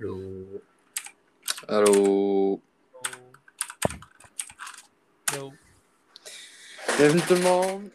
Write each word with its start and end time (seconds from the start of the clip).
Allô. 0.00 0.62
Allô. 1.68 2.60
Yo. 5.34 5.52
Bienvenue 6.96 7.20
tout 7.28 7.34
le 7.34 7.40
monde 7.42 7.90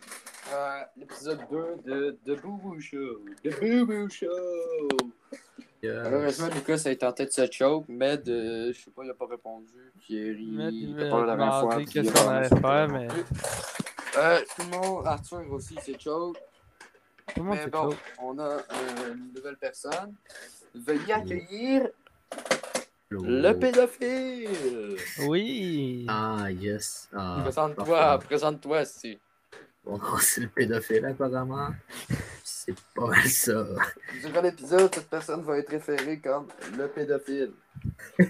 à 0.54 0.90
l'épisode 0.98 1.40
2 1.50 1.78
de 1.84 2.18
The 2.26 2.42
Boo 2.42 2.58
Boo 2.58 2.80
Show. 2.80 3.20
The 3.44 3.60
Boo 3.60 3.86
Boo 3.86 4.10
Show. 4.10 4.28
Yes. 5.82 6.04
Malheureusement, 6.04 6.48
Lucas 6.54 6.82
a 6.86 6.92
été 6.92 7.06
en 7.06 7.12
tête 7.14 7.30
de 7.30 7.34
cette 7.34 7.54
choke. 7.54 7.88
Med, 7.90 8.28
euh, 8.30 8.72
je 8.74 8.80
sais 8.80 8.92
pas, 8.92 9.04
il 9.04 9.10
a 9.10 9.14
pas 9.14 9.28
répondu. 9.28 9.68
Thierry, 10.06 10.46
Med, 10.52 10.74
il 10.74 10.96
m'a 10.96 11.10
parlé 11.10 11.28
la 11.28 11.36
dernière 11.36 11.60
fois. 11.62 11.84
qu'est-ce 11.84 12.10
a 12.10 12.14
qu'on 12.14 12.30
allait 12.30 12.50
faire, 12.50 12.90
mais- 12.90 13.08
Euh, 14.18 14.40
tout 14.56 14.62
le 14.72 14.78
monde, 14.78 15.08
Arthur 15.08 15.52
aussi, 15.52 15.76
c'est 15.84 16.00
choke. 16.00 16.38
Tout 17.34 17.40
le 17.42 17.44
monde 17.44 17.58
Mais 17.58 17.68
bon, 17.68 17.92
ça. 17.92 17.98
on 18.22 18.40
a 18.40 18.44
euh, 18.44 19.14
une 19.14 19.34
nouvelle 19.34 19.58
personne. 19.58 20.14
Veuillez 20.76 21.14
accueillir 21.14 21.90
le 23.10 23.54
pédophile. 23.54 24.98
Oui. 25.28 26.06
Ah, 26.10 26.48
yes. 26.52 27.10
Ah, 27.14 27.40
Présente-toi, 27.44 28.20
présente-toi, 28.20 28.86
si. 28.86 29.18
Bon, 29.86 30.00
c'est 30.20 30.42
le 30.42 30.48
pédophile, 30.50 31.06
apparemment. 31.06 31.70
C'est 32.44 32.76
pas 32.94 33.08
mal 33.08 33.28
ça. 33.28 33.66
Durant 34.22 34.42
l'épisode, 34.42 34.94
cette 34.94 35.10
personne 35.10 35.44
va 35.44 35.60
être 35.60 35.70
référée 35.70 36.20
comme 36.20 36.48
le 36.78 36.88
pédophile. 36.88 37.52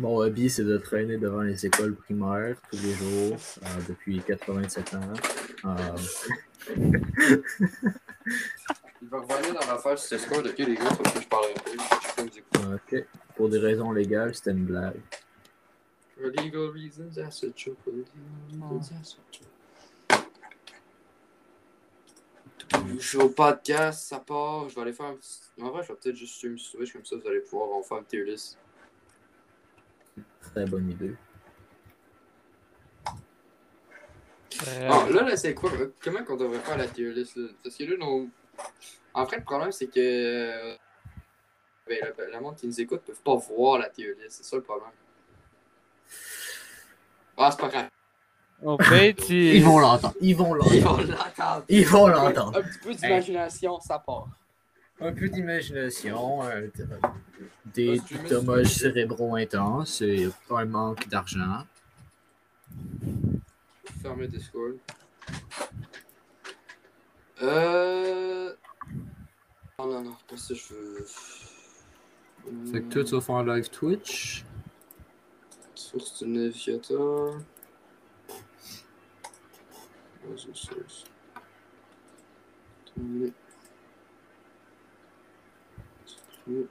Mon 0.00 0.18
hobby, 0.18 0.48
c'est 0.48 0.64
de 0.64 0.78
traîner 0.78 1.16
devant 1.16 1.40
les 1.40 1.66
écoles 1.66 1.96
primaires 1.96 2.56
tous 2.70 2.78
les 2.80 2.92
jours 2.94 3.36
euh, 3.62 3.66
depuis 3.88 4.20
87 4.20 4.94
ans. 4.94 5.00
Euh, 5.64 5.96
Il 9.02 9.08
va 9.08 9.18
revenir 9.20 9.54
dans 9.54 9.66
l'affaire 9.66 9.94
de 9.94 10.50
qui 10.52 10.64
les 10.64 10.74
gars, 10.74 10.84
parce 10.84 11.14
que 11.14 11.20
je 11.20 11.28
parlerai 11.28 11.54
pas. 11.54 11.70
Je 11.70 12.22
vous 12.22 12.28
écouter. 12.28 12.58
ok. 12.74 13.06
Pour 13.36 13.48
des 13.48 13.58
raisons 13.58 13.92
légales, 13.92 14.34
c'était 14.34 14.50
une 14.50 14.66
blague. 14.66 15.00
For 16.16 16.26
legal 16.26 16.68
reasons, 16.70 17.14
that's 17.14 17.42
a 17.44 17.46
joke. 17.56 17.78
For 17.82 17.92
legal 17.92 18.04
reasons, 18.50 18.90
that's 18.90 19.14
a 19.14 19.22
joke. 19.32 19.46
Je 22.98 23.02
suis 23.06 23.18
au 23.18 23.30
podcast, 23.30 24.08
ça 24.08 24.20
part. 24.20 24.68
Je 24.68 24.74
vais 24.74 24.82
aller 24.82 24.92
faire 24.92 25.06
un 25.06 25.14
petit. 25.16 25.40
En 25.60 25.70
vrai, 25.70 25.82
je 25.82 25.88
vais 25.88 25.98
peut-être 25.98 26.16
juste 26.16 26.36
stream 26.36 26.58
sur 26.58 26.78
Twitch, 26.78 26.92
comme 26.92 27.04
ça 27.04 27.16
vous 27.16 27.26
allez 27.26 27.40
pouvoir 27.40 27.70
en 27.72 27.82
faire 27.82 27.98
un 27.98 28.02
tier 28.04 28.24
list. 28.24 28.58
Très 30.40 30.66
bonne 30.66 30.90
idée. 30.90 31.14
Euh, 34.68 34.88
Ah, 34.90 35.06
là, 35.10 35.22
là, 35.22 35.36
c'est 35.36 35.54
quoi? 35.54 35.70
Euh, 35.72 35.92
Comment 36.02 36.22
qu'on 36.22 36.36
devrait 36.36 36.58
faire 36.60 36.76
la 36.76 36.86
tier 36.86 37.12
list 37.12 37.36
là? 37.36 37.48
Parce 37.62 37.76
que 37.76 37.84
là, 37.84 37.96
nos... 37.98 38.28
en 39.14 39.26
fait, 39.26 39.36
le 39.38 39.44
problème, 39.44 39.72
c'est 39.72 39.88
que. 39.88 40.76
Ben, 41.88 41.98
la, 42.18 42.28
la 42.28 42.40
monde 42.40 42.56
qui 42.56 42.66
nous 42.66 42.80
écoute 42.80 43.02
ne 43.08 43.12
peuvent 43.14 43.22
pas 43.22 43.36
voir 43.36 43.78
la 43.78 43.88
list, 43.96 44.16
c'est 44.28 44.44
ça 44.44 44.56
le 44.56 44.62
problème. 44.62 44.90
Ah, 47.36 47.50
c'est 47.50 47.60
pas 47.60 47.68
grave. 47.68 47.88
Au 48.62 48.78
fait. 48.82 49.28
Ils 49.30 49.64
vont 49.64 49.78
l'entendre. 49.78 50.14
Ils 50.20 50.36
vont 50.36 50.54
Ils 50.54 50.80
l'entendre. 50.82 51.02
vont 51.02 51.12
l'entendre. 51.12 51.64
Ils 51.68 51.86
vont 51.86 52.06
l'entendre. 52.06 52.58
Un 52.58 52.62
petit 52.62 52.78
peu 52.78 52.94
d'imagination, 52.94 53.80
ça 53.80 53.98
part. 53.98 54.28
Un 55.00 55.12
peu 55.14 55.28
d'imagination, 55.30 56.44
euh, 56.44 56.68
des 57.64 57.98
dommages 58.28 58.66
cérébraux 58.74 59.34
intenses 59.34 60.02
et 60.02 60.28
un 60.50 60.66
manque 60.66 61.08
d'argent. 61.08 61.64
Fermer 64.02 64.28
Discord. 64.28 64.76
Euh. 67.42 68.54
Non, 69.78 69.86
non, 69.86 70.02
non, 70.02 70.16
pas 70.28 70.36
ça, 70.36 70.54
je 70.54 70.74
veux. 70.74 71.06
Fait 72.70 72.82
que 72.82 72.92
toi, 72.92 73.04
tu 73.04 73.14
vas 73.14 73.20
faire 73.20 73.34
un 73.36 73.56
live 73.56 73.70
Twitch. 73.70 74.44
Source. 75.74 76.22
Réseau. 76.22 77.34
Terminé. 82.94 83.32
Supprimé. 86.04 86.66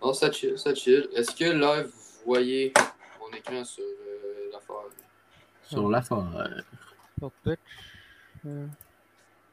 Oh, 0.00 0.12
ça 0.12 0.30
chill, 0.32 0.58
ça 0.58 0.74
chill. 0.74 1.08
Est-ce 1.14 1.34
que 1.34 1.44
là, 1.44 1.82
vous 1.82 1.90
voyez 2.24 2.72
mon 3.20 3.36
écran 3.36 3.64
sur 3.64 3.84
euh? 3.84 4.11
Sur 5.72 5.88
l'affaire. 5.88 6.64
Sur 7.18 7.32
Twitch. 7.42 7.58
Euh, 8.44 8.66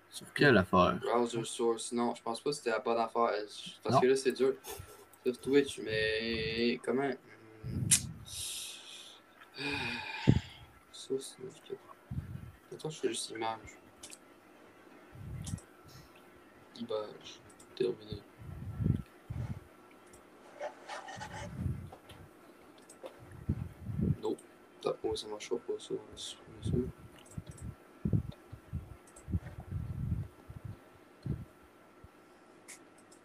Sur 0.09 0.33
quelle 0.33 0.57
affaire? 0.57 0.99
Browser 1.01 1.45
source. 1.45 1.93
Non, 1.93 2.13
je 2.13 2.21
pense 2.21 2.41
pas 2.41 2.49
que 2.49 2.55
c'était 2.57 2.71
la 2.71 2.79
bonne 2.79 2.97
affaire. 2.97 3.31
Parce 3.83 4.01
que 4.01 4.07
là, 4.07 4.15
c'est 4.17 4.33
dur. 4.33 4.53
Sur 5.25 5.39
Twitch, 5.39 5.79
mais 5.79 6.77
comment? 6.83 7.09
Source. 10.91 11.37
Attends, 12.73 12.89
je 12.89 12.99
fais 12.99 13.07
juste 13.09 13.29
image. 13.29 13.77
Image. 16.79 17.39
Terminé. 17.77 18.21
Non. 24.21 24.35
Oh, 25.09 25.15
va 25.95 26.17
supprimer 26.17 26.63
ça. 26.63 26.71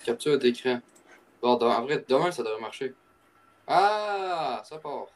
Capture 0.04 0.38
d'écran. 0.38 0.80
Bon, 1.40 1.56
dans- 1.56 1.70
en 1.70 1.82
vrai, 1.82 2.04
demain, 2.08 2.30
ça 2.30 2.42
devrait 2.42 2.60
marcher. 2.60 2.94
Ah, 3.66 4.62
ça 4.64 4.78
part. 4.78 5.06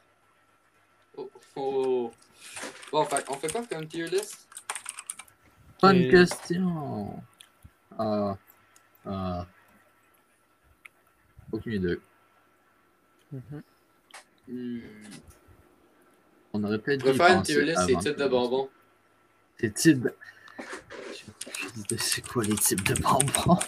Oh, 1.17 1.29
oh. 1.55 2.11
Bon, 2.91 3.05
fait, 3.05 3.25
on 3.29 3.33
fait 3.35 3.51
quoi 3.51 3.65
comme 3.65 3.87
tier 3.87 4.07
list? 4.07 4.47
Bonne 5.81 5.97
Et- 5.97 6.09
question. 6.09 7.21
Ah. 7.97 8.37
Ah. 9.05 9.45
Aucune 11.51 11.73
idée. 11.73 11.99
mhm. 13.31 13.63
Hmm. 14.47 14.79
On 16.53 16.63
aurait 16.63 16.79
peut-être 16.79 17.03
dû 17.03 17.09
préfère 17.09 17.37
une 17.37 17.45
c'est 17.45 17.95
type 17.97 18.17
de 18.17 18.27
bonbons. 18.27 18.69
C'est 19.59 19.73
type 19.73 20.01
de... 20.01 20.13
C'est 21.97 22.25
quoi 22.27 22.43
les 22.43 22.55
types 22.55 22.83
de 22.83 22.95
bonbons? 23.01 23.59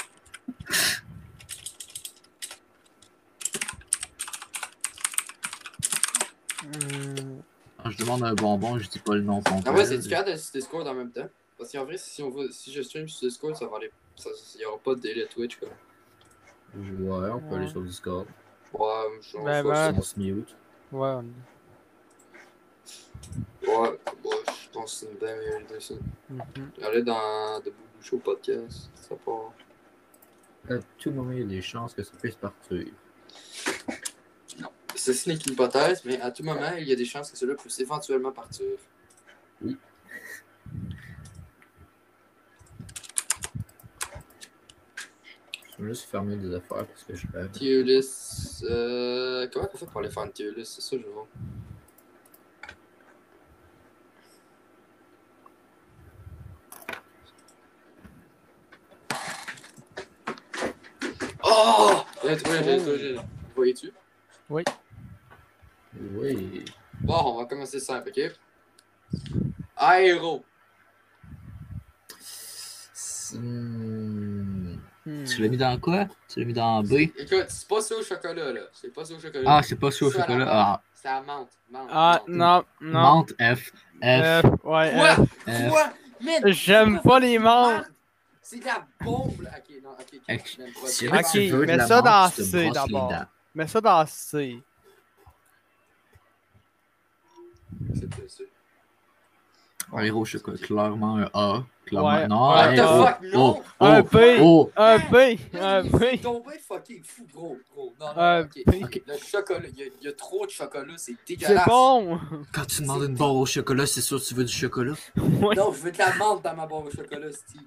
Quand 7.84 7.90
je 7.90 7.97
demande 7.97 8.24
un 8.24 8.34
bonbon, 8.34 8.78
je 8.78 8.88
dis 8.90 9.00
pas 9.00 9.16
le 9.16 9.22
nom 9.22 9.41
complet. 9.41 9.70
En 9.70 9.74
vrai, 9.74 9.86
c'est-tu 9.86 10.09
capable 10.09 10.31
de 10.34 10.38
sur 10.38 10.52
Discord 10.53 10.88
en 10.88 10.94
même 10.94 11.12
temps? 11.12 11.28
Parce 11.58 11.72
qu'en 11.72 11.86
vrai, 11.86 11.97
si, 11.97 12.22
on 12.22 12.30
va, 12.30 12.44
si 12.52 12.72
je 12.72 12.81
stream 12.81 13.08
sur 13.08 13.28
Discord, 13.28 13.56
ça 13.56 13.68
va 13.68 13.78
aller. 13.78 13.91
ça- 14.16 14.30
Il 14.56 14.59
n'y 14.59 14.66
aura 14.66 14.78
pas 14.78 14.96
de 14.96 15.00
délai 15.02 15.28
Twitch, 15.28 15.58
quoi. 15.58 15.70
Ouais, 16.75 17.30
on 17.31 17.40
peut 17.40 17.56
aller 17.56 17.68
sur 17.70 17.81
Discord. 17.81 18.28
Ouais, 18.74 18.88
je 19.22 19.38
on 19.38 19.44
Ben, 19.44 19.64
ben. 19.64 19.96
On 19.97 20.02
se 20.02 20.20
mute. 20.20 20.56
Ouais, 20.91 21.08
on... 21.09 21.25
Ouais, 23.64 23.78
ouais, 23.78 23.98
je 24.64 24.70
pense 24.74 25.00
que 25.02 25.06
c'est 25.06 25.12
une 25.12 25.18
bien 25.18 25.36
meilleure 25.36 25.62
idée, 25.62 25.80
ça. 25.80 25.94
mhm. 26.30 26.44
Aller 26.84 27.04
dans 27.04 27.59
The 27.62 27.66
Boubou 27.66 28.02
Show 28.04 28.18
podcast, 28.18 28.90
ça 28.96 29.16
part. 29.16 29.54
À 30.70 30.80
tout 30.98 31.12
moment, 31.12 31.32
il 31.32 31.40
y 31.40 31.44
a 31.44 31.46
des 31.46 31.62
chances 31.62 31.94
que 31.94 32.04
ça 32.04 32.12
puisse 32.22 32.36
partir. 32.36 32.86
Ceci 34.96 35.30
n'est 35.30 35.38
qu'une 35.38 35.54
hypothèse, 35.54 36.04
mais 36.06 36.20
à 36.22 36.32
tout 36.32 36.44
moment, 36.44 36.74
il 36.78 36.88
y 36.88 36.92
a 36.92 36.96
des 36.96 37.06
chances 37.06 37.32
que 37.32 37.38
cela 37.38 37.56
puisse 37.56 37.80
éventuellement 37.80 38.32
partir. 38.32 38.68
Je 45.78 45.84
vais 45.84 45.90
juste 45.90 46.09
fermer 46.09 46.35
des 46.38 46.53
affaires 46.53 46.85
parce 46.85 47.03
que 47.03 47.16
je 47.16 47.26
rêve. 47.34 47.52
Tier 47.52 47.84
list. 47.84 48.64
Euh, 48.70 49.47
comment 49.52 49.70
on 49.74 49.78
fait 49.78 49.85
pour 49.85 50.00
aller 50.02 50.09
faire 50.12 50.24
une 50.24 50.32
tier 50.32 50.52
list 50.52 50.74
C'est 50.76 50.82
ça, 50.82 50.97
je 51.02 51.08
vois. 51.09 51.28
Oh 61.44 61.44
J'ai 61.44 61.44
trouvé, 61.44 61.79
j'ai 61.84 61.91
trouvé, 61.91 62.03
j'ai- 62.03 62.12
Vous 62.35 63.55
voyez-tu? 63.55 63.91
Oui. 64.49 64.63
Bon, 67.01 67.17
on 67.25 67.37
va 67.39 67.45
commencer 67.45 67.79
simple, 67.79 68.09
ok? 68.09 68.31
Aéro. 69.75 70.43
Hmm. 73.33 74.75
Hmm. 75.05 75.23
Tu 75.25 75.41
l'as 75.41 75.47
mis 75.47 75.57
dans 75.57 75.79
quoi? 75.79 76.05
Tu 76.28 76.39
l'as 76.39 76.45
mis 76.45 76.53
dans 76.53 76.83
B? 76.83 76.93
Écoute, 76.93 77.45
c'est 77.49 77.67
pas 77.67 77.81
ça 77.81 77.95
au 77.95 78.03
chocolat, 78.03 78.51
là. 78.53 78.61
C'est 78.73 78.93
pas 78.93 79.03
ça 79.05 79.13
au 79.16 79.19
chocolat. 79.19 79.43
Ah, 79.57 79.61
c'est 79.63 79.75
pas 79.79 79.89
ça 79.91 80.05
au 80.05 80.11
chocolat. 80.11 80.37
la 80.45 80.51
Ah, 80.51 80.81
C'est 80.93 81.07
à 81.07 81.22
menthe. 81.22 81.49
menthe, 81.72 81.89
Ah, 81.91 82.22
menthe. 82.28 82.28
non, 82.28 82.63
non. 82.81 83.01
menthe 83.01 83.31
F. 83.39 83.72
F. 84.03 84.45
Ouais, 84.63 84.91
Quoi? 84.93 85.16
Quoi? 85.69 85.93
Mais 86.22 86.39
J'aime 86.53 87.01
pas 87.01 87.19
les 87.19 87.39
menthes. 87.39 87.85
C'est 88.52 88.66
la 88.66 88.86
bombe. 89.00 89.32
Ok, 89.40 89.76
non, 89.82 89.92
ok. 89.92 90.22
ok, 90.30 90.42
je. 90.84 90.88
Si 90.90 91.08
Ok, 91.08 91.14
jamais 91.14 91.24
tu 91.32 91.48
veux 91.52 91.62
de 91.62 91.66
mets 91.68 91.78
la 91.78 91.88
ça 91.88 92.02
dans 92.02 92.30
C 92.30 92.70
d'abord. 92.72 93.14
Mets 93.56 93.68
ça 93.68 93.80
dans 93.82 94.06
C. 94.06 94.62
C'est. 97.96 98.44
Un 99.94 100.03
héros 100.03 100.24
chocolat, 100.26 100.58
clairement 100.58 101.18
un 101.18 101.30
A. 101.34 101.64
Clairement, 101.86 102.08
Ouais. 102.09 102.28
non, 102.28 102.50
What 102.50 102.76
the 102.76 102.80
oh, 102.86 103.06
fuck, 103.06 103.22
non? 103.34 103.62
oh, 103.80 103.86
Un 103.86 104.00
oh, 104.00 104.03
B. 104.03 104.18
oh. 104.42 104.72
Un 104.78 104.98
B. 105.00 105.16
Un 105.59 105.84
B. 105.84 105.98
C'est 106.00 106.18
tombé 106.22 106.52
fucking 106.66 107.03
fou, 107.03 107.28
gros, 107.34 107.58
gros. 107.74 107.94
Non, 108.00 108.08
non, 108.16 108.40
ok. 108.42 109.02
Le 109.08 109.18
chocolat, 109.18 109.68
il 109.68 109.78
y, 109.80 109.84
a, 109.84 109.86
il 110.00 110.06
y 110.06 110.08
a 110.08 110.14
trop 110.14 110.46
de 110.46 110.52
chocolat, 110.52 110.94
c'est 110.98 111.14
C'est 111.26 111.36
dégueulasse. 111.36 111.68
bon. 111.68 112.20
Quand 112.53 112.66
tu 112.66 112.82
demandes 112.84 113.03
une 113.03 113.16
barre 113.16 113.36
au 113.36 113.46
chocolat, 113.46 113.86
c'est 113.86 114.00
sûr 114.02 114.20
que 114.22 114.26
tu 114.26 114.34
veux 114.34 114.46
du 114.46 114.53
chocolat? 114.53 114.94
Ouais. 115.18 115.56
Non, 115.56 115.74
je 115.74 115.80
veux 115.82 115.92
de 115.92 115.98
la 115.98 116.14
menthe 116.16 116.44
dans 116.44 116.56
ma 116.56 116.66
barre 116.68 116.86
au 116.86 116.92
chocolat, 116.92 117.32
Steve. 117.34 117.62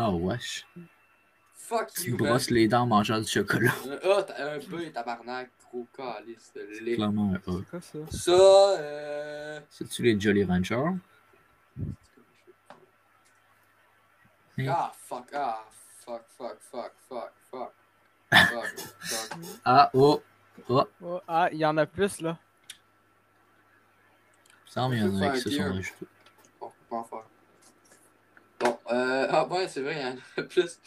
Ah, 0.00 0.10
wesh. 0.12 0.64
Fuck 1.54 1.92
Tu 1.92 2.10
you, 2.10 2.16
man. 2.16 2.28
brosses 2.28 2.50
les 2.50 2.68
dents 2.68 2.82
en 2.82 2.86
mangeant 2.86 3.20
du 3.20 3.26
chocolat. 3.26 3.72
Un 3.84 4.10
A, 4.10 4.22
t'as 4.22 4.54
un 4.54 4.58
B, 4.58 4.92
tabarnak, 4.92 5.50
gros 5.68 5.88
calice 5.96 6.52
de 6.54 6.84
lait. 6.84 6.94
Clairement 6.94 7.32
un 7.32 7.34
A. 7.34 7.40
C'est 7.58 7.68
quoi 7.68 7.80
ça? 7.80 7.98
Ça, 8.10 8.30
euh... 8.32 9.60
C'est-tu 9.68 10.02
les 10.04 10.20
Jolly 10.20 10.44
Ranchers? 10.44 10.94
Ah, 14.68 14.92
fuck, 14.96 15.30
ah, 15.34 15.64
fuck, 16.04 16.22
fuck, 16.36 16.58
fuck, 16.60 16.92
fuck, 17.08 17.32
fuck. 17.50 17.72
Fuck, 18.30 18.66
fuck. 19.00 19.38
Ah, 19.64 19.90
oh, 19.94 20.22
oh. 20.68 20.84
Oh, 21.02 21.20
ah, 21.26 21.48
il 21.50 21.58
y 21.58 21.66
en 21.66 21.76
a 21.76 21.86
plus 21.86 22.20
là. 22.20 22.38
Il 24.60 24.64
me 24.64 24.70
semble 24.70 24.94
qu'il 24.94 25.04
y 25.04 25.08
en 25.08 25.22
a 25.22 25.30
qui 25.30 25.40
se 25.40 25.48
un 25.48 25.52
sont 25.68 25.74
rajoutés. 25.74 26.06
On 26.60 26.66
va 26.90 26.96
en 26.98 27.04
faire. 27.04 27.27
Euh... 28.90 29.26
Ah, 29.30 29.46
ouais, 29.48 29.68
c'est 29.68 29.82
vrai, 29.82 29.96
il 29.96 30.02
y 30.02 30.04
en 30.04 30.16
a 30.36 30.42
plus. 30.48 30.78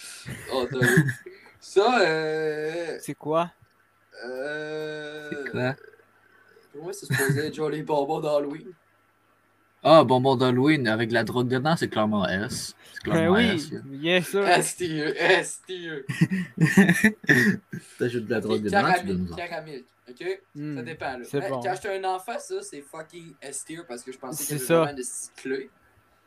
Oh, 0.53 0.67
t'as 0.71 0.79
vu. 0.79 1.11
Ça, 1.59 2.01
euh... 2.01 2.97
C'est 3.01 3.13
quoi? 3.15 3.51
Euh... 4.25 5.29
C'est 5.31 5.51
quoi? 5.51 5.75
Pour 6.73 6.83
moi, 6.83 6.93
c'est 6.93 7.05
supposé 7.05 7.45
être 7.47 7.53
genre 7.55 7.69
les 7.69 7.83
bonbons 7.83 8.19
d'Halloween. 8.19 8.71
Ah, 9.83 10.03
bonbon 10.03 10.35
d'Halloween 10.35 10.87
avec 10.87 11.09
de 11.09 11.13
la 11.15 11.23
drogue 11.23 11.47
dedans, 11.47 11.75
c'est 11.75 11.89
clairement 11.89 12.27
S. 12.27 12.75
C'est 12.93 13.05
Ben 13.05 13.11
clairement 13.13 13.37
oui, 13.37 13.45
S. 13.55 13.71
bien 13.85 14.21
sûr. 14.21 14.47
S-tier, 14.47 15.15
S-tier. 15.17 16.05
T'ajoutes 17.99 18.25
de 18.25 18.31
la 18.31 18.39
drogue 18.41 18.61
dedans, 18.61 18.93
tu 18.99 19.05
donnes 19.07 19.35
Caramel, 19.35 19.35
caramel, 19.35 19.83
ok? 20.09 20.41
Hmm, 20.55 20.75
Ça 20.77 20.81
dépend, 20.83 21.17
là. 21.17 21.49
bon. 21.49 21.61
Quand 21.61 21.73
j'étais 21.75 21.97
un 21.97 22.03
enfant, 22.05 22.37
ça, 22.39 22.61
c'est 22.61 22.81
fucking 22.81 23.33
S-tier 23.41 23.79
parce 23.87 24.03
que 24.03 24.11
je 24.11 24.17
pensais 24.19 24.43
C'est 24.43 24.55
qu'il 24.55 24.63
y 24.63 24.67
ça. 24.67 24.73
avait 24.75 24.81
vraiment 24.83 24.97
de 24.99 25.03
cyclé. 25.03 25.69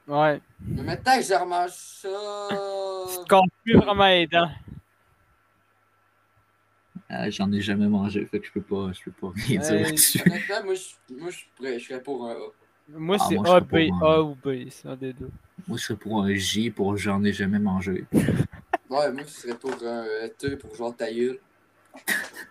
Ouais. 0.07 0.41
Mais 0.61 0.83
maintenant 0.83 1.17
que 1.17 1.23
je 1.25 1.35
remange 1.35 1.71
ça... 1.71 2.09
Tu 3.11 3.25
te 3.25 3.29
casses 3.29 3.41
plus 3.63 3.77
vraiment 3.77 4.07
les 4.07 4.27
dents. 4.27 4.51
Ah, 7.09 7.31
J'en 7.31 7.51
ai 7.53 7.61
jamais 7.61 7.89
mangé, 7.89 8.25
fait 8.27 8.41
que 8.41 8.47
je 8.47 8.53
peux 8.53 8.63
pas, 8.63 8.93
je 8.93 9.03
peux 9.05 9.11
pas 9.13 9.33
rien 9.35 9.61
dire 9.61 9.81
là-dessus. 9.83 10.23
Moi, 10.27 10.39
je, 10.39 11.15
moi, 11.15 11.31
je, 11.31 11.37
suis 11.37 11.49
prêt, 11.57 11.79
je 11.79 11.87
serais 11.89 12.03
pour 12.03 12.27
un 12.27 12.33
A. 12.33 12.37
Moi, 12.89 13.17
Ah, 13.21 13.27
c'est 13.29 13.39
A, 13.39 13.61
B, 13.61 13.75
un- 13.75 14.07
A 14.07 14.23
ou 14.23 14.35
B, 14.35 14.69
c'est 14.71 14.89
un 14.89 14.97
des 14.97 15.13
deux. 15.13 15.31
Moi, 15.67 15.79
je 15.79 15.85
serais 15.85 15.97
pour 15.99 16.23
un 16.23 16.35
J 16.35 16.71
pour 16.71 16.97
j'en 16.97 17.23
ai 17.25 17.33
jamais 17.33 17.59
mangé. 17.59 18.05
Ouais, 18.91 19.11
moi, 19.13 19.23
je 19.27 19.31
serais 19.31 19.55
pour 19.55 19.73
un 19.83 20.05
euh, 20.05 20.29
T 20.29 20.57
pour 20.57 20.75
genre 20.75 20.95
ta 20.95 21.11
gueule. 21.13 21.39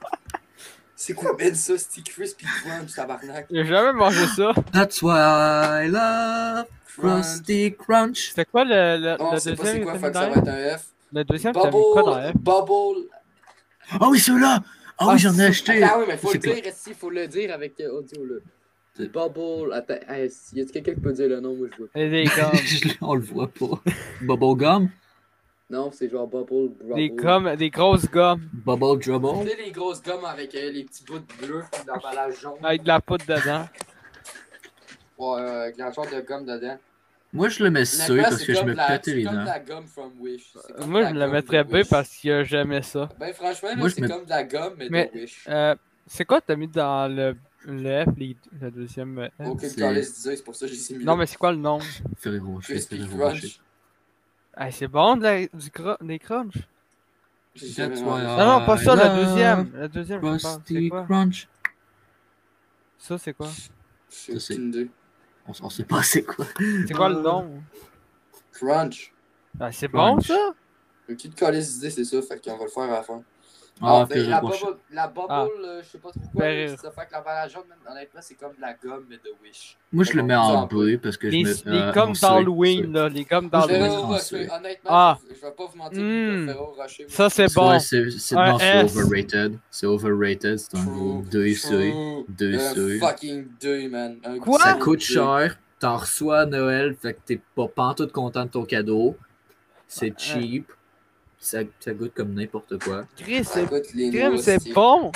C'est 0.99 1.13
quoi, 1.13 1.35
Ben, 1.39 1.55
ça, 1.55 1.77
Stick 1.77 2.11
Crispy 2.11 2.47
Crunch, 2.47 2.95
tabarnak? 2.95 3.47
J'ai 3.51 3.65
jamais 3.67 3.93
mangé 3.93 4.27
ça. 4.35 4.53
That's 4.73 5.03
why 5.03 5.13
I 5.85 5.89
love 5.89 6.65
Krusty 6.97 7.75
Crunch. 7.79 8.31
C'était 8.31 8.47
quoi 8.47 8.65
le, 8.65 8.97
le, 8.99 9.17
Non, 9.19 9.31
le 9.33 9.37
on 9.37 9.39
sait 9.39 9.55
pas 9.55 9.65
c'est 9.65 9.73
deuxième 9.75 9.85
quoi, 9.85 9.99
fait 9.99 10.07
que 10.09 10.13
ça 10.15 10.29
va 10.31 10.37
être 10.37 10.49
un 10.49 10.79
F. 10.79 10.85
Le 11.13 11.25
deuxième, 11.25 11.53
quoi 11.53 11.71
dans 11.71 11.79
Bubble, 11.79 12.33
F? 12.33 12.37
Bubble. 12.39 13.09
Ah 14.01 14.09
oui, 14.09 14.19
ceux-là! 14.19 14.63
Ah 14.99 15.09
oui, 15.13 15.19
j'en 15.19 15.39
ai 15.39 15.45
acheté! 15.45 15.83
Attends, 15.83 15.99
oui, 16.01 16.05
mais 16.09 16.17
faut 16.17 16.33
le 16.33 16.39
quoi? 16.39 16.55
dire, 16.55 16.73
il 16.87 16.95
faut 16.95 17.11
le 17.11 17.29
dire 17.29 17.53
avec 17.53 17.79
euh, 17.81 17.99
audio, 17.99 18.25
là. 18.25 18.35
C'est- 18.97 19.13
Bubble, 19.13 19.73
attends, 19.75 19.95
hey, 20.09 20.31
y 20.55 20.63
a 20.63 20.65
quelqu'un 20.65 20.95
qui 20.95 21.01
peut 21.01 21.13
dire 21.13 21.29
le 21.29 21.41
nom, 21.41 21.55
moi 21.55 21.69
je 21.71 21.77
vois. 21.85 22.25
Gommes. 22.25 22.93
On 23.03 23.15
le 23.15 23.21
voit 23.21 23.49
pas. 23.49 23.83
Bubblegum? 24.23 24.89
Non, 25.69 25.91
c'est 25.93 26.09
genre 26.09 26.29
Bubble, 26.29 26.69
Brubble. 26.79 26.95
des 26.95 27.11
gommes, 27.11 27.57
des 27.57 27.71
grosses 27.71 28.09
gommes. 28.09 28.49
Bubble 28.53 29.01
Tu 29.01 29.11
Drubble? 29.11 29.49
sais, 29.49 29.57
les 29.65 29.73
grosses 29.73 30.01
gommes 30.03 30.25
avec 30.25 30.55
euh, 30.55 30.71
les 30.71 30.85
petits 30.85 31.03
bouts 31.05 31.19
bleus, 31.41 31.65
puis 31.73 31.83
l'emballage 31.87 32.41
jaune. 32.41 32.55
Avec 32.63 32.83
de 32.83 32.89
la 32.89 33.01
poudre 33.01 33.25
dedans. 33.27 33.67
Ouais, 35.19 35.41
euh, 35.41 35.63
avec 35.63 35.77
la 35.79 35.91
genre 35.91 36.07
de 36.07 36.21
gomme 36.21 36.45
dedans. 36.47 36.79
Moi, 37.33 37.49
je 37.49 37.65
le 37.65 37.71
mets 37.71 37.81
Honnêtement, 38.01 38.23
parce 38.31 38.43
que 38.45 38.55
je 38.55 38.63
me 38.65 38.75
c'est 38.77 39.15
les 39.15 39.25
comme 39.25 39.35
dents. 39.35 39.45
la 39.45 39.59
gomme 39.59 39.87
from 39.89 40.13
Wish. 40.21 40.53
Comme 40.79 40.91
Moi, 40.91 41.01
la 41.03 41.09
je 41.11 41.15
le 41.15 41.29
mettrais 41.31 41.65
de 41.65 41.69
B 41.71 41.75
Wish. 41.75 41.89
parce 41.91 42.17
que 42.17 42.45
j'aimais 42.45 42.83
ça. 42.83 43.09
Ben, 43.19 43.35
franchement, 43.35 43.69
c'est 43.89 44.09
comme 44.09 44.25
de 44.25 44.31
la 44.31 44.45
gomme, 44.45 44.75
mais, 44.79 44.89
Mais- 44.89 45.11
de 45.13 45.19
Wish. 45.21 45.45
Euh, 45.49 45.75
c'est 46.07 46.25
quoi 46.25 46.41
t'as 46.41 46.55
mis 46.55 46.69
dans 46.69 47.13
le, 47.13 47.37
le 47.67 48.05
F, 48.05 48.09
les- 48.17 48.37
le 48.61 48.71
deuxième 48.71 49.19
euh, 49.19 49.57
F? 49.59 49.77
Calice 49.77 50.15
disait, 50.15 50.37
c'est 50.37 50.45
pour 50.45 50.55
ça 50.55 50.67
que 50.69 50.73
j'ai 50.73 50.97
mis 50.97 51.05
Non, 51.05 51.17
mais 51.17 51.27
c'est 51.27 51.37
quoi 51.37 51.51
le 51.51 51.59
nom? 51.59 51.81
Ferrero 52.17 52.53
Rocher, 52.55 52.75
Crispy. 52.75 53.07
Crunch. 53.09 53.59
Ah, 54.57 54.71
c'est 54.71 54.89
bon 54.89 55.17
de 55.17 55.23
la, 55.23 55.47
du 55.47 55.71
cro- 55.71 56.03
des 56.03 56.19
crunchs? 56.19 56.57
J'ai 57.55 57.69
jamais 57.69 57.95
That's 57.95 58.05
mangé 58.05 58.23
why 58.25 58.29
ça. 58.37 58.45
Non, 58.45 58.61
non, 58.61 58.67
pas 58.67 58.77
ça, 58.79 58.95
le 58.97 59.03
love 59.03 59.17
deuxième. 59.27 59.73
Le 59.75 59.89
deuxième, 59.89 60.21
je 60.21 60.27
pense. 60.27 60.43
C'est 60.43 60.49
Krusty 60.75 60.89
quoi? 60.89 61.05
Crunch. 61.05 61.49
Ça, 62.99 63.19
c'est 63.19 63.33
quoi? 63.35 63.49
J'ai 64.11 64.33
Ça, 64.35 64.41
c'est- 64.41 64.55
aucune 64.55 64.69
idée. 64.69 64.91
On, 65.47 65.53
on 65.63 65.71
sait 65.71 65.85
pas 65.85 66.03
c'est 66.03 66.23
quoi. 66.23 66.47
C'est 66.87 66.95
quoi 66.95 67.09
le 67.09 67.17
Euh, 67.17 67.23
nom? 67.23 67.63
Crunch. 68.53 69.13
Ah, 69.61 69.71
c'est 69.73 69.89
bon, 69.89 70.17
Crunch. 70.17 70.27
ça? 70.29 70.55
Un 71.09 71.15
petit 71.15 71.31
calice 71.31 71.75
d'idée, 71.75 71.91
c'est 71.91 72.05
ça, 72.05 72.21
fait 72.23 72.43
qu'on 72.45 72.57
va 72.57 72.65
le 72.65 72.71
faire 72.71 72.83
à 72.85 72.87
la 72.89 73.03
fin. 73.03 73.23
Ah, 73.83 74.07
ben, 74.09 74.31
la 74.31 74.41
bubble, 74.41 74.57
la 74.91 75.07
bubble 75.07 75.27
Ah. 75.29 75.45
euh, 75.65 75.83
je 75.83 75.89
sais 75.89 75.99
pas 75.99 76.09
trop 76.11 76.21
quoi, 76.33 76.45
ça 76.79 76.91
fait 76.91 77.07
que 77.09 77.13
l'emballage 77.13 77.53
jaune, 77.53 77.65
man, 77.69 77.79
honnêtement, 77.93 78.21
c'est 78.23 78.35
comme 78.35 78.55
de 78.57 78.61
la 78.63 78.73
gomme, 78.73 79.05
mais 79.11 79.17
de 79.17 79.31
Wish. 79.43 79.77
Moi, 79.93 80.05
je 80.05 80.13
le 80.15 80.23
mets 80.23 80.35
en 80.35 80.63
Ça, 80.63 80.75
B 80.75 80.97
parce 80.97 81.19
que 81.19 81.29
je 81.31 81.37
Les, 81.37 81.45
me. 81.45 81.51
les 81.67 81.79
euh, 81.83 81.93
gommes 81.93 82.13
d'Halloween, 82.15 82.93
là. 82.95 83.09
Les 83.11 83.25
gommes 83.25 83.45
je 83.47 83.51
d'Halloween. 83.51 84.51
honnêtement, 84.51 84.91
Ah. 84.91 85.19
je, 85.29 85.35
je 85.35 85.41
vais 85.43 85.51
pas 85.53 85.67
vous 85.67 85.77
mentir, 85.77 86.01
Hmm. 86.01 86.51
Ça, 87.09 87.29
c'est 87.29 87.55
bon. 87.55 87.79
c'est 87.79 88.11
c'est 88.11 88.35
non, 88.35 88.55
overrated. 88.85 89.59
C'est 89.71 89.87
overrated, 89.87 90.59
c'est 90.59 90.75
un 90.77 90.85
gros 90.85 91.21
True, 91.23 91.31
2 91.31 91.55
C. 91.55 91.69
true. 91.69 92.25
2 92.31 92.55
Un 92.55 92.59
C. 92.75 92.99
fucking 92.99 93.47
deux, 93.61 93.89
man. 93.91 94.19
Un 94.25 94.39
Quoi? 94.39 94.59
Ça 94.59 94.73
coûte 94.75 95.01
deux. 95.01 95.05
cher, 95.05 95.59
t'en 95.79 95.97
reçois 95.99 96.39
à 96.41 96.47
Noël, 96.47 96.97
fait 97.01 97.13
que 97.13 97.21
t'es 97.27 97.41
pas 97.55 97.69
pantoute 97.69 98.11
content 98.13 98.47
de 98.47 98.51
ton 98.51 98.65
cadeau. 98.65 99.17
C'est 99.87 100.19
cheap. 100.19 100.73
Ça, 101.39 101.61
ça 101.81 101.93
goûte 101.93 102.13
comme 102.15 102.35
n'importe 102.35 102.83
quoi. 102.83 103.05
Chris, 103.17 103.45
c'est 103.45 103.67
crème, 103.67 104.37
bon. 104.75 105.13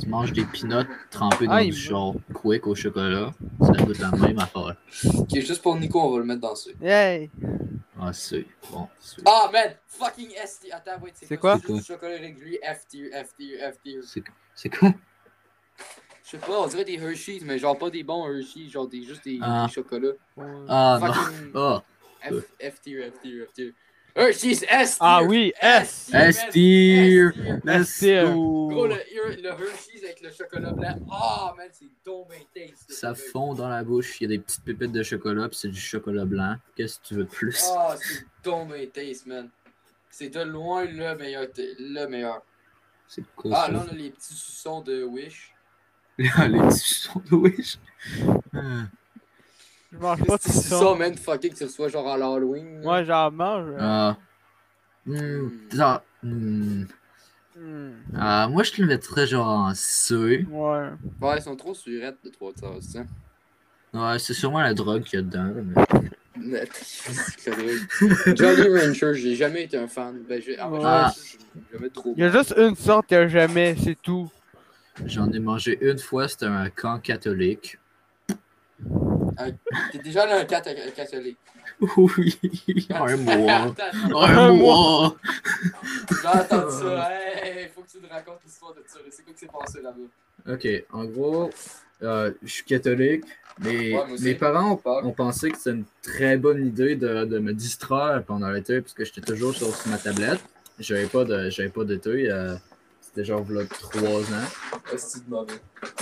Tu 0.00 0.08
manges 0.08 0.32
des 0.32 0.44
peanuts 0.44 0.86
trempés 1.10 1.46
dans 1.46 1.52
Ah, 1.52 1.62
du 1.62 1.68
il- 1.68 1.74
genre 1.74 2.14
quick 2.32 2.66
au 2.66 2.74
chocolat. 2.74 3.30
Ça 3.60 3.72
goûte 3.84 3.98
la 3.98 4.10
même 4.12 4.38
affaire. 4.38 4.76
Ok, 5.18 5.28
juste 5.34 5.62
pour 5.62 5.76
Nico, 5.76 6.00
on 6.00 6.12
va 6.12 6.18
le 6.18 6.24
mettre 6.24 6.40
dans 6.40 6.54
ce. 6.54 6.70
Hey. 6.82 7.30
Ah, 8.00 8.12
c'est 8.12 8.44
bon. 8.70 8.88
Ah, 9.24 9.50
man! 9.52 9.74
Fucking 9.86 10.30
S 10.42 10.60
tier. 10.60 10.72
Attends, 10.72 11.00
wait, 11.02 11.12
C'est 11.14 11.26
c'est 11.26 11.36
quoi? 11.36 11.58
C'est 11.64 11.72
du 11.72 11.82
chocolat 11.82 12.16
régulier, 12.16 12.60
F 12.62 12.86
tier, 12.86 13.10
F 13.10 13.34
tier, 13.36 13.58
F 13.58 13.80
tier. 13.82 14.00
C'est 14.54 14.68
quoi? 14.70 14.92
Je 16.24 16.30
sais 16.30 16.38
pas, 16.38 16.60
on 16.60 16.66
dirait 16.66 16.84
des 16.84 16.94
Hershey's, 16.94 17.42
mais 17.44 17.58
genre 17.58 17.78
pas 17.78 17.88
des 17.88 18.02
bons 18.02 18.26
Hershey's, 18.28 18.70
genre 18.72 18.88
des, 18.88 19.02
juste 19.02 19.24
des, 19.24 19.38
Ah. 19.42 19.66
des 19.68 19.72
chocolats. 19.72 20.12
Ah 20.68 20.98
non. 21.00 21.06
Fucking 21.12 21.52
Ah, 21.54 21.82
F, 22.60 22.80
Tier. 24.16 24.24
Hershey's 24.24 24.64
S! 24.68 24.96
Ah 25.00 25.22
oui, 25.22 25.52
S. 25.60 26.06
tier, 26.06 26.12
man. 26.12 26.28
S 26.28 26.48
tier. 26.50 27.28
S 27.28 27.34
tier. 27.34 27.60
Let's 27.64 27.88
S 27.90 27.98
tier. 27.98 28.24
go. 28.24 28.68
Gros, 28.68 28.86
le, 28.86 28.94
le 28.94 29.48
Hershey's 29.48 30.04
avec 30.04 30.20
le 30.22 30.30
chocolat 30.30 30.72
blanc. 30.72 30.98
Ah, 31.10 31.54
man, 31.56 31.68
c'est 31.72 31.86
bien 32.04 32.38
taste. 32.54 32.90
Ça 32.92 33.14
fond 33.14 33.54
dans 33.54 33.68
la 33.68 33.84
bouche, 33.84 34.20
il 34.20 34.24
y 34.24 34.26
a 34.26 34.36
des 34.36 34.42
petites 34.42 34.64
pépites 34.64 34.92
de 34.92 35.02
chocolat, 35.02 35.48
puis 35.48 35.58
c'est 35.58 35.68
du 35.68 35.80
chocolat 35.80 36.24
blanc. 36.24 36.56
Qu'est-ce 36.74 36.98
que 37.00 37.04
tu 37.06 37.14
veux 37.14 37.24
de 37.24 37.28
plus? 37.28 37.62
Ah, 37.76 37.94
c'est 38.00 38.24
donc 38.42 38.72
bien 38.72 38.86
taste, 38.86 39.26
man. 39.26 39.50
C'est 40.10 40.30
de 40.30 40.40
loin 40.40 40.84
le 40.86 41.14
meilleur. 41.16 41.46
Le 41.56 42.06
meilleur. 42.06 42.42
C'est 43.08 43.22
quoi 43.36 43.50
Ah, 43.54 43.66
ça? 43.66 43.72
là, 43.72 43.84
on 43.86 43.90
a 43.90 43.94
les 43.94 44.10
petits 44.10 44.34
suçons 44.34 44.80
de 44.80 45.04
Wish. 45.04 45.52
les 46.18 46.28
petits 46.28 46.78
sons 46.78 47.22
de 47.30 47.34
Wish. 47.36 47.78
Ah. 50.00 50.00
Je 50.00 50.02
mange 50.02 50.18
Les 50.20 50.26
pas 50.26 50.38
tout 50.38 50.50
suçons, 50.52 50.92
ça. 50.92 50.98
man, 50.98 51.16
fucké 51.16 51.50
que 51.50 51.56
ce 51.56 51.68
soit 51.68 51.88
genre 51.88 52.08
à 52.08 52.16
l'Halloween. 52.16 52.80
Moi, 52.82 53.04
j'en 53.04 53.30
mange. 53.30 53.70
Ah. 53.78 54.16
Hmm, 55.06 55.48
ça- 55.72 56.02
hmm. 56.22 56.84
hmm, 57.56 57.90
Ah, 58.18 58.48
moi, 58.50 58.62
je 58.64 58.72
te 58.72 58.82
le 58.82 58.88
mettrais 58.88 59.26
genre 59.26 59.46
en 59.48 59.74
C. 59.74 60.44
Ouais. 60.50 60.88
Ouais, 61.20 61.36
ils 61.38 61.42
sont 61.42 61.56
trop 61.56 61.74
surettes 61.74 62.18
de 62.24 62.30
trois 62.30 62.52
tu 62.52 62.60
sais. 62.80 63.04
Ouais, 63.94 64.18
c'est 64.18 64.34
sûrement 64.34 64.60
la 64.60 64.74
drogue 64.74 65.04
qu'il 65.04 65.18
y 65.18 65.20
a 65.20 65.22
dedans. 65.22 65.44
là, 65.44 65.86
mais-. 66.36 66.36
Jolly 68.36 68.78
Rancher, 68.86 69.14
j'ai 69.14 69.34
jamais 69.34 69.64
été 69.64 69.78
un 69.78 69.88
fan. 69.88 70.22
Ben, 70.28 70.40
j'ai. 70.42 70.58
Ah. 70.60 71.12
jamais 71.72 71.88
trop. 71.90 72.12
Il 72.16 72.20
y 72.20 72.24
a 72.26 72.30
juste 72.30 72.54
une 72.58 72.76
sorte 72.76 73.06
que 73.08 73.26
j'aimais, 73.28 73.74
c'est 73.82 73.96
tout. 74.00 74.30
J'en 75.06 75.30
ai 75.30 75.38
mangé 75.38 75.78
une 75.80 75.98
fois, 75.98 76.28
c'était 76.28 76.46
un 76.46 76.68
camp 76.70 76.98
catholique. 76.98 77.78
Un- 79.38 79.52
T'es 79.92 79.98
déjà 79.98 80.22
allé 80.22 80.32
à 80.32 80.36
un 80.38 80.44
cat- 80.44 80.62
un 80.66 80.90
catholique. 80.90 81.38
Oui, 81.96 82.38
un 82.90 83.16
mois. 83.16 83.74
Un 84.14 84.52
mois. 84.52 85.16
J'ai 86.22 86.26
entendu 86.28 86.72
ça. 86.72 87.10
Hey, 87.44 87.68
faut 87.74 87.82
que 87.82 87.90
tu 87.90 87.98
te 87.98 88.06
racontes 88.12 88.40
l'histoire 88.44 88.72
de 88.74 88.82
ça. 88.86 88.98
C'est 89.10 89.24
quoi 89.24 89.32
qui 89.34 89.40
s'est 89.40 89.46
passé 89.52 89.80
là-bas? 89.82 90.52
Ok, 90.54 90.66
en 90.92 91.04
gros, 91.04 91.50
euh, 92.02 92.32
je 92.42 92.48
suis 92.48 92.64
catholique. 92.64 93.24
Mais 93.58 93.94
Ouais, 93.94 94.02
mes 94.20 94.34
parents 94.34 94.80
ont, 94.84 95.06
ont 95.08 95.12
pensé 95.12 95.50
que 95.50 95.56
c'était 95.56 95.70
une 95.76 95.84
très 96.02 96.36
bonne 96.36 96.66
idée 96.66 96.94
de, 96.94 97.24
de 97.24 97.38
me 97.38 97.52
distraire 97.54 98.22
pendant 98.26 98.50
l'été 98.50 98.80
parce 98.82 98.92
que 98.92 99.04
j'étais 99.04 99.22
toujours 99.22 99.54
sur 99.54 99.68
ma 99.86 99.96
tablette. 99.98 100.40
J'avais 100.78 101.06
pas 101.06 101.24
de 101.24 101.48
j'avais 101.48 101.70
pas 101.70 101.84
d'été. 101.84 102.30
euh, 102.30 102.54
c'était 103.16 103.24
genre 103.28 103.46
là, 103.50 103.62
trois 103.64 104.20
ans. 104.20 104.48
Ah, 104.72 104.78
C'est 104.98 105.24
de 105.24 105.30
mauvais. 105.30 105.54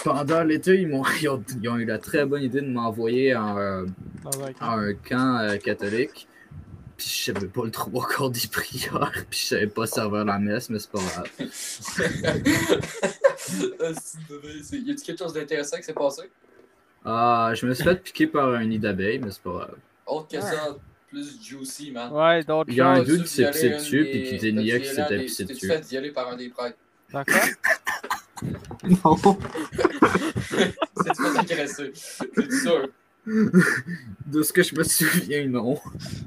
Pendant 0.02 0.42
l'été, 0.42 0.80
ils, 0.80 0.88
m'ont- 0.88 1.04
ils 1.22 1.28
ont, 1.28 1.42
ils 1.62 1.68
ont 1.68 1.76
eu 1.76 1.84
la 1.84 1.98
très 1.98 2.24
bonne 2.26 2.42
idée 2.42 2.60
de 2.60 2.66
m'envoyer 2.68 3.36
en, 3.36 3.56
euh, 3.56 3.86
à 4.60 4.74
un 4.74 4.94
camp 4.94 5.38
euh, 5.38 5.56
catholique. 5.58 6.26
Puis 6.96 7.08
je 7.08 7.32
savais 7.32 7.46
pas 7.46 7.64
le 7.64 7.70
trois 7.70 8.06
quarts 8.08 8.30
des 8.30 8.46
prières. 8.50 9.12
Puis 9.30 9.40
je 9.42 9.46
savais 9.46 9.66
pas 9.68 9.86
servir 9.86 10.24
la 10.24 10.38
messe, 10.40 10.70
mais 10.70 10.78
c'est 10.80 10.90
pas 10.90 10.98
grave. 11.00 11.28
Ah, 11.38 11.44
c'est 13.96 14.18
de 14.28 14.34
mauvais. 14.34 14.62
C'est- 14.62 14.78
Y 14.78 14.90
a-tu 14.90 15.02
quelque 15.04 15.18
chose 15.18 15.32
d'intéressant 15.34 15.76
qui 15.76 15.82
s'est 15.84 15.92
passé? 15.92 16.22
Ah, 17.04 17.52
je 17.54 17.66
me 17.66 17.74
suis 17.74 17.84
fait 17.84 17.96
piquer 18.02 18.26
par 18.26 18.48
un 18.48 18.64
nid 18.64 18.78
d'abeille, 18.78 19.18
mais 19.18 19.30
c'est 19.30 19.42
pas 19.42 19.50
grave. 19.52 19.76
Autre 20.06 20.28
que 20.28 20.40
ça, 20.40 20.76
plus 21.08 21.40
juicy, 21.42 21.90
man. 21.92 22.12
Ouais, 22.12 22.42
d'autres 22.44 22.70
Il 22.70 22.76
y 22.76 22.80
a 22.80 22.88
un 22.88 23.04
T'as-tu 23.04 23.22
qui 23.22 23.28
s'est 23.28 23.50
pissé 23.50 23.70
dessus, 23.70 24.04
des- 24.04 24.10
puis 24.10 24.22
qui 24.30 24.36
déniait 24.38 24.82
s'était 24.84 25.18
des- 25.18 25.24
pissé 25.24 25.44
dessus. 25.44 25.66
fait 25.66 25.80
violer 25.86 26.10
par 26.12 26.28
un 26.28 26.36
des 26.36 26.48
prêtres? 26.48 26.78
D'accord? 27.14 27.48
Non. 28.82 29.16
C'est-tu 31.02 31.22
fait 31.24 31.38
agresser? 31.38 31.92
T'es-tu 32.34 32.58
sûr? 32.60 32.88
De 34.26 34.42
ce 34.42 34.52
que 34.52 34.62
je 34.62 34.74
me 34.74 34.82
souviens, 34.84 35.46
non. 35.48 35.80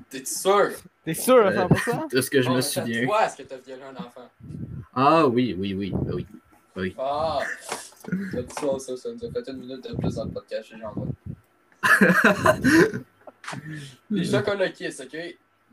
T'es-tu 0.09 0.25
sûr? 0.33 0.69
T'es 1.03 1.13
sûr 1.13 1.45
à 1.45 1.49
Euh, 1.49 1.67
100%? 1.67 2.09
De 2.11 2.21
ce 2.21 2.29
que 2.29 2.41
je 2.41 2.47
Bon, 2.47 2.53
me 2.55 2.59
attends, 2.59 2.67
souviens. 2.67 3.05
Toi, 3.05 3.25
est-ce 3.25 3.37
que 3.37 3.43
t'as 3.43 3.57
violé 3.57 3.81
un 3.83 3.95
enfant? 4.03 4.29
Ah 4.95 5.27
oui, 5.27 5.55
oui, 5.59 5.73
oui, 5.75 5.93
oui. 6.07 6.25
oui. 6.75 6.95
Ah! 6.97 7.39
T'as 8.31 8.41
dit 8.41 8.53
ça, 8.59 8.79
ça, 8.79 8.97
ça 8.97 9.09
nous 9.11 9.25
a 9.25 9.31
fait 9.31 9.51
une 9.51 9.57
minute 9.57 9.83
de 9.87 9.95
plus 9.95 10.15
dans 10.15 10.25
le 10.25 10.31
podcast, 10.31 10.69
j'ai 10.69 10.83
envie. 10.83 11.11
Les 14.09 14.25
chocolats 14.25 14.69
kiss, 14.69 15.01
ok? 15.01 15.17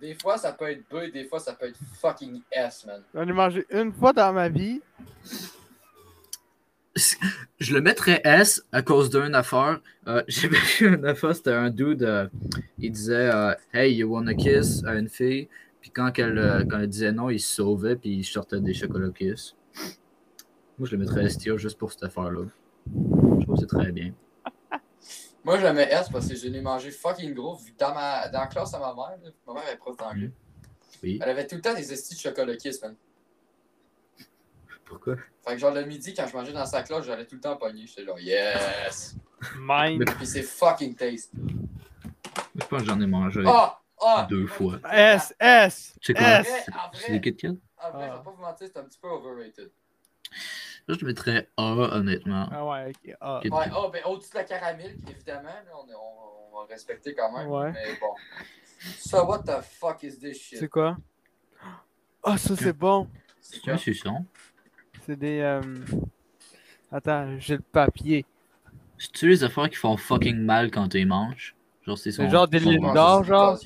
Des 0.00 0.14
fois, 0.20 0.36
ça 0.36 0.52
peut 0.52 0.68
être 0.70 0.82
B, 0.90 1.10
des 1.12 1.24
fois, 1.24 1.38
ça 1.38 1.52
peut 1.54 1.66
être 1.66 1.78
fucking 2.00 2.42
S, 2.50 2.84
man. 2.86 3.00
J'en 3.14 3.22
ai 3.26 3.32
mangé 3.32 3.64
une 3.70 3.92
fois 3.92 4.12
dans 4.12 4.32
ma 4.32 4.48
vie. 4.48 4.82
Je 7.58 7.74
le 7.74 7.80
mettrais 7.80 8.20
S 8.24 8.64
à 8.70 8.82
cause 8.82 9.10
d'une 9.10 9.34
affaire. 9.34 9.80
Euh, 10.06 10.22
J'avais 10.28 10.56
vu 10.78 10.94
une 10.94 11.04
affaire, 11.04 11.34
c'était 11.34 11.52
un 11.52 11.70
dude. 11.70 12.02
euh, 12.02 12.28
il 12.78 12.92
disait 12.92 13.30
euh, 13.32 13.52
Hey, 13.72 13.94
you 13.96 14.08
wanna 14.08 14.34
kiss 14.34 14.84
à 14.84 14.94
une 14.94 15.08
fille? 15.08 15.48
Puis 15.80 15.90
quand 15.90 16.12
elle, 16.18 16.38
euh, 16.38 16.64
quand 16.64 16.78
elle 16.78 16.88
disait 16.88 17.12
non, 17.12 17.30
il 17.30 17.40
se 17.40 17.56
sauvait. 17.56 17.96
Puis 17.96 18.10
il 18.18 18.24
sortait 18.24 18.60
des 18.60 18.74
chocolats 18.74 19.10
kiss. 19.10 19.56
Moi, 20.78 20.88
je 20.88 20.92
le 20.96 20.98
mettrais 20.98 21.24
S 21.24 21.38
tier 21.38 21.56
juste 21.58 21.78
pour 21.78 21.92
cette 21.92 22.04
affaire-là. 22.04 22.46
Je 22.86 23.44
trouve 23.44 23.54
que 23.54 23.60
c'est 23.60 23.66
très 23.66 23.90
bien. 23.92 24.12
Moi, 25.44 25.58
je 25.58 25.62
la 25.64 25.72
mets 25.72 25.88
S 25.90 26.08
parce 26.10 26.28
que 26.28 26.34
je 26.34 26.48
l'ai 26.48 26.60
mangé 26.60 26.90
fucking 26.90 27.34
gros. 27.34 27.56
vu 27.56 27.74
Dans, 27.78 27.92
ma... 27.94 28.28
dans 28.28 28.40
la 28.40 28.46
classe 28.46 28.72
à 28.74 28.78
ma 28.78 28.94
mère, 28.94 29.18
là, 29.22 29.30
ma 29.46 29.54
mère 29.54 29.68
est 29.72 29.76
prof 29.76 29.96
d'anglais. 29.96 30.30
Oui. 31.02 31.18
Elle 31.20 31.28
avait 31.28 31.46
tout 31.46 31.56
le 31.56 31.60
temps 31.60 31.74
des 31.74 31.92
estis 31.92 32.14
de 32.14 32.20
chocolat 32.20 32.56
kiss, 32.56 32.80
man. 32.82 32.94
Pourquoi? 34.84 35.16
Fait 35.46 35.54
que 35.54 35.58
genre 35.58 35.72
le 35.74 35.84
midi, 35.84 36.14
quand 36.14 36.26
je 36.26 36.36
mangeais 36.36 36.52
dans 36.52 36.66
sa 36.66 36.82
classe, 36.82 37.04
j'allais 37.06 37.26
tout 37.26 37.34
le 37.36 37.40
temps 37.40 37.56
pogner. 37.56 37.86
J'étais 37.86 38.04
genre 38.04 38.18
yes! 38.20 39.16
Mine. 39.58 40.04
Puis 40.04 40.26
c'est 40.26 40.42
fucking 40.42 40.94
taste. 40.94 41.32
Je 42.54 42.64
pense 42.66 42.82
que 42.82 42.88
j'en 42.88 43.00
ai 43.00 43.06
mangé 43.06 43.42
Ah! 43.46 43.80
Ah! 44.00 44.26
deux 44.28 44.46
fois. 44.46 44.78
S, 44.92 45.34
S! 45.40 45.96
C'est 46.02 46.14
quoi 46.14 46.42
C'est 46.92 47.12
des 47.12 47.20
Kit 47.20 47.36
Kat 47.36 47.48
en 47.86 47.90
vrai, 47.90 48.06
je 48.06 48.12
Ah. 48.12 48.16
vais 48.18 48.22
pas 48.24 48.30
vous 48.30 48.40
mentir, 48.42 48.66
c'est 48.72 48.78
un 48.78 48.84
petit 48.84 48.98
peu 48.98 49.08
overrated. 49.08 49.70
Là, 50.88 50.96
je 50.98 51.04
mettrais 51.04 51.50
A, 51.56 51.62
honnêtement. 51.62 52.48
Ah 52.50 52.64
ouais, 52.66 52.90
ok. 52.90 53.16
Ah. 53.20 53.40
Kit 53.42 53.50
Ouais, 53.50 53.66
oh, 53.76 53.90
ben 53.92 54.02
au-dessus 54.06 54.30
de 54.30 54.36
la 54.36 54.44
caramel, 54.44 54.96
évidemment, 55.10 55.42
là, 55.48 55.72
on, 55.82 55.88
est- 55.88 55.94
on, 55.94 56.56
on 56.56 56.60
va 56.60 56.66
respecter 56.68 57.14
quand 57.14 57.30
même. 57.36 57.48
Ouais. 57.48 57.72
Mais 57.72 57.98
bon. 58.00 58.14
So 58.98 59.24
what 59.26 59.40
the 59.44 59.62
fuck 59.62 60.02
is 60.02 60.18
this 60.18 60.38
shit? 60.40 60.58
C'est 60.58 60.68
quoi? 60.68 60.96
Ah, 62.22 62.38
ça 62.38 62.56
c'est 62.56 62.72
bon. 62.72 63.08
C'est 63.40 63.60
C'est 63.62 63.70
un 63.70 63.76
suçon. 63.76 64.24
C'est 65.06 65.16
des. 65.16 65.40
euh, 65.40 65.60
Attends, 66.90 67.38
j'ai 67.38 67.56
le 67.56 67.62
papier. 67.62 68.24
C'est-tu 68.98 69.28
les 69.28 69.42
affaires 69.44 69.68
qui 69.68 69.76
font 69.76 69.96
fucking 69.96 70.36
mal 70.38 70.70
quand 70.70 70.88
tu 70.88 70.98
les 70.98 71.04
manges 71.04 71.54
Genre, 71.82 71.98
c'est 71.98 72.12
C'est 72.12 72.22
son- 72.24 72.30
genre 72.30 72.48
des 72.48 72.60
lignes 72.60 72.92
d'or, 72.94 73.24
genre? 73.24 73.58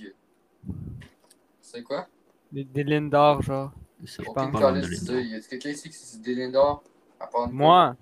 C'est 1.60 1.82
quoi? 1.82 2.08
Des, 2.50 2.64
des 2.64 2.82
lignes 2.82 3.10
d'or, 3.10 3.42
genre. 3.42 3.72
Ça 4.04 4.22
Linda. 4.88 5.12
d'idée. 5.20 5.28
Y 5.28 5.34
a 5.36 5.40
quelqu'un 5.40 5.70
ici 5.70 5.88
qui 5.90 5.96
c'est 5.96 6.22
des 6.22 6.34
part 7.26 7.46
Nico? 7.46 7.52
Moi, 7.56 7.96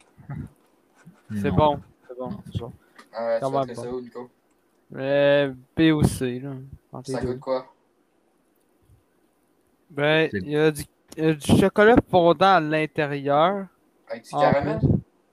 c'est 1.35 1.51
bon. 1.51 1.81
C'est 2.09 2.17
bon. 2.19 2.31
Non. 2.31 2.43
c'est 2.53 2.61
bon. 2.61 2.73
Ah 3.13 3.27
ouais, 3.27 3.39
tu 3.39 3.45
vas 3.53 3.67
même 3.67 3.75
ça 3.75 3.93
où, 3.93 4.01
Nico? 4.01 4.31
Euh, 4.95 5.55
B 5.77 5.81
ou 5.93 6.03
C, 6.05 6.39
là. 6.39 6.53
Ça 7.05 7.21
goûte 7.21 7.41
quoi? 7.41 7.67
Ben, 9.91 10.29
il 10.33 10.51
y, 10.51 10.57
a 10.57 10.71
du- 10.71 10.85
a 11.19 11.33
du 11.33 11.57
chocolat 11.59 11.97
fondant 12.11 12.55
à 12.57 12.61
l'intérieur. 12.61 13.67
Avec 14.09 14.25
du 14.25 14.31
caramel? 14.31 14.81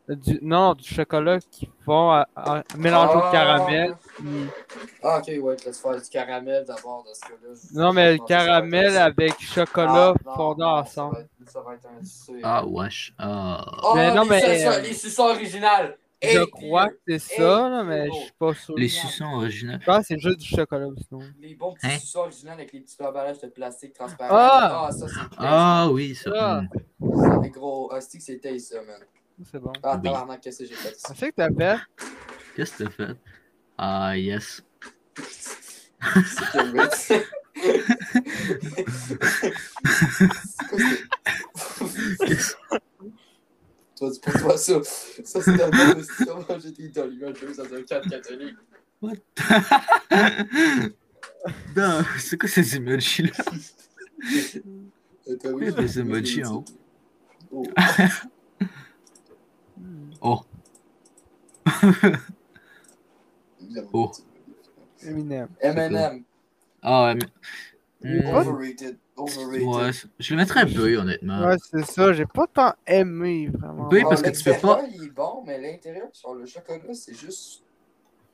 Du, 0.09 0.37
non, 0.41 0.73
du 0.73 0.83
chocolat 0.93 1.39
qui 1.49 1.69
fond 1.85 2.11
à, 2.11 2.27
à- 2.35 2.63
mélangé 2.77 3.13
Ah! 3.15 3.27
au 3.27 3.31
caramel. 3.31 3.95
Ah, 5.01 5.19
ok, 5.19 5.31
ouais, 5.41 5.55
laisse 5.65 5.79
faire 5.81 5.95
du 6.01 6.09
caramel 6.09 6.65
d'abord 6.65 7.05
dans 7.05 7.13
ce 7.13 7.21
cas-là. 7.21 7.53
Je- 7.71 7.79
Non, 7.79 7.93
mais 7.93 8.11
le 8.13 8.17
que 8.17 8.27
ça 8.27 8.27
caramel 8.27 8.97
avec 8.97 9.39
chocolat 9.41 10.13
Ah, 10.25 10.33
fondant 10.35 10.75
non, 10.75 10.81
ensemble. 10.81 11.15
Ça 11.15 11.19
va 11.19 11.21
être, 11.21 11.49
ça 11.51 11.61
va 11.61 11.73
être 11.75 11.87
un 12.01 12.03
sucé. 12.03 12.39
Ah, 12.43 12.65
wesh. 12.67 13.13
Ah. 13.17 13.65
Oh, 13.83 13.93
Mais 13.95 14.13
non, 14.13 14.25
mais, 14.25 14.67
euh, 14.67 14.79
Les 14.81 14.93
suçons 14.93 15.23
originales! 15.23 15.97
Je 16.23 16.29
Hey, 16.29 16.49
crois 16.49 16.89
que 16.89 16.95
c'est 17.07 17.19
ça, 17.19 17.67
là, 17.69 17.83
mais 17.83 18.07
je 18.07 18.13
suis 18.13 18.31
pas 18.39 18.53
sûr. 18.53 18.75
Les 18.77 18.87
Je 18.87 18.95
suçons 18.95 19.25
originaux. 19.25 19.77
pense 19.85 19.99
que 19.99 20.05
c'est 20.07 20.19
juste 20.19 20.39
du 20.39 20.47
chocolat, 20.47 20.87
sinon. 21.07 21.21
Les 21.39 21.53
bons 21.55 21.73
petits 21.73 21.87
Hein? 21.87 21.99
suçons 21.99 22.19
originales 22.19 22.53
avec 22.59 22.71
les 22.71 22.79
petits 22.79 22.95
emballages 23.03 23.39
de 23.41 23.47
plastique 23.47 23.93
transparent. 23.93 24.29
Ah! 24.31 24.89
ça, 24.97 25.07
c'est. 25.07 25.19
Ah, 25.37 25.87
oui, 25.91 26.15
ça. 26.15 26.31
Ah. 26.33 26.61
hmm. 27.01 27.21
Ça, 27.21 27.39
les 27.43 27.49
gros. 27.49 27.91
Ah, 27.93 27.99
c'est 28.01 28.17
que 28.19 28.23
c'est 28.23 28.37
taste, 28.39 28.71
ça, 28.71 28.81
man. 28.83 29.01
C'est 29.51 29.59
bon. 29.59 29.73
Ah, 29.83 29.95
Oui. 29.97 30.03
tabarnak, 30.03 30.39
qu'est-ce 30.41 30.59
que 30.59 30.65
j'ai 30.65 30.75
fait? 30.75 30.95
Je 31.09 31.13
sais 31.19 31.31
que 31.31 31.35
t'as 31.35 31.49
fait. 31.51 31.79
Qu'est-ce 32.55 32.71
que 32.77 32.83
t'as 32.85 32.89
fait? 32.89 33.17
Ah, 33.77 34.17
yes. 34.17 34.61
C'est 35.17 36.51
que. 36.51 36.87
C'est 37.03 37.23
Qu'est-ce- 42.25 42.55
Toi, 43.97 44.09
dis 44.09 44.19
pour 44.19 44.33
toi 44.33 44.57
ça. 44.57 44.81
Ça, 44.83 45.41
c'est 45.41 45.41
si 45.41 46.29
on 46.29 46.59
j'ai 46.59 46.71
des 46.71 46.89
Dollywood 46.89 47.37
Jones 47.37 47.55
dans 47.55 47.75
un 47.75 47.83
cadre 47.83 48.09
catholique. 48.09 48.55
Non, 51.75 52.01
c'est 52.17 52.37
quoi 52.37 52.47
ces 52.47 52.77
emojis-là? 52.77 53.31
Euh, 55.25 55.37
t'as 55.41 55.51
Il 55.51 55.63
y 55.63 55.67
a 55.67 55.71
des 55.71 55.99
emojis 55.99 56.43
en 56.43 56.55
haut. 56.55 56.65
Oh. 57.51 57.63
Oh. 60.21 60.41
Oh. 63.93 64.11
Eminem. 65.01 65.47
M&M. 65.61 66.23
Ah, 66.81 67.15
mais... 68.01 68.21
hmm, 68.21 68.35
Overrated. 68.35 68.97
Overrated. 69.15 69.67
Ouais, 69.67 69.91
je 70.19 70.33
le 70.33 70.37
mettrais 70.37 70.65
B, 70.65 70.77
honnêtement. 70.97 71.45
Ouais, 71.45 71.55
c'est 71.71 71.85
ça. 71.85 72.13
J'ai 72.13 72.25
pas 72.25 72.47
tant 72.47 72.73
aimé, 72.87 73.47
vraiment. 73.53 73.87
Ah, 73.91 73.95
parce 74.09 74.21
que 74.23 74.29
tu 74.31 74.43
peux 74.43 74.59
pas- 74.59 74.81
il 74.91 75.03
est 75.03 75.09
bon, 75.11 75.43
mais 75.45 75.59
l'intérieur, 75.61 76.07
sur 76.13 76.33
le 76.33 76.45
chocolat, 76.45 76.93
c'est 76.93 77.13
juste. 77.13 77.61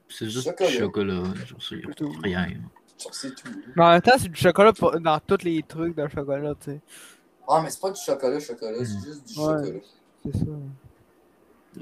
C'est 0.08 0.30
juste 0.30 0.48
Chocolat. 0.48 0.70
du 0.70 0.78
chocolat. 0.78 1.24
Genre, 1.46 1.62
c'est 1.62 1.82
C'est 1.86 1.96
tout. 1.96 2.12
rien. 2.24 2.48
Genre, 2.98 3.14
c'est 3.14 3.36
tout. 3.36 3.50
Mais 3.76 3.84
en 3.84 3.92
même 3.92 4.02
temps, 4.02 4.14
c'est 4.18 4.30
du 4.30 4.40
chocolat 4.40 4.74
pour- 4.74 5.00
dans 5.00 5.20
tous 5.20 5.44
les 5.44 5.62
trucs 5.64 5.96
de 5.96 6.08
chocolat, 6.08 6.56
tu 6.56 6.72
sais. 6.72 6.80
Ah, 7.48 7.62
mais 7.64 7.70
c'est 7.70 7.80
pas 7.82 7.92
du 7.92 8.00
chocolat, 8.02 8.40
chocolat, 8.40 8.86
c'est 8.86 8.94
Mm. 8.94 9.04
juste 9.06 9.28
du 9.28 9.40
Ouais. 9.40 9.46
chocolat. 9.66 9.80
C'est 10.26 10.38
ça. 10.40 10.46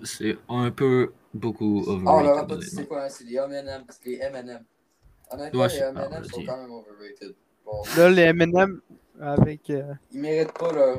C'est 0.04 0.38
un 0.50 0.72
peu 0.72 1.14
beaucoup 1.34 1.84
Ah, 1.88 1.92
on 1.92 2.00
leur 2.02 2.08
a 2.10 2.22
overrated. 2.44 2.48
pas 2.50 2.56
dit 2.58 2.70
c'est 2.70 2.88
quoi, 2.88 3.04
hein, 3.06 3.10
c'est 3.10 3.24
les 3.24 3.36
M&M, 3.38 3.84
c'est 3.90 4.06
les 4.10 4.18
M&M. 4.18 4.64
Honnêtement, 5.32 5.60
Ouais, 5.62 5.68
les 5.68 5.74
c'est- 5.74 5.84
ah, 5.84 5.90
M&M 5.90 6.24
sont 6.26 6.44
quand 6.46 6.58
même 6.58 6.72
overrated. 6.72 7.36
Bon, 7.68 7.84
Là, 7.98 8.10
les 8.10 8.22
M&M 8.24 8.80
avec... 9.22 9.70
euh, 9.70 9.94
ils 10.14 10.22
méritent 10.22 10.54
pas 10.54 10.72
leur... 10.72 10.98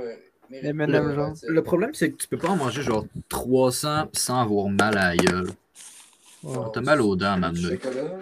méritent 0.51 0.65
Les 0.65 0.75
pas 0.75 0.85
M&M, 0.85 0.89
leur- 0.91 1.15
genre. 1.15 1.33
tu 1.33 1.39
sais. 1.41 1.47
Le 1.49 1.63
problème, 1.63 1.95
c'est 1.95 2.11
que 2.13 2.17
tu 2.17 2.29
peux 2.29 2.37
pas 2.37 2.49
en 2.51 2.57
manger 2.57 2.83
genre 2.83 3.07
300 3.31 4.09
sans 4.13 4.41
avoir 4.41 4.69
mal 4.69 4.97
à 4.99 5.15
la 5.15 5.17
gueule. 5.17 5.51
T'as 6.73 6.81
mal 6.83 7.01
aux 7.01 7.17
dents, 7.17 7.41
chocolat. 7.55 8.19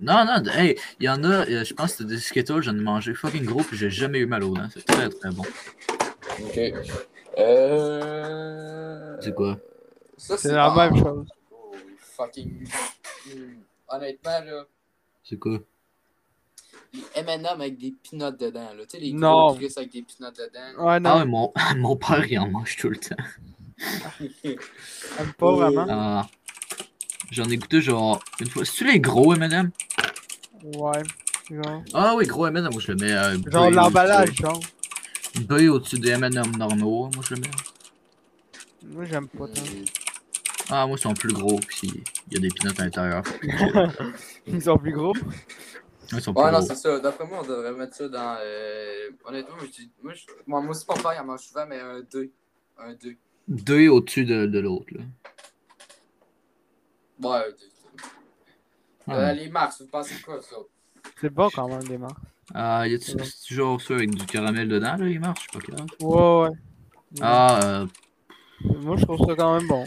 Non, 0.00 0.24
non, 0.26 0.44
hey, 0.52 0.76
il 0.98 1.06
y 1.06 1.08
en 1.08 1.22
a, 1.24 1.46
euh, 1.48 1.64
je 1.64 1.72
pense 1.72 1.92
que 1.92 1.98
c'était 1.98 2.10
des 2.10 2.18
Skittles, 2.18 2.60
j'en 2.62 2.76
ai 2.76 2.80
mangé 2.80 3.14
fucking 3.14 3.44
gros, 3.44 3.62
puis 3.62 3.76
j'ai 3.76 3.88
jamais 3.90 4.18
eu 4.18 4.26
mal 4.26 4.42
aux 4.42 4.52
dents. 4.54 4.68
C'est 4.74 4.84
très 4.84 5.08
très 5.08 5.30
bon. 5.30 5.44
Ok. 6.42 6.60
Euh... 7.38 9.16
C'est 9.20 9.34
quoi? 9.34 9.56
Ça, 10.18 10.36
C'est 10.36 10.52
la 10.52 10.74
même 10.74 10.96
chose. 10.96 11.26
oh, 11.52 11.72
fucking... 12.16 12.66
Mm. 13.26 13.30
honnêtement, 13.88 14.40
là, 14.44 14.64
C'est 15.22 15.38
quoi? 15.38 15.58
M&M 17.14 17.46
avec 17.46 17.78
des 17.78 17.94
peanuts 18.08 18.36
dedans, 18.38 18.70
là. 18.76 18.84
Tu 18.88 18.96
sais, 18.96 18.98
les 18.98 19.12
Non. 19.12 19.48
gros 19.48 19.54
Chris 19.56 19.72
avec 19.76 19.92
des 19.92 20.02
peanuts 20.02 20.32
dedans. 20.32 20.84
Ouais, 20.86 21.00
non, 21.00 21.10
Ah 21.10 21.18
ouais, 21.18 21.24
mon, 21.24 21.52
mon 21.76 21.96
père, 21.96 22.24
il 22.30 22.38
en 22.38 22.48
mange 22.48 22.76
tout 22.76 22.88
le 22.88 22.96
temps. 22.96 23.16
j'aime 24.44 25.32
pas 25.38 25.52
vraiment. 25.52 25.86
Ah. 25.88 26.26
J'en 27.30 27.44
ai 27.48 27.56
goûté 27.56 27.80
genre 27.80 28.22
une 28.40 28.48
fois. 28.48 28.64
C'est-tu 28.64 28.84
les 28.90 29.00
gros 29.00 29.34
M&M? 29.34 29.70
Ouais. 30.76 31.02
Genre, 31.50 31.82
Ah 31.92 32.14
oui, 32.16 32.26
gros 32.26 32.46
M&M, 32.46 32.68
moi 32.70 32.80
je 32.80 32.92
le 32.92 32.96
mets. 32.98 33.12
Euh, 33.12 33.36
genre 33.50 33.70
l'emballage, 33.70 34.34
genre. 34.34 34.60
B 35.40 35.52
au-dessus 35.68 35.98
des 35.98 36.10
M&M 36.10 36.56
normaux, 36.56 37.10
moi 37.14 37.24
je 37.28 37.34
le 37.34 37.40
mets. 37.40 37.50
Moi, 38.86 39.04
j'aime 39.06 39.26
pas 39.28 39.48
tant. 39.48 39.62
Ah, 40.70 40.86
moi 40.86 40.96
ils 40.96 41.00
sont 41.02 41.12
plus 41.14 41.32
gros, 41.32 41.58
puis 41.66 42.04
il 42.30 42.34
y 42.34 42.36
a 42.36 42.40
des 42.40 42.48
peanuts 42.48 42.74
à 42.78 42.84
l'intérieur. 42.84 43.22
Ils 44.46 44.62
sont 44.62 44.78
plus 44.78 44.92
gros? 44.92 45.12
Ils 46.12 46.20
sont 46.20 46.34
plus 46.34 46.42
Ouais, 46.42 46.50
non, 46.52 46.60
c'est 46.62 46.74
ça. 46.76 46.98
D'après 47.00 47.26
moi, 47.26 47.40
on 47.42 47.46
devrait 47.46 47.72
mettre 47.72 47.96
ça 47.96 48.08
dans. 48.08 48.36
Euh... 48.40 49.10
Honnêtement, 49.24 49.56
moi, 49.56 49.64
je 49.66 49.70
dis- 49.70 49.90
moi, 50.02 50.12
je... 50.14 50.22
moi, 50.46 50.60
moi 50.60 50.70
aussi, 50.70 50.84
mon 50.88 50.94
père, 50.96 51.12
il 51.16 51.20
en 51.20 51.24
mange 51.24 51.40
souvent, 51.40 51.66
mais 51.66 51.80
un 51.80 52.00
2. 52.02 52.30
Un 52.78 52.94
2. 52.94 53.16
Deux 53.48 53.88
au-dessus 53.88 54.24
de, 54.24 54.46
de 54.46 54.58
l'autre, 54.58 54.86
là. 54.92 55.00
Ouais, 57.22 57.36
un 57.46 57.50
2. 57.50 57.56
Ah. 59.06 59.16
Euh, 59.18 59.32
les 59.32 59.48
Mars, 59.48 59.80
vous 59.82 59.88
pensez 59.88 60.14
quoi, 60.22 60.40
ça? 60.40 60.56
C'est 61.20 61.30
bon 61.30 61.48
quand 61.54 61.68
même, 61.68 61.82
les 61.88 61.98
marques. 61.98 62.16
Ah, 62.54 62.86
y 62.88 62.94
Ouais. 62.94 62.98
c'est 63.00 63.54
genre 63.54 63.80
ça 63.80 63.94
avec 63.94 64.10
du 64.14 64.24
caramel 64.26 64.68
dedans, 64.68 64.96
là, 64.96 65.06
il 65.08 65.20
marche? 65.20 65.46
Je 65.52 65.58
sais 65.60 65.72
pas. 65.72 66.04
Ouais, 66.04 66.48
ouais. 66.48 66.56
Ah, 67.20 67.60
euh, 67.64 67.86
Moi, 68.80 68.96
je 68.96 69.04
trouve 69.04 69.26
ça 69.26 69.34
quand 69.36 69.58
même 69.58 69.66
bon. 69.68 69.84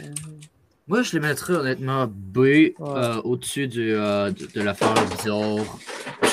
Moi 0.88 1.02
je 1.02 1.14
les 1.14 1.20
mettrais 1.20 1.54
honnêtement 1.54 2.08
B 2.08 2.38
euh, 2.80 3.22
au-dessus 3.24 3.68
du, 3.68 3.94
euh, 3.94 4.32
de, 4.32 4.46
de 4.48 4.62
l'affaire 4.62 4.94
bizarre. 4.94 5.80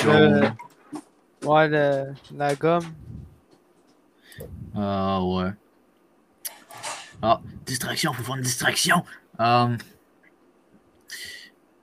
Jaune. 0.03 0.43
Euh, 0.43 0.49
Ouais, 1.43 1.67
le... 1.67 2.05
la 2.35 2.55
gomme. 2.55 2.85
Ah, 4.75 5.21
ouais. 5.23 5.51
Ah, 7.21 7.39
distraction, 7.65 8.13
faut 8.13 8.23
faire 8.23 8.35
une 8.35 8.41
distraction. 8.41 9.03
Euh, 9.39 9.77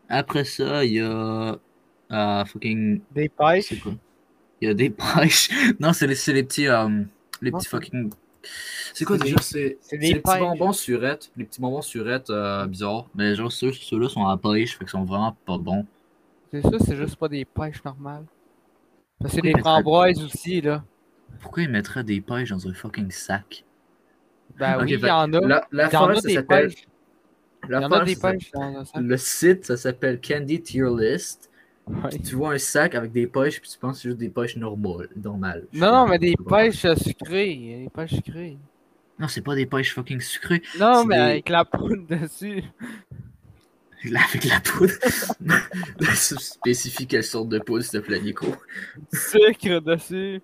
après 0.08 0.44
ça, 0.44 0.84
il 0.84 0.94
y 0.94 1.00
a. 1.00 1.58
euh, 2.10 2.44
fucking. 2.44 3.00
Des 3.12 3.28
pêches. 3.28 3.72
Il 4.60 4.68
y 4.68 4.70
a 4.70 4.74
des 4.74 4.90
pêches. 4.90 5.48
Non, 5.78 5.92
c'est 5.92 6.06
les, 6.06 6.14
c'est 6.16 6.32
les 6.32 6.42
petits. 6.42 6.66
euh, 6.68 7.02
les 7.40 7.50
petits 7.52 7.68
fucking. 7.68 8.10
C'est 8.94 9.04
quoi 9.04 9.18
déjà? 9.18 9.36
C'est 9.40 9.78
des 9.92 9.98
les 9.98 10.20
petits 10.20 10.38
bonbons 10.38 10.72
surettes. 10.72 11.30
Les 11.36 11.44
petits 11.44 11.60
bonbons 11.60 11.82
surettes 11.82 12.30
euh, 12.30 12.66
bizarres. 12.66 13.08
Mais 13.14 13.34
genre, 13.34 13.50
ceux- 13.52 13.72
ceux-là 13.72 14.08
sont 14.08 14.26
à 14.26 14.36
pêche, 14.36 14.72
fait 14.72 14.84
qu'ils 14.84 14.90
sont 14.90 15.04
vraiment 15.04 15.36
pas 15.46 15.58
bons. 15.58 15.86
C'est 16.50 16.62
ça, 16.62 16.70
c'est 16.84 16.96
juste 16.96 17.16
pas 17.16 17.28
des 17.28 17.44
pêches 17.44 17.82
normales. 17.84 18.24
Parce 19.18 19.32
que 19.34 19.36
c'est 19.36 19.42
des 19.52 19.58
framboises 19.58 20.22
aussi, 20.22 20.60
là. 20.60 20.84
Pourquoi 21.40 21.62
ils 21.62 21.70
mettraient 21.70 22.04
des 22.04 22.20
pêches 22.20 22.50
dans 22.50 22.68
un 22.68 22.74
fucking 22.74 23.10
sac? 23.10 23.64
Ben 24.58 24.78
oui, 24.82 24.92
il 24.92 25.00
y 25.00 25.10
en 25.10 25.32
a. 25.32 25.40
La, 25.40 25.66
Il 25.88 25.92
y 25.92 25.96
en 25.96 26.08
a 26.08 26.20
des 26.20 26.42
pêches. 26.42 26.86
Il 27.68 27.72
y 27.72 27.76
en 27.76 27.90
a 27.92 28.04
des 28.04 28.16
pêches 28.16 28.50
dans 28.52 28.62
un 28.62 28.84
sac. 28.84 29.00
Le 29.02 29.16
site, 29.16 29.64
ça 29.66 29.76
s'appelle 29.76 30.20
Candy 30.20 30.60
Tier 30.60 30.88
List. 30.98 31.50
Ouais. 31.88 32.16
Tu 32.24 32.36
vois 32.36 32.52
un 32.54 32.58
sac 32.58 32.94
avec 32.94 33.10
des 33.12 33.26
pêches, 33.26 33.60
puis 33.60 33.68
tu 33.68 33.78
penses 33.78 33.96
que 33.96 34.02
c'est 34.02 34.08
juste 34.10 34.18
des 34.20 34.28
pêches 34.28 34.56
normales. 34.56 35.08
normales. 35.16 35.66
Non, 35.72 35.90
non, 35.92 36.06
mais 36.08 36.18
des 36.18 36.34
pêches 36.48 36.84
euh, 36.84 36.94
sucrées. 36.94 37.50
A 37.52 37.84
des 37.84 37.90
pêches 37.92 38.14
sucrées. 38.14 38.56
Non, 39.18 39.28
c'est 39.28 39.42
pas 39.42 39.54
des 39.54 39.66
pêches 39.66 39.92
fucking 39.94 40.20
sucrées. 40.20 40.62
Non, 40.78 41.04
mais 41.04 41.16
des- 41.16 41.20
avec 41.22 41.48
la 41.48 41.64
poudre 41.64 42.06
dessus. 42.08 42.62
Là, 44.04 44.20
avec 44.28 44.44
la 44.44 44.60
poudre. 44.60 44.92
Spécifie 46.14 47.06
quelle 47.06 47.22
sorte 47.24 47.48
de 47.48 47.58
poudre, 47.58 47.84
s'il 47.84 48.00
te 48.00 48.04
plaît, 48.06 48.20
Nico. 48.20 48.46
Sucre 49.12 49.80
dessus. 49.80 50.40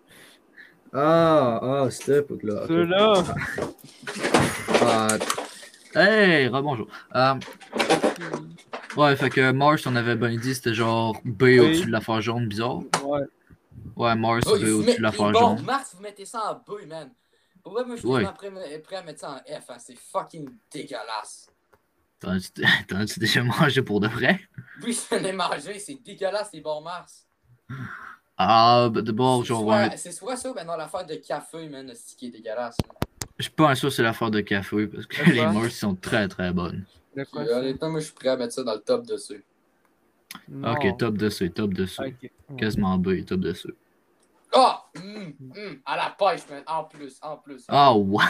Ah, 0.93 1.61
ah, 1.63 1.89
c'était 1.91 2.23
poudre-là. 2.23 2.63
ok. 2.63 2.69
Ceux-là. 2.69 3.25
Ah, 4.83 5.09
hey, 5.95 6.49
rebonjour. 6.49 6.89
Euh, 7.15 7.35
ouais, 8.97 9.17
fait 9.17 9.31
que 9.31 9.53
Mars, 9.53 9.87
on 9.87 9.97
avait 9.97 10.17
bien 10.17 10.37
dit, 10.37 10.55
c'était 10.55 10.75
genre 10.75 11.17
B 11.25 11.43
au-dessus 11.61 11.87
de 11.87 11.91
l'affaire 11.93 12.21
jaune 12.21 12.47
bizarre. 12.47 12.79
Ouais. 13.05 13.21
Ouais, 13.97 14.15
Mars, 14.17 14.45
Oh, 14.47 14.51
B 14.51 14.63
au-dessus 14.63 14.87
met- 14.87 14.97
de 14.97 15.03
l'affaire 15.03 15.33
bon, 15.33 15.39
jaune. 15.57 15.63
Mars, 15.65 15.93
vous 15.95 16.03
mettez 16.03 16.25
ça 16.25 16.51
en 16.53 16.55
B, 16.73 16.87
man. 16.87 17.11
Pourquoi 17.63 17.85
moi, 17.85 17.97
je 17.97 18.01
suis 18.01 18.09
Ouais. 18.09 18.23
vraiment 18.25 18.35
prêt, 18.35 18.79
prêt 18.81 18.97
à 18.97 19.03
mettre 19.03 19.21
ça 19.21 19.31
en 19.33 19.39
F, 19.39 19.71
hein? 19.71 19.77
C'est 19.79 19.99
fucking 19.99 20.49
dégueulasse. 20.73 21.51
T'en 22.21 22.31
as-tu 22.97 23.21
déjà 23.21 23.43
mangé 23.45 23.83
pour 23.83 24.01
de 24.01 24.09
vrai? 24.09 24.41
Oui, 24.83 24.97
je 25.11 25.17
l'ai 25.17 25.33
mangé, 25.33 25.79
c'est 25.79 25.95
dégueulasse, 26.05 26.51
les 26.53 26.61
bons 26.61 26.81
Mars. 26.81 27.27
Ah, 28.37 28.89
bah, 28.93 29.03
d'abord, 29.03 29.41
C'est 29.43 29.49
genre, 29.49 29.63
soit- 29.63 29.89
ouais, 29.89 29.97
C'est 29.97 30.13
soit 30.13 30.37
ça, 30.37 30.51
ou 30.51 30.55
maintenant 30.55 30.77
l'affaire 30.77 31.05
de 31.07 31.15
café, 31.17 31.69
man, 31.69 31.89
c'est 31.95 32.11
ce 32.13 32.17
qui 32.17 32.27
est 32.27 32.31
dégueulasse. 32.31 32.77
je 33.37 33.43
suis 33.45 33.53
pas 33.53 33.75
sûr 33.75 33.89
que 33.89 33.95
c'est 33.95 34.03
l'affaire 34.03 34.31
de 34.31 34.41
café, 34.41 34.87
parce 34.87 35.07
que 35.07 35.25
De 35.27 35.33
les? 35.33 35.47
Mars 35.47 35.75
sont 35.75 35.95
très 35.95 36.29
très 36.29 36.53
bonnes. 36.53 36.85
De 37.19 37.25
quoi 37.25 37.45
ça? 37.45 37.59
honnêtement, 37.59 37.91
moi, 37.91 38.01
je 38.01 38.05
suis 38.07 38.15
prêt 38.15 38.29
à 38.29 38.37
mettre 38.37 38.53
ça 38.55 38.63
dans 38.63 38.75
le 38.75 38.81
top 38.81 39.05
dessus. 39.05 39.45
Non. 40.49 40.73
Ok, 40.73 40.97
top 40.99 41.17
dessus, 41.17 41.51
top 41.51 41.75
dessus. 41.75 42.01
Ok. 42.01 42.15
Ouais. 42.23 42.57
Quasiment 42.57 42.97
B, 42.97 43.25
top 43.25 43.41
dessus. 43.41 43.75
Ah! 44.55 44.85
hum, 44.97 45.35
hum, 45.41 45.81
à 45.85 45.97
la 45.97 46.17
pêche, 46.17 46.49
man, 46.49 46.63
en 46.67 46.85
plus, 46.85 47.19
en 47.21 47.37
plus. 47.37 47.65
Ah, 47.69 47.95
ouais! 47.95 48.25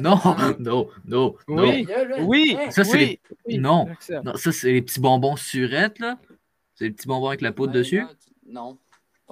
Non, 0.00 0.20
non, 0.24 0.56
non, 0.58 0.88
non. 1.06 1.34
Oui. 1.48 1.86
Oui! 2.20 2.58
Ça, 2.70 2.84
c'est 2.84 2.96
oui, 2.98 3.20
oui, 3.46 3.58
Non. 3.58 3.86
Non, 4.22 4.36
ça, 4.36 4.52
c'est 4.52 4.72
les 4.72 4.82
petits 4.82 5.00
bonbons 5.00 5.36
surettes, 5.36 5.98
là. 5.98 6.18
C'est 6.74 6.84
les 6.84 6.90
petits 6.90 7.08
bonbons 7.08 7.28
avec 7.28 7.40
la 7.40 7.52
poudre 7.52 7.72
Ouais, 7.72 7.78
dessus. 7.78 8.04
Non. 8.46 8.78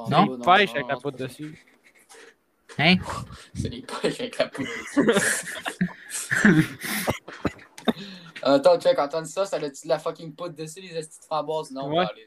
Non? 0.08 0.38
pas, 0.38 0.56
Pêche 0.56 0.70
non, 0.70 0.76
avec 0.76 0.88
la 0.88 0.94
non, 0.94 1.00
poudre 1.00 1.18
dessus. 1.18 1.62
Hein? 2.78 2.96
C'est 3.54 3.68
les 3.68 3.82
pêches 3.82 4.20
avec 4.20 4.38
la 4.38 4.48
poudre 4.48 4.70
dessus. 5.06 5.54
Euh, 8.46 8.56
Attends, 8.56 8.78
check, 8.78 8.98
entends 8.98 9.24
ça, 9.24 9.44
ça 9.46 9.56
a-tu 9.56 9.84
de 9.84 9.88
la 9.88 9.98
fucking 9.98 10.34
poudre 10.34 10.54
dessus, 10.54 10.80
les 10.80 10.96
estis 10.96 11.20
de 11.20 11.24
framboises? 11.24 11.70
Non, 11.70 11.88
Ouais. 11.94 12.04
les 12.16 12.26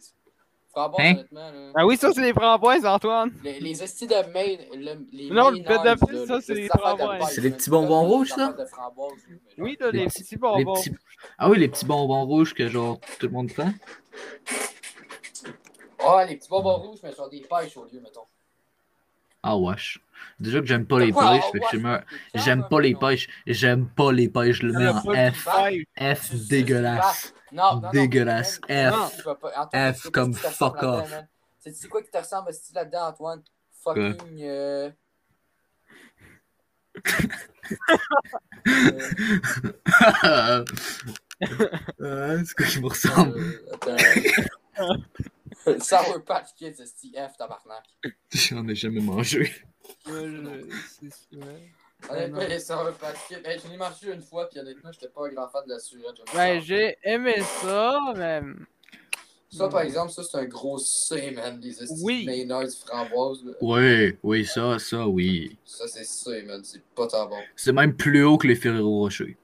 framboises, 0.71 1.05
Hein? 1.05 1.11
honnêtement, 1.13 1.51
là. 1.51 1.71
Ah 1.75 1.85
oui, 1.85 1.97
ça, 1.97 2.11
c'est 2.13 2.21
des 2.21 2.33
framboises, 2.33 2.85
Antoine. 2.85 3.31
Les, 3.43 3.59
les 3.59 3.83
estis 3.83 4.07
de 4.07 4.15
main, 4.33 4.57
le, 4.73 5.05
les 5.11 5.29
Non, 5.29 5.49
le 5.51 5.57
là, 5.59 5.95
plus, 5.95 6.25
ça, 6.27 6.35
les 6.35 6.41
c'est 6.41 6.53
les 6.55 6.67
framboises. 6.67 7.31
C'est 7.33 7.41
les 7.41 7.51
petits 7.51 7.69
bonbons 7.69 8.01
Les 8.01 8.07
rouges, 8.07 8.29
ça? 8.29 8.55
Oui, 9.57 9.77
les 9.91 10.05
petits- 10.07 10.25
Les 10.31 10.37
bonbons. 10.37 10.73
petits... 10.75 10.91
Ah 11.37 11.49
oui, 11.49 11.59
les 11.59 11.67
petits 11.67 11.85
bonbons 11.85 12.25
rouges 12.25 12.53
que 12.53 12.67
genre 12.67 12.99
tout 13.19 13.25
le 13.27 13.31
monde 13.33 13.51
prend. 13.53 13.71
Ah, 15.99 16.25
les 16.27 16.37
petits 16.37 16.49
bonbons 16.49 16.77
rouges, 16.77 16.99
mais 17.03 17.11
sur 17.11 17.27
des 17.29 17.41
pêches 17.41 17.75
au 17.77 17.85
lieu, 17.85 17.99
mettons. 18.01 18.21
Ah 19.43 19.57
wesh. 19.57 19.99
Déjà 20.39 20.59
que 20.59 20.65
j'aime 20.65 20.85
pas 20.85 20.99
les 20.99 21.11
pêches, 21.11 21.15
Ah, 21.19 21.39
fait 21.51 21.59
que 21.59 21.67
J'aime 22.35 22.67
pas 22.69 22.81
les 22.81 22.95
pêches. 22.95 23.27
J'aime 23.45 23.87
pas 23.87 24.11
les 24.11 24.29
pêches. 24.29 24.61
Je 24.61 24.67
le 24.67 24.73
mets 24.73 24.87
en 24.87 25.01
F. 25.01 25.47
F 25.99 26.35
dégueulasse. 26.47 27.33
Dégueulasse. 27.93 28.59
F. 28.69 29.25
F 29.73 30.09
comme 30.11 30.33
fuck 30.33 30.83
off. 30.83 31.13
C'est 31.59 31.87
quoi 31.87 32.01
qui 32.01 32.09
te 32.09 32.17
ressemble 32.17 32.51
style 32.53 32.75
là-dedans, 32.75 33.07
Antoine? 33.07 33.43
Fucking. 33.83 34.41
Euh... 34.41 34.89
euh, 42.01 42.43
c'est 42.43 42.55
quoi 42.55 42.65
qui 42.65 42.81
me 42.81 42.87
ressemble? 42.87 43.39
Sour 45.79 46.23
Patch 46.25 46.53
Kids, 46.55 46.75
c'est 46.75 47.07
F, 47.29 47.37
tabarnak. 47.37 47.83
J'en 48.31 48.67
ai 48.67 48.75
jamais 48.75 49.01
mangé. 49.01 49.51
Ouais, 50.07 50.27
je- 50.29 50.75
c'est 50.99 51.13
sûr. 51.13 51.43
Honnêtement, 52.09 52.39
les 52.47 52.59
Sour 52.59 52.91
Patch 52.99 53.17
Kids, 53.27 53.41
hey, 53.45 53.59
j'en 53.63 53.73
ai 53.73 53.77
mangé 53.77 54.13
une 54.13 54.21
fois, 54.21 54.47
puis 54.49 54.59
honnêtement, 54.59 54.91
j'étais 54.91 55.09
pas 55.09 55.27
un 55.27 55.29
grand 55.33 55.47
fan 55.49 55.63
de 55.65 55.73
la 55.73 55.79
surette. 55.79 56.15
Ben, 56.33 56.59
ça. 56.59 56.65
j'ai 56.65 56.97
aimé 57.03 57.35
ça, 57.61 57.99
mais. 58.15 58.41
Ça, 59.49 59.69
par 59.69 59.81
exemple, 59.81 60.11
ça, 60.11 60.23
c'est 60.23 60.37
un 60.37 60.45
gros 60.45 60.77
C, 60.77 61.31
man. 61.31 61.59
Les 61.61 61.75
Oui. 62.01 62.25
Maynards 62.25 62.67
framboises, 62.85 63.43
là. 63.45 63.53
Oui, 63.61 64.17
oui, 64.21 64.45
ça, 64.45 64.77
ça, 64.77 65.07
oui. 65.07 65.57
Ça, 65.65 65.87
c'est 65.87 66.03
C, 66.03 66.43
man. 66.43 66.61
C'est 66.63 66.83
pas 66.93 67.07
tant 67.07 67.27
bon. 67.27 67.39
C'est 67.55 67.71
même 67.71 67.95
plus 67.95 68.23
haut 68.25 68.37
que 68.37 68.45
les 68.47 68.55
Ferrero 68.55 68.99
Rocher. 68.99 69.37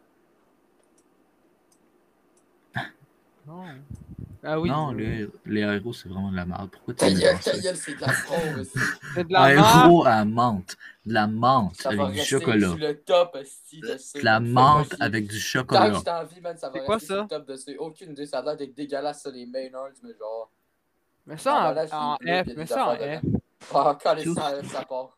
Non. 3.48 3.66
Ah 4.46 4.60
oui. 4.60 4.70
non, 4.70 4.92
les, 4.92 5.28
les 5.46 5.64
aéros, 5.64 5.94
c'est 5.94 6.10
vraiment 6.10 6.30
de 6.32 6.36
la 6.36 6.46
merde. 6.46 6.70
Pourquoi 6.72 6.94
tu 6.94 7.00
Ta 7.00 7.12
gueule, 7.12 7.40
ta 7.40 7.54
ça? 7.54 7.58
gueule, 7.60 7.76
c'est 7.78 7.96
de 7.96 8.02
la 8.02 8.08
fraude 8.10 8.60
aussi. 8.60 8.80
C'est 9.16 9.24
de 9.28 9.32
la 9.34 9.48
merde. 9.54 9.66
Aéro 9.84 10.06
à 10.06 10.26
menthe. 10.26 10.76
De 11.06 11.14
la 11.14 11.28
menthe 11.28 11.76
Ça 11.76 11.90
va 11.96 12.04
avec 12.04 12.14
du 12.14 12.20
rester 12.20 12.40
chocolat. 12.40 12.68
sur 12.68 12.78
le 12.78 13.00
top, 13.02 13.38
esti, 13.42 13.80
de 13.82 14.22
la 14.24 14.40
menthe 14.42 14.96
avec 15.00 15.24
du 15.28 15.30
Tant 15.30 15.36
que 15.36 15.40
chocolat. 15.40 15.90
man, 16.42 16.58
ça 16.58 16.70
va 16.70 16.74
C'est 16.80 16.86
quoi, 16.86 16.96
rester 16.96 17.08
sur 17.08 17.16
ça? 17.16 17.22
le 17.22 17.28
top 17.30 17.48
de 17.48 17.56
C. 17.56 17.78
Aucune 17.78 18.12
idée, 18.12 18.26
ça 18.26 18.40
a 18.40 18.42
l'air 18.44 18.58
d'être 18.58 18.76
dégueulasse, 18.76 19.22
ça, 19.24 19.32
les 19.32 19.46
Maynards, 19.46 19.90
mais 20.04 20.14
genre. 20.20 20.50
Mais 21.26 21.38
ça 21.38 21.54
Ah, 21.56 21.60
en, 21.70 21.74
voilà, 21.74 21.88
F, 21.88 21.90
puis 22.20 22.22
il 22.22 22.28
y 22.28 22.32
a 22.32 22.44
mais 22.44 22.54
des 22.56 22.66
ça 22.66 22.86
en 22.86 22.90
affaires 22.92 23.20
F. 23.22 23.26
dedans. 23.26 23.40
Ah, 23.74 23.98
quand 24.04 24.14
les 24.14 24.26
ça, 24.26 24.64
ça 24.66 24.82
part. 24.86 25.18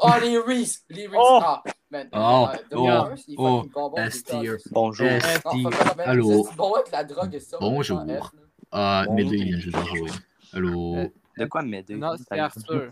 Oh, 0.00 0.10
les 0.20 0.38
Reese! 0.38 0.82
Les 0.88 1.06
Reese! 1.06 1.16
Oh! 1.20 1.40
Ah, 1.44 1.62
man. 1.92 2.08
Oh, 2.12 2.48
euh, 2.52 2.56
oh, 2.74 2.98
oh, 3.36 3.62
fucking 3.72 4.04
S 4.04 4.24
tier. 4.24 4.52
Bonjour. 4.72 5.06
S 5.06 5.40
tier. 5.52 5.66
Allô? 6.04 6.48
La 6.90 7.04
drogue 7.04 7.38
ça. 7.38 7.56
Bonjour. 7.60 7.98
en 8.00 8.06
F, 8.06 8.08
là. 8.08 8.40
Ah, 8.72 9.04
Bon, 9.06 9.14
Médée, 9.14 9.36
il 9.36 9.60
juste 9.60 9.76
jouer. 9.86 10.10
Allô? 10.52 10.96
Euh, 10.96 11.08
De 11.38 11.44
quoi 11.46 11.62
m'aider? 11.62 11.96
Non, 11.96 12.14
c'est 12.16 12.38
Arthur. 12.38 12.90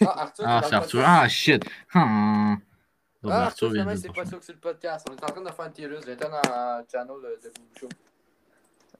Ah, 0.00 0.22
Arthur, 0.22 0.44
Ah, 0.46 0.62
c'est 0.64 0.74
Arthur. 0.74 1.00
podcast? 1.00 1.22
Ah, 1.24 1.28
shit! 1.28 1.64
Hmm. 1.94 2.54
Donc, 3.22 3.32
Ah, 3.32 3.44
Arthur 3.46 3.70
c'est 3.96 4.12
pas 4.12 4.26
sûr 4.26 4.38
que 4.40 4.44
c'est 4.44 4.52
le 4.52 4.58
podcast. 4.58 5.06
On 5.10 5.14
est 5.14 5.22
en 5.24 5.26
train 5.26 5.40
de 5.42 5.50
faire 5.50 5.64
une 5.66 5.72
tier 5.72 5.88
list. 5.88 6.04
J'étais 6.06 6.24
dans 6.28 6.30
le 6.30 6.84
channel 6.90 7.16
de 7.42 7.48
Boubou 7.50 7.78
Show. 7.78 7.88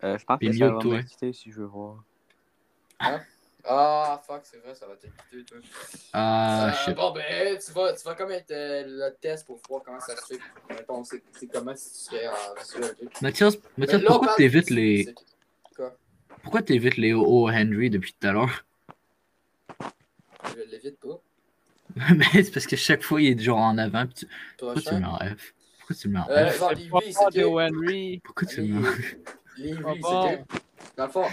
Euh, 0.05 0.19
je 0.19 0.25
pense 0.25 0.39
que 0.39 0.53
ça 0.53 0.71
va 0.71 0.85
m'exciter 0.85 1.33
si 1.33 1.51
je 1.51 1.61
veux 1.61 1.67
voir. 1.67 2.03
Ah, 3.65 4.21
fuck, 4.27 4.41
c'est 4.43 4.59
vrai, 4.59 4.75
ça 4.75 4.87
va 4.89 4.97
t'écouter, 4.97 5.45
toi. 5.45 5.59
Ah, 6.13 6.69
Euh, 6.69 6.73
shit. 6.73 6.97
bon, 6.97 7.13
ben, 7.13 7.59
tu 7.59 7.71
vas, 7.73 7.93
tu 7.93 8.05
vas 8.05 8.15
comme 8.17 8.33
être 8.33 8.51
euh, 8.51 8.83
le 8.87 9.15
test 9.21 9.47
pour 9.47 9.61
voir 9.69 9.83
comment 9.85 10.01
ça 10.01 10.17
se 10.17 10.35
fait. 10.35 10.41
Mettons, 10.69 11.05
c'est 11.05 11.23
comment 11.53 11.75
si 11.77 11.91
tu 11.93 11.99
serais 11.99 12.27
en 12.29 12.55
visuel? 12.61 12.97
Mathias, 13.21 13.57
Mathias 13.77 14.03
pourquoi 14.05 14.35
t'évites 14.35 14.71
les. 14.71 15.15
C'est- 16.43 16.51
Quoi? 16.51 16.61
Pourquoi 16.61 16.63
t'évites 16.63 16.97
les 16.97 17.13
O 17.13 17.49
Henry 17.49 17.91
depuis 17.91 18.13
tout 18.19 18.27
à 18.27 18.33
l'heure? 18.33 18.65
Je 20.55 20.61
l'évite 20.71 20.99
pas. 21.01 21.21
Mais 22.17 22.25
c'est 22.43 22.53
parce 22.53 22.67
que 22.67 22.77
chaque 22.77 23.03
fois, 23.03 23.21
il 23.21 23.39
est 23.39 23.43
genre 23.43 23.59
en 23.59 23.79
avant. 23.79 24.07
Tu... 24.07 24.27
Pourquoi 24.59 24.81
tu 24.83 24.91
le 24.91 24.97
mets 25.01 25.07
Prochain. 25.07 25.27
en 25.33 25.37
F? 25.37 25.55
Pourquoi 25.79 25.97
tu 25.97 26.09
le 26.09 26.13
mets 26.15 26.19
en 26.21 26.29
Euh, 26.29 26.47
F? 26.51 26.59
genre, 26.59 26.73
C'est 27.23 27.39
de 27.41 27.45
Henry. 27.45 28.21
Pourquoi 28.25 28.49
tu 28.49 28.61
le 28.61 28.67
mets 28.67 28.79
en 28.79 28.93
F? 28.93 29.15
Les 29.59 29.75
Ah 29.85 29.95
bon? 30.01 30.25
ok? 30.35 30.39
Dans 30.97 31.07
le 31.07 31.11
fond, 31.13 31.25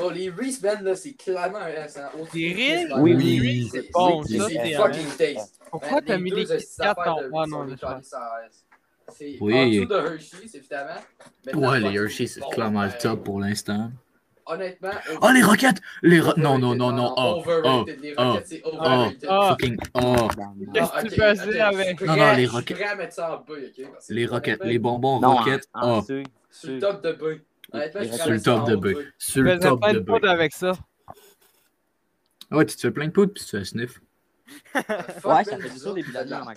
oh, 0.00 0.10
les 0.10 0.30
Reese, 0.30 0.62
là, 0.62 0.94
c'est 0.94 1.14
clairement 1.14 1.58
un 1.58 1.68
S. 1.68 1.96
Hein, 1.96 2.10
autre 2.20 2.30
Les 2.34 2.52
Reese. 2.52 2.88
Oui, 2.98 3.14
oui, 3.14 3.38
oui, 3.40 3.68
c'est 3.70 3.82
c'est 3.82 3.90
bon, 3.92 4.22
c'est- 4.22 4.38
ça, 4.38 4.48
c'est 4.48 4.54
c'est 4.64 4.74
fucking 4.74 5.16
taste. 5.16 5.60
Pourquoi 5.70 6.02
t'as 6.02 6.18
mis 6.18 6.30
les 6.30 6.44
petites 6.44 6.60
Kit 6.68 6.76
Kat 6.78 6.90
affaires 6.90 7.16
en 7.32 7.46
non, 7.46 7.64
des. 7.64 7.76
C'est 9.16 9.38
Oui. 9.40 9.54
en 9.54 9.66
dessous 9.68 9.86
de 9.86 9.94
Hershey's, 9.94 10.54
évidemment. 10.54 11.00
mais 11.46 11.54
Ouais, 11.54 11.80
les 11.80 11.94
Hershey, 11.96 12.26
c'est 12.26 12.40
clairement 12.50 12.82
le 12.84 12.90
ben, 12.90 12.98
top 12.98 13.24
pour 13.24 13.40
l'instant. 13.40 13.90
Honnêtement. 14.50 14.90
Oh, 15.20 15.28
les 15.32 15.42
roquettes! 15.42 15.80
Les 16.02 16.20
ro... 16.20 16.32
Non, 16.38 16.58
non, 16.58 16.74
non, 16.74 16.90
non. 16.90 17.12
Oh, 17.16 17.42
oh, 17.44 17.50
Overrated, 17.50 18.00
les 18.00 18.14
oh, 18.16 18.22
roquettes, 18.22 18.46
c'est 18.46 18.62
overrated. 18.64 19.26
Ah. 19.28 19.48
fucking. 19.50 19.76
Oh, 19.94 20.00
Non, 20.00 20.72
Qu'est-ce 20.72 20.92
que 20.92 21.08
tu 21.08 21.20
faisais 21.20 21.60
avec- 21.60 22.00
je 22.00 22.04
Non, 22.06 22.16
non, 22.16 22.32
les 22.32 22.44
je 22.44 22.48
suis 22.48 22.56
roquettes. 22.56 22.76
prêt 22.78 22.86
à 22.86 22.94
mettre 22.94 23.14
ça 23.14 23.34
en 23.34 23.40
B, 23.40 23.50
ok? 23.50 23.86
Les 24.08 24.26
roquettes. 24.26 24.64
Les 24.64 24.78
bonbons 24.78 25.18
roquettes. 25.20 25.68
en 25.74 25.98
Oh, 25.98 26.02
Sur 26.50 26.70
le 26.72 26.78
top 26.78 27.02
de 27.02 27.12
B. 27.12 27.40
Je 27.74 28.16
sur 28.16 28.30
le 28.30 28.38
ça 28.38 28.44
top 28.44 28.68
de 28.68 28.76
B. 28.76 28.96
Sur 29.18 29.42
le 29.42 29.50
faisais 29.56 29.68
top 29.68 29.80
plein 29.82 29.92
de 29.92 29.98
B. 29.98 30.06
poudre 30.06 30.28
avec 30.30 30.52
ça. 30.54 30.72
Ouais, 32.50 32.64
tu 32.64 32.76
te 32.76 32.80
fais 32.80 32.90
plein 32.90 33.06
de 33.08 33.12
poudre 33.12 33.34
puis 33.34 33.44
tu 33.44 33.50
fais 33.50 33.64
sniff. 33.64 34.00
Ouais, 34.74 34.82
ça 35.44 35.58
fait 35.58 35.68
autres, 35.86 35.94
des 35.96 36.02
dans 36.30 36.44
ma 36.46 36.54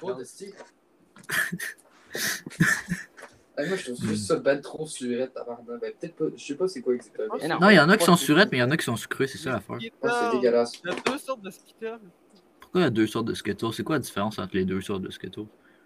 Moi, 3.57 3.75
je 3.77 3.91
trouve 3.91 4.05
juste 4.07 4.27
ça 4.27 4.37
ben 4.37 4.59
trop 4.61 4.87
surette, 4.87 5.33
tabarnak. 5.33 5.79
Ben, 5.81 5.91
peut-être 5.99 6.15
pas, 6.15 6.25
je 6.35 6.43
sais 6.43 6.55
pas 6.55 6.67
c'est 6.67 6.81
quoi 6.81 6.95
exactement. 6.95 7.35
Non. 7.59 7.69
Il 7.69 7.75
y 7.75 7.79
en 7.79 7.89
a 7.89 7.93
qui 7.93 7.99
pas 7.99 8.05
sont 8.05 8.15
surettes, 8.15 8.49
mais 8.51 8.57
il 8.57 8.61
y 8.61 8.63
en 8.63 8.71
a 8.71 8.77
qui 8.77 8.85
sont 8.85 8.95
sucrés, 8.95 9.27
c'est 9.27 9.37
ça 9.37 9.51
l'affaire. 9.51 9.75
Ouais, 9.77 9.91
c'est 10.01 10.31
dégueulasse. 10.37 10.81
Il 10.83 10.89
y 10.89 10.93
a 10.93 10.95
deux 11.11 11.17
sortes 11.17 11.41
de 11.41 11.49
Skittles. 11.49 11.99
Pourquoi 12.61 12.81
il 12.81 12.83
y 12.85 12.87
a 12.87 12.89
deux 12.89 13.07
sortes 13.07 13.25
de 13.27 13.33
Skittles? 13.33 13.73
C'est 13.73 13.83
quoi 13.83 13.95
la 13.95 13.99
différence 13.99 14.39
entre 14.39 14.55
les 14.55 14.65
deux 14.65 14.81
sortes 14.81 15.01
de 15.01 15.11
Skittles? 15.11 15.45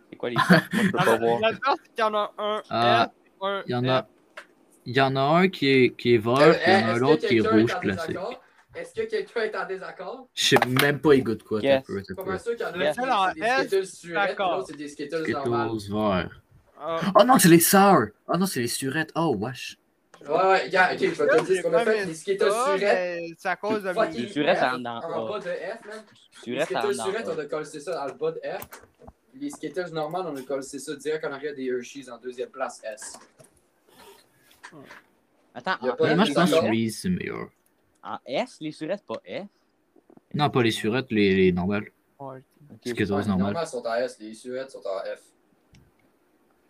C'est 0.09 0.15
quoi 0.15 0.29
les 0.29 0.35
Moi, 0.35 0.45
je 0.71 0.81
peux 0.83 0.91
pas 0.91 1.17
voir. 1.17 1.39
La 1.41 1.51
différence, 1.53 1.77
c'est 1.83 1.91
qu'il 1.93 1.99
y 1.99 2.03
en 2.03 2.13
a 2.13 2.33
un 2.37 2.61
Ah, 2.69 3.11
F, 3.11 3.43
un 3.43 3.63
Il 3.65 3.71
y 3.71 3.75
en 3.75 3.87
a. 3.89 4.07
Il 4.87 4.95
y 4.95 5.01
en 5.01 5.15
a 5.15 5.21
un 5.21 5.47
qui 5.49 5.67
est, 5.67 5.95
qui 5.97 6.13
est 6.13 6.17
vert, 6.19 6.37
Euh, 6.39 6.53
puis 6.53 6.61
il 6.67 6.71
y 6.71 6.75
en 6.75 6.77
a 6.77 6.79
est-ce 6.79 6.89
un 6.91 6.99
que 6.99 7.03
autre 7.05 7.27
qui 7.27 7.37
est 7.37 7.41
rouge 7.41 7.73
en 7.73 7.79
désaccord? 7.81 8.41
Est-ce 8.75 8.93
que 8.93 9.09
quelqu'un 9.09 9.41
est 9.41 9.55
en 9.55 9.65
désaccord? 9.65 10.27
Je 10.35 10.43
sais 10.49 10.57
même 10.81 10.99
pas 10.99 11.15
il 11.15 11.23
goûte 11.23 11.41
quoi. 11.43 11.59
Yes. 11.61 11.81
t'as 11.87 11.93
peu, 11.93 12.03
t'as 12.03 12.13
Pas 12.13 12.23
peu. 12.23 12.29
mal 12.29 12.39
sûr 12.39 12.51
qu'il 12.55 12.61
y 12.61 12.65
en 12.65 12.67
a 12.67 12.77
Le 12.77 12.93
qui 12.93 12.99
en 12.99 13.27
c'est 13.33 13.33
des 13.39 13.41
S, 13.41 13.61
Skittles 13.61 13.85
surettes, 13.87 14.37
d'accord. 14.37 14.67
Normales. 16.77 17.01
Ah, 17.05 17.11
Oh 17.19 17.23
non, 17.23 17.39
c'est 17.39 17.49
les 17.49 17.59
sour! 17.59 18.05
Oh 18.27 18.37
non, 18.37 18.45
c'est 18.45 18.61
les 18.61 18.67
surettes. 18.67 19.11
Oh, 19.15 19.35
wesh. 19.37 19.77
Ouais, 20.21 20.29
ouais, 20.31 20.63
regarde, 20.65 20.93
ok, 20.93 20.99
je 20.99 21.05
vais 21.05 21.27
te 21.27 21.45
dire 21.45 21.57
ce 21.57 21.61
qu'on 21.61 21.73
a 21.73 21.85
fait. 21.85 22.05
Les 22.05 22.13
ça, 22.15 22.23
surettes. 22.77 23.23
C'est 23.37 23.47
à 23.49 23.55
cause 23.57 23.83
de 23.83 23.89
mes... 23.91 24.07
Les 24.17 24.27
surettes, 24.29 24.57
F, 24.57 24.59
ça 24.59 24.71
rentre 24.71 24.83
dans 24.83 24.99
En 25.01 25.29
bas 25.29 25.39
de 25.39 25.45
F, 25.45 25.85
man. 25.85 26.03
Les 26.47 26.63
rentre 26.63 26.93
surettes, 26.95 27.27
on 27.27 27.39
a 27.39 27.45
collé 27.45 27.65
ça 27.65 27.93
dans 27.93 28.05
le 28.05 28.13
bas 28.13 28.31
de 28.31 28.39
F. 28.43 28.69
Les 29.35 29.49
Skittles 29.51 29.89
normales, 29.91 30.25
on 30.27 30.35
a 30.35 30.41
collé 30.41 30.61
ça 30.63 30.95
direct 30.95 31.25
en 31.25 31.31
arrière 31.33 31.53
des 31.53 31.65
Hershey's 31.65 32.09
en 32.09 32.17
deuxième 32.17 32.49
place 32.49 32.81
S. 32.83 33.19
Attends, 35.53 35.75
moi, 35.81 35.95
je 36.25 36.33
pense 36.33 36.51
que. 36.51 36.69
Reese, 36.71 37.01
c'est 37.01 37.09
meilleur. 37.09 37.49
En 38.03 38.17
S, 38.25 38.57
les 38.61 38.71
surettes, 38.71 39.03
pas 39.05 39.21
F. 39.25 39.45
Non, 40.33 40.49
pas 40.49 40.63
les 40.63 40.71
surettes, 40.71 41.11
les, 41.11 41.35
les 41.35 41.51
normales. 41.51 41.85
Ok, 42.17 42.39
Skittles 42.81 43.11
Ouais, 43.13 43.21
les 43.21 43.27
normales. 43.27 43.37
normales 43.53 43.67
sont 43.67 43.85
en 43.85 43.93
S, 43.95 44.17
les 44.19 44.33
surettes 44.33 44.71
sont 44.71 44.79
en 44.85 44.99
F. 45.15 45.21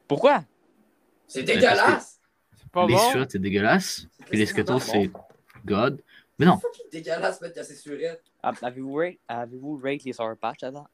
Pourquoi? 0.08 0.44
C'est 1.28 1.44
dégueulasse! 1.44 2.20
C'est 2.58 2.72
pas 2.72 2.86
les 2.86 2.94
bon. 2.94 3.12
surettes, 3.12 3.32
c'est 3.32 3.40
dégueulasse. 3.40 4.06
Puis 4.30 4.38
les 4.38 4.64
bon. 4.64 4.80
c'est 4.80 5.10
God. 5.66 6.02
Mais 6.38 6.46
non. 6.46 6.60
C'est 6.92 6.92
dégueulasse 6.92 7.40
mettre 7.42 7.64
ces 7.64 7.76
surettes. 7.76 8.24
Ah, 8.44 8.52
Avez-vous 8.62 8.94
rate, 8.96 9.16
avez-vous 9.28 9.80
rate 9.84 10.04
les 10.04 10.14
Sour 10.14 10.36
Patch 10.40 10.62
avant? 10.64 10.88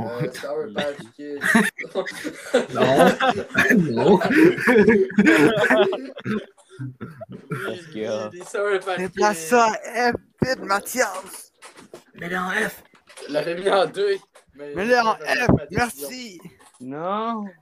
Euh, 0.00 0.32
Sour 0.32 0.66
Patch 0.74 0.96
Kids. 1.16 1.38
non. 2.74 2.96
non. 3.92 4.18
Parce 4.18 4.28
que, 7.92 8.96
Déplace 8.98 9.46
ça 9.46 9.66
à 9.66 10.12
F, 10.12 10.16
vite, 10.42 10.58
Mathias. 10.60 11.52
Mais 12.14 12.34
en 12.36 12.50
F. 12.50 12.82
Je 13.28 13.32
l'avais 13.32 13.54
mis 13.54 13.70
en 13.70 13.86
deux. 13.86 14.16
Mais, 14.54 14.74
Mets-le 14.74 14.98
en 14.98 15.14
F, 15.16 15.48
merci. 15.70 16.40
Non! 16.84 17.44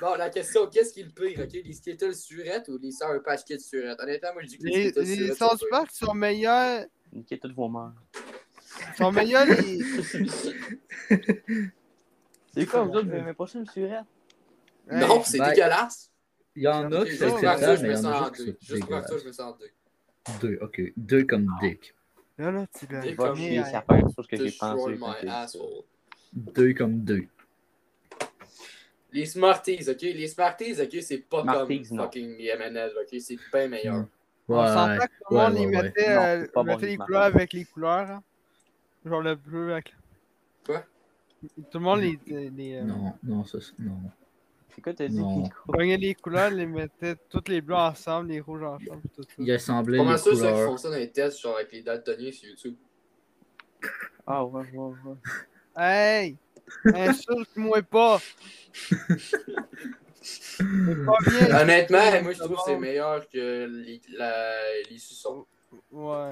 Bon, 0.00 0.14
la 0.16 0.30
question, 0.30 0.66
qu'est-ce 0.66 0.92
qui 0.94 1.00
est 1.00 1.04
le 1.04 1.10
pire, 1.10 1.40
ok? 1.44 1.52
Les 1.52 1.72
Skittles 1.74 2.14
surettes 2.14 2.68
ou 2.68 2.78
les 2.78 2.90
Sour 2.90 3.22
Patch 3.22 3.44
Kids 3.44 3.60
surettes? 3.60 4.00
Honnêtement, 4.00 4.32
moi 4.32 4.42
je 4.42 4.48
dis 4.48 4.58
que 4.58 4.64
les, 4.64 4.70
Les, 4.72 4.88
Skittles 4.90 5.00
les 5.04 5.34
surettes 5.34 5.90
sont 5.92 6.14
meilleurs. 6.14 6.86
Niquez 7.12 7.38
toutes 7.38 7.54
vos 7.54 7.68
mères. 7.68 7.92
sont 8.96 9.12
meilleurs 9.12 9.44
les. 9.44 9.78
C'est 12.54 12.66
quoi, 12.66 12.82
vous 12.82 12.90
autres, 12.92 13.06
vous 13.08 13.14
aimez 13.14 13.34
pas 13.34 13.46
ça, 13.46 13.58
une 13.60 13.66
surette? 13.66 14.04
Non, 14.90 15.22
c'est 15.22 15.38
Ben, 15.38 15.50
dégueulasse. 15.50 16.10
Il 16.56 16.62
y 16.64 16.68
en 16.68 16.90
a 16.90 17.04
qui 17.04 17.10
Juste 17.10 17.22
sont 17.22 17.28
pour 17.36 17.44
Arthur, 17.44 17.68
acceptables, 17.68 17.76
je 17.78 17.82
mais 17.82 17.88
il 17.88 17.90
mets 17.90 17.94
y 17.94 17.98
en 17.98 18.02
ça 18.02 18.10
a 18.10 18.20
en 18.20 18.24
juste 18.24 18.34
qui 18.36 18.44
deux. 18.46 18.56
Juste 18.60 18.86
pour 18.86 18.94
Arthur, 18.96 19.18
je 19.24 19.30
ça 19.32 19.46
en 19.46 19.52
deux. 19.52 19.70
Deux, 20.40 20.58
ok. 20.62 20.82
Deux 20.96 21.24
comme 21.24 21.46
Dick. 21.62 21.94
Là, 22.38 22.50
là, 22.50 22.66
tu 22.76 22.86
l'as 22.90 23.00
Va 23.00 23.14
comme 23.14 23.26
à- 23.28 23.82
première 23.82 24.08
chose 24.16 24.26
que 24.26 24.36
j'ai 24.36 24.50
pensé. 24.50 24.98
ça. 25.46 25.58
Deux 26.32 26.74
comme 26.74 26.98
deux. 27.04 27.28
Les 29.12 29.26
Smarties, 29.26 29.88
ok? 29.90 30.00
Les 30.02 30.28
Smarties, 30.28 30.80
ok? 30.80 30.96
C'est 31.02 31.18
pas 31.18 31.42
Smarties, 31.42 31.82
comme 31.88 31.96
non. 31.96 32.04
fucking 32.04 32.36
les 32.38 32.46
M&M's, 32.48 32.92
ok? 33.00 33.20
C'est 33.20 33.36
bien 33.52 33.68
meilleur. 33.68 34.06
On 34.48 34.66
s'entend 34.66 34.88
Ouais. 34.88 34.98
que 34.98 35.04
tout 35.04 35.10
le 35.30 35.36
monde 35.36 35.52
ouais, 35.52 35.58
les 35.60 35.66
ouais, 35.66 35.76
ouais. 35.76 35.82
mettait, 35.82 36.14
Non, 36.14 36.22
euh, 36.22 36.40
c'est 36.44 36.52
bon, 36.54 36.64
mettait 36.64 36.86
les 36.86 36.96
couleurs 36.96 37.22
avec 37.22 37.52
les 37.52 37.64
couleurs. 37.64 38.10
hein. 38.10 38.22
Genre 39.04 39.22
le 39.22 39.34
bleu 39.36 39.72
avec. 39.72 39.94
Quoi? 40.66 40.84
Tout 41.40 41.78
le 41.78 41.80
monde 41.80 42.00
les. 42.00 42.18
les, 42.26 42.50
les, 42.50 42.74
euh, 42.76 42.82
Non, 42.82 43.14
non, 43.22 43.44
ça, 43.44 43.58
c'est- 43.60 43.72
non. 43.78 43.96
C'est 44.74 44.82
quoi, 44.82 44.92
t'as 44.94 45.08
dit? 45.08 45.20
Prenait 45.66 45.96
les 45.96 46.14
couleurs, 46.14 46.50
les 46.50 46.66
mettait 46.66 47.16
toutes 47.28 47.48
les 47.48 47.60
bleus 47.60 47.74
ensemble, 47.76 48.28
les 48.28 48.40
rouges 48.40 48.62
ensemble, 48.62 49.02
tout 49.14 49.22
ça. 49.22 49.28
Il 49.38 50.54
font 50.54 50.64
couleurs. 50.66 50.78
ça 50.78 50.90
dans 50.90 50.96
les 50.96 51.10
tests, 51.10 51.40
genre 51.40 51.56
avec 51.56 51.72
les 51.72 51.82
daltoniens 51.82 52.30
sur 52.32 52.48
YouTube? 52.48 52.76
Ah, 54.26 54.44
ouais, 54.44 54.62
ouais, 54.72 54.78
ouais. 55.04 55.16
Hey! 55.76 56.36
Insulte-moi 56.84 57.82
pas! 57.82 58.20
C'est 60.22 60.64
pas 61.04 61.16
bien! 61.26 61.60
Honnêtement, 61.60 62.22
moi 62.22 62.32
je 62.32 62.38
trouve 62.38 62.56
que 62.56 62.62
c'est 62.66 62.78
meilleur 62.78 63.28
que 63.28 63.66
les, 63.66 64.00
la, 64.16 64.82
les 64.90 64.98
suçons. 64.98 65.46
Ouais. 65.90 66.28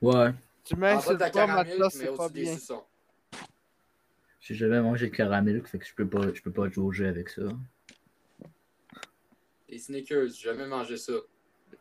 Ouais. 0.00 0.32
Tu 0.64 0.76
m'insultes 0.76 1.18
pas, 1.18 1.30
caramel, 1.30 1.78
Mathias, 1.78 1.94
mais 2.00 2.06
c'est 2.06 2.16
pas 2.16 2.28
bien. 2.28 2.54
suçons. 2.54 2.82
J'ai 4.40 4.54
jamais 4.54 4.80
mangé 4.80 5.08
de 5.08 5.14
caramel, 5.14 5.62
fait 5.66 5.78
que 5.78 5.86
je 5.86 5.94
peux 5.94 6.06
pas, 6.08 6.32
je 6.32 6.40
peux 6.40 6.52
pas 6.52 6.68
jauger 6.68 7.06
avec 7.08 7.28
ça. 7.30 7.42
Les 9.68 9.78
Snickers, 9.78 10.28
j'ai 10.28 10.48
jamais 10.50 10.66
mangé 10.66 10.96
ça. 10.96 11.12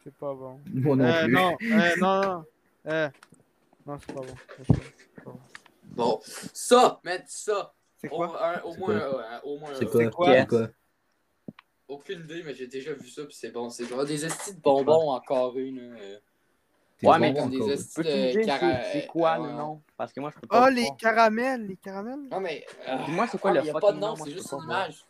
C'est 0.03 0.13
pas 0.15 0.33
bon. 0.33 0.59
Moi 0.73 0.95
non 0.95 1.05
Euh, 1.05 1.23
plus. 1.25 1.33
non, 1.33 1.57
euh, 1.61 1.95
non, 1.99 2.21
non. 2.21 2.45
Euh, 2.87 3.09
non, 3.85 3.97
c'est 3.99 4.13
pas 4.13 4.21
bon. 4.21 4.35
C'est 4.57 4.67
pas 5.23 5.23
bon. 5.25 5.39
Bon, 5.91 6.19
ça, 6.25 6.99
mettre 7.03 7.29
ça. 7.29 7.73
C'est 8.05 8.11
Au, 8.11 8.17
quoi? 8.17 8.27
moins 8.27 8.37
quoi? 8.37 9.25
un, 9.29 9.39
au 9.41 9.57
moins 9.57 9.73
C'est 9.73 10.09
quoi? 10.11 10.47
Aucune 11.87 12.19
idée, 12.21 12.43
mais 12.43 12.53
j'ai 12.53 12.67
déjà 12.67 12.93
vu 12.93 13.09
ça, 13.09 13.25
puis 13.25 13.35
c'est 13.35 13.51
bon. 13.51 13.69
C'est 13.69 13.85
genre 13.85 14.05
des 14.05 14.25
estis 14.25 14.53
de 14.53 14.59
bonbons 14.59 15.11
en 15.11 15.19
carré, 15.19 15.71
là. 15.71 15.81
euh. 15.81 16.19
Ouais, 17.03 17.19
mais 17.19 17.33
comme 17.33 17.49
des 17.49 17.57
encore. 17.57 17.71
estis 17.71 18.01
de 18.01 18.41
c'est- 18.43 19.07
quoi 19.07 19.39
euh, 19.39 19.47
le 19.47 19.53
nom? 19.53 19.81
Parce 19.97 20.13
que 20.13 20.19
moi, 20.19 20.31
je 20.33 20.39
peux 20.39 20.47
pas. 20.47 20.65
Oh, 20.65 20.69
le 20.69 20.75
les 20.75 20.89
caramels, 20.97 21.65
les 21.65 21.77
caramels? 21.77 22.29
Non, 22.31 22.39
mais. 22.39 22.65
euh, 22.87 23.05
Dis-moi, 23.05 23.27
c'est 23.27 23.39
quoi 23.39 23.51
le 23.51 23.59
mais 23.61 23.65
y 23.67 23.69
a 23.69 23.73
pas 23.73 23.91
de 23.91 23.97
nom, 23.99 24.09
nom, 24.09 24.15
c'est 24.15 24.31
juste 24.31 24.51
une 24.51 24.63
image. 24.63 25.05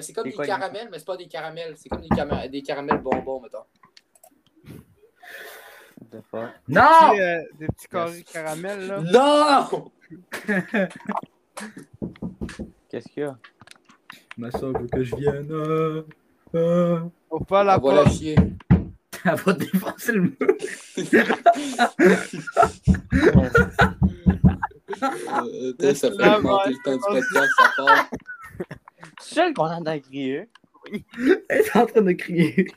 C'est 0.00 0.12
comme 0.12 0.28
des 0.28 0.36
caramels, 0.36 0.88
mais 0.90 0.98
c'est 0.98 1.04
pas 1.04 1.16
des 1.16 1.28
caramels. 1.28 1.76
C'est 1.76 1.88
comme 1.88 2.00
des, 2.00 2.62
caramels 2.62 2.98
bonbons, 2.98 3.40
mettons. 3.40 3.64
What 6.00 6.08
the 6.10 6.22
fuck? 6.30 6.50
Non! 6.68 7.14
Des, 7.14 7.20
euh, 7.20 7.42
des 7.58 7.66
petits 7.68 7.88
carrés 7.88 8.20
de 8.22 8.32
caramel, 8.32 8.86
là. 8.88 9.00
Non! 9.00 9.92
Qu'est-ce 12.90 13.08
qu'il 13.08 13.22
y 13.22 13.26
a? 13.26 13.36
Ma 14.36 14.50
soeur 14.50 14.72
veut 14.72 14.86
que 14.88 15.02
je 15.02 15.16
vienne. 15.16 15.48
Ah, 15.52 16.58
ah. 16.58 17.02
Faut 17.30 17.40
pas 17.44 17.64
la 17.64 17.74
la 17.74 17.80
porte. 17.80 18.10
chier. 18.12 18.36
Elle 19.24 19.34
va 19.36 19.52
défoncer 19.54 20.12
le 20.12 20.20
mur. 20.22 20.36
Euh, 25.02 25.72
t'as- 25.78 25.94
ça 25.94 26.10
fait 26.10 26.36
augmenter 26.36 26.70
le 26.70 26.76
temps 26.84 26.92
du 26.96 26.98
podcast, 27.00 27.52
ça 27.58 27.70
part. 27.76 28.06
C'est 29.20 29.34
seul 29.34 29.54
qu'on 29.54 29.64
entend 29.64 29.98
crier. 30.00 30.48
Elle 31.48 31.60
est 31.60 31.76
en 31.76 31.86
train 31.86 32.02
de 32.02 32.12
crier. 32.12 32.68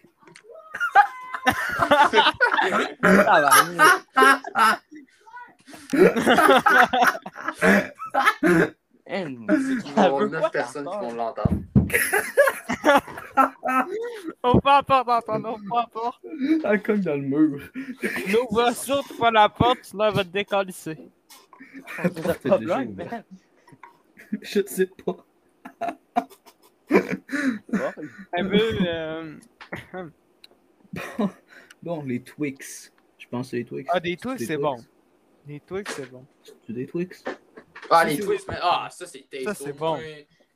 Ah, 3.04 3.52
bah, 4.16 4.80
Va 9.10 10.04
y 10.04 10.06
avoir 10.06 10.28
9 10.30 10.52
personnes 10.52 10.86
qui 10.86 10.98
vont 10.98 11.14
l'entendre. 11.14 11.62
On 14.44 14.60
peut 14.60 14.70
apporter, 14.70 15.12
entendre, 15.12 15.58
on 15.58 15.60
peut 15.60 15.78
apporter. 15.78 16.28
Elle 16.64 16.82
cogne 16.82 17.02
dans 17.02 17.16
le 17.16 17.22
mur. 17.22 17.72
N'ouvre 18.30 18.74
surtout 18.74 19.18
pas 19.18 19.32
la 19.32 19.50
porte, 19.50 19.80
sinon 19.84 20.06
elle 20.06 20.14
va 20.14 20.24
te 20.24 20.30
décalisser. 20.30 20.98
C'est 22.04 22.28
un 22.28 22.34
problème, 22.34 22.96
man. 22.96 23.24
Je 24.42 24.62
sais 24.66 24.90
pas. 25.06 25.26
Elle 28.34 28.48
veut. 28.48 28.78
Euh... 28.86 29.38
Bon, 31.84 32.04
les 32.04 32.22
Twix. 32.22 32.92
Je 33.20 33.28
pense 33.28 33.52
que 33.52 33.58
les 33.58 33.64
Twix. 33.64 33.88
Ah, 33.94 34.00
des 34.00 34.18
Twix, 34.18 34.44
c'est 34.46 34.58
bon. 34.58 34.78
Des 35.48 35.62
Twix, 35.62 35.94
c'est 35.96 36.12
bon. 36.12 36.26
Tu 36.66 36.74
des 36.74 36.86
Twix? 36.86 37.24
Ah, 37.90 38.04
les 38.04 38.20
twists, 38.20 38.48
mais 38.50 38.58
ah, 38.62 38.90
ça 38.92 39.06
c'est. 39.06 39.26
Ça, 39.46 39.54
c'est 39.54 39.72
bon. 39.72 39.98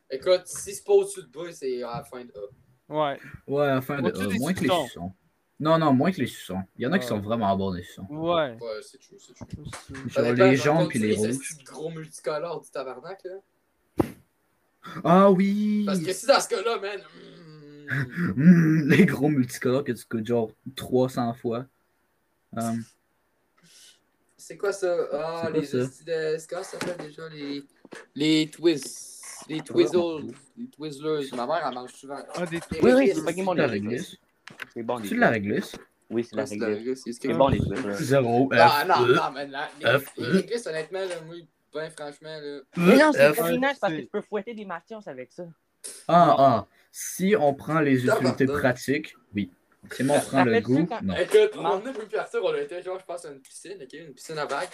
Écoute, 0.09 0.41
si 0.45 0.73
c'est 0.75 0.83
pas 0.83 0.91
au-dessus 0.91 1.23
de 1.23 1.27
bas, 1.27 1.49
c'est 1.53 1.81
à 1.81 1.97
la 1.97 2.03
fin 2.03 2.25
de 2.25 2.33
A. 2.35 2.93
Ouais. 2.93 3.19
Ouais, 3.47 3.71
enfin, 3.71 4.01
de, 4.01 4.09
Au-dessus 4.09 4.25
euh, 4.25 4.27
des 4.27 4.39
moins 4.39 4.53
que 4.53 4.59
les 4.59 4.69
suçons. 4.69 5.13
Non, 5.61 5.77
non, 5.77 5.93
moins 5.93 6.11
que 6.11 6.19
les 6.19 6.27
suçons. 6.27 6.61
Il 6.77 6.83
y 6.83 6.87
en 6.87 6.91
a 6.91 6.99
qui 6.99 7.07
sont 7.07 7.19
vraiment 7.21 7.55
bons, 7.55 7.71
les 7.71 7.83
suçons. 7.83 8.05
Ouais. 8.09 8.57
Ouais, 8.59 8.81
c'est 8.81 8.99
true, 8.99 9.15
c'est 9.17 9.33
true. 9.33 10.09
Genre 10.09 10.33
les 10.33 10.55
jaunes 10.57 10.87
puis 10.89 10.99
les 10.99 11.15
rouges. 11.15 11.57
de 11.57 11.63
gros 11.63 11.89
multicolores 11.89 12.59
du 12.59 12.69
tabarnak, 12.69 13.23
là? 13.23 14.05
Ah 15.05 15.31
oui! 15.31 15.83
Parce 15.85 15.99
que 15.99 16.11
si 16.11 16.25
dans 16.25 16.39
ce 16.41 16.49
cas-là, 16.49 16.79
man. 16.79 16.99
hmm, 16.99 17.41
Mm, 18.35 18.89
les 18.89 19.05
gros 19.05 19.29
multicolores 19.29 19.83
que 19.83 19.91
tu 19.93 20.05
coûtes 20.05 20.25
genre 20.25 20.51
300 20.75 21.33
fois. 21.35 21.65
Euh, 22.57 22.73
C'est 24.51 24.57
quoi 24.57 24.73
ça? 24.73 24.97
Ah, 25.13 25.43
C'est 25.45 25.59
les 25.59 25.65
ça? 25.65 26.37
C'est 26.37 26.49
quoi 26.49 26.61
ça 26.61 26.77
s'appelle 26.77 27.07
déjà? 27.07 27.29
Les. 27.29 27.63
Les 28.13 28.49
twists. 28.49 29.23
Les 29.47 29.61
twizzles. 29.61 30.33
Les 30.57 30.67
twizzlers. 30.67 31.29
Ma 31.37 31.47
mère, 31.47 31.65
elle 31.69 31.73
mange 31.73 31.93
souvent. 31.93 32.19
Ah, 32.35 32.45
des 32.45 32.59
Les 32.69 32.81
Oui, 32.81 32.91
oui, 32.93 33.11
c'est 33.15 33.23
pas 33.23 33.31
c'est 33.31 33.41
de 33.45 33.53
la 33.55 33.67
réglisse. 33.67 34.17
C'est 34.73 34.83
bon, 34.83 34.97
les 34.97 35.07
C'est 35.07 35.15
de 35.15 35.19
la 35.21 35.29
réglisse. 35.29 35.75
Oui, 36.09 36.25
c'est 36.25 36.35
la 36.35 36.41
Ouais, 36.43 36.47
c'est 36.47 36.55
de 36.57 36.61
la 36.65 36.67
réglisse. 36.67 37.03
C'est 37.05 37.27
bon, 37.29 37.47
les 37.47 37.59
là. 37.59 37.93
Zéro. 37.93 38.49
Ah, 38.51 38.83
F, 38.83 38.87
non, 38.89 39.07
E, 39.07 39.15
non, 39.15 39.21
mais 39.33 39.47
là, 39.47 39.69
les, 39.79 39.85
E. 39.85 40.31
réglisses, 40.31 40.67
honnêtement, 40.67 40.99
là, 40.99 41.15
moi, 41.25 41.35
ben 41.73 41.89
franchement, 41.91 42.37
là. 42.41 42.59
Mais 42.75 42.97
non, 42.97 43.11
c'est 43.13 43.33
pas 43.33 43.51
nice 43.53 43.61
parce 43.79 43.93
que 43.93 43.99
c'est- 43.99 44.03
tu 44.03 44.09
peux 44.09 44.21
fouetter 44.21 44.53
des 44.53 44.65
mathias 44.65 45.07
avec 45.07 45.31
ça. 45.31 45.43
Ah, 46.09 46.35
ah. 46.37 46.67
Si 46.91 47.35
on 47.39 47.53
prend 47.53 47.79
les 47.79 48.05
utilités 48.05 48.47
pratiques, 48.47 49.15
on 49.83 50.19
prend 50.19 50.43
le 50.43 50.59
goût, 50.61 50.87
non. 51.03 51.15
Écoute, 51.15 51.51
on 51.55 51.65
a 51.65 51.91
vu 51.91 52.17
Arthur, 52.17 52.43
on 52.43 52.53
a 52.53 52.61
été, 52.61 52.81
genre, 52.81 52.99
je 52.99 53.05
pense, 53.05 53.25
à 53.25 53.31
une 53.31 53.39
piscine, 53.39 53.77
ok? 53.81 53.93
Une 53.93 54.13
piscine 54.13 54.37
à 54.37 54.45
vagues. 54.45 54.69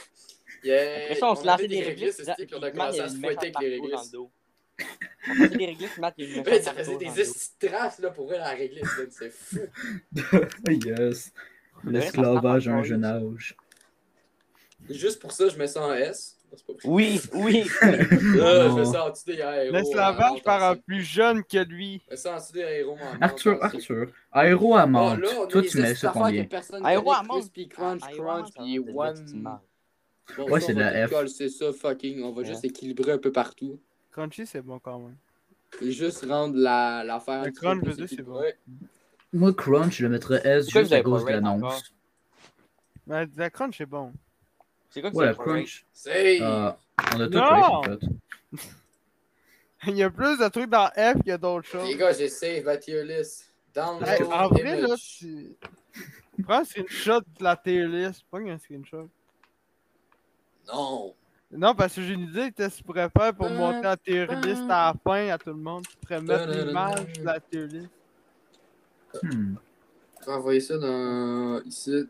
Yeah, 0.63 1.04
Après 1.04 1.15
ça, 1.15 1.32
on 1.32 1.36
se 1.36 1.46
lançait 1.46 1.67
des 1.67 1.82
réglisses, 1.82 2.20
esti, 2.20 2.46
puis 2.46 2.56
on 2.56 2.63
a 2.63 2.72
commencé 2.72 3.00
à 3.00 3.10
se 3.10 3.17
fouetter 3.17 3.52
avec 3.54 3.60
les 3.62 3.70
réglisses. 3.70 4.15
On 4.15 5.34
faisait 5.34 5.50
des 5.50 5.65
réglisses, 5.65 5.98
Matt, 5.98 6.13
il 6.17 6.30
y 6.30 6.34
a 6.34 6.38
une 6.38 6.46
ça 6.62 6.74
faisait 6.74 6.98
des 6.98 7.67
traces, 7.67 8.00
là, 8.00 8.12
pour 8.12 8.32
elle, 8.34 8.39
la 8.39 8.50
réglisse, 8.50 8.89
c'est 9.10 9.32
fou. 9.32 9.60
yes. 10.70 11.32
L'esclavage 11.84 12.67
à 12.67 12.74
un 12.74 12.80
en 12.80 12.84
jeune 12.84 13.06
âge. 13.06 13.56
Juste 14.89 15.20
pour 15.20 15.32
ça, 15.32 15.50
je 15.50 15.58
mets 15.58 15.67
ça 15.67 15.86
en 15.86 15.93
S. 15.93 16.37
Oui, 16.84 17.22
oui. 17.34 17.64
Là, 17.82 18.70
je 19.22 19.26
des 19.26 19.42
aéros. 19.42 19.74
L'esclavage 19.74 20.38
euh, 20.40 20.44
par 20.44 20.64
un 20.64 20.76
plus 20.76 21.02
jeune 21.02 21.44
que 21.44 21.64
lui. 21.64 22.02
Je 22.10 22.54
des 22.54 22.64
aéros. 22.64 22.98
Arthur. 23.22 23.64
Arthur. 23.64 24.08
Aéro 24.32 24.76
à 24.76 24.84
Oh, 24.84 24.88
menthe. 24.88 25.20
là, 25.20 25.28
on 25.40 25.44
a 25.44 25.48
Toi, 25.48 25.62
tu 25.64 25.82
mets 25.82 25.96
ça 25.96 26.12
combien? 26.14 26.46
Aéro 26.84 27.12
menthe. 27.24 27.30
Crispy 27.42 27.68
Crunch, 27.68 28.02
Crunch, 28.18 28.48
puis 28.54 28.80
One. 28.80 29.60
Bon, 30.36 30.50
Ouais, 30.50 30.60
c'est 30.60 30.74
de 30.74 30.80
la 30.80 31.08
F. 31.08 31.28
C'est 31.28 31.50
ça, 31.50 31.72
fucking. 31.72 32.22
On 32.24 32.34
va 32.34 32.44
juste 32.44 32.66
équilibrer 32.66 33.14
un 33.14 33.18
peu 33.18 33.32
partout. 33.32 33.80
Crunchy, 34.12 34.46
c'est 34.46 34.62
bon 34.62 34.80
quand 34.80 35.00
même. 35.00 35.16
Et 35.82 35.92
juste 35.92 36.26
rendre 36.26 36.56
la- 36.58 37.04
l'affaire. 37.04 37.46
Le 37.46 37.52
crunch, 37.52 37.84
je 37.86 37.92
dire, 37.92 38.06
c'est 38.10 38.22
bon. 38.24 38.42
Moi, 39.34 39.54
Crunch, 39.54 39.98
je 39.98 40.04
le 40.04 40.10
mettrais 40.10 40.42
S 40.46 40.70
juste 40.70 40.92
à 40.94 41.02
cause 41.04 41.24
de 41.26 41.30
l'annonce. 41.32 41.94
Mais 43.06 43.26
la 43.36 43.50
crunch, 43.50 43.78
c'est 43.78 43.86
bon. 43.86 44.14
C'est 44.98 45.02
quoi 45.02 45.12
que 45.12 45.16
Ouais, 45.18 45.36
Crunch. 45.36 45.86
C'est. 45.94 46.42
euh, 46.42 46.72
on 47.14 47.20
a 47.22 47.28
tout 47.28 47.38
en 47.38 47.84
fait. 47.84 48.00
Il 49.88 49.96
y 49.96 50.04
a 50.04 50.10
plus 50.10 50.40
de 50.40 50.48
trucs 50.50 50.70
dans 50.72 50.88
F 50.88 51.14
qu'il 51.20 51.28
y 51.28 51.32
a 51.32 51.38
d'autres 51.38 51.68
choses. 51.68 51.88
Les 51.88 51.96
gars, 51.96 52.12
j'ai 52.12 52.30
save 52.30 52.64
ma 52.64 52.78
tier 52.78 53.04
list. 53.04 53.54
Download. 53.76 54.08
Hey, 54.10 54.24
en 54.24 54.48
vrai, 54.48 54.82
là, 54.82 54.96
tu. 54.98 55.56
Prends 56.44 56.60
un 56.60 56.64
screenshot 56.64 57.20
de 57.20 57.44
la 57.44 57.56
tier 57.56 57.86
list. 57.88 58.24
Pas 58.32 58.40
un 58.40 58.58
screenshot. 58.58 59.08
Non. 60.68 61.14
Non, 61.52 61.76
parce 61.76 61.94
que 61.94 62.02
j'ai 62.02 62.14
une 62.14 62.22
idée 62.22 62.52
que 62.52 62.68
tu 62.68 62.84
pourrais 62.84 63.10
faire 63.10 63.34
pour 63.36 63.50
montrer 63.52 63.84
la 63.84 63.98
tier 63.98 64.26
list 64.26 64.64
à 64.64 64.92
la 64.92 64.96
fin 65.04 65.30
à 65.30 65.38
tout 65.38 65.52
le 65.52 65.56
monde? 65.58 65.86
Tu 65.88 65.96
pourrais 65.98 66.22
mettre 66.22 66.50
l'image 66.50 67.14
de 67.14 67.24
la 67.24 67.40
tier 67.40 67.68
list. 67.68 67.90
Hmm. 69.22 69.56
Je 70.22 70.26
vais 70.26 70.32
envoyer 70.34 70.60
ça 70.60 70.78
dans. 70.80 71.62
ici. 71.66 72.08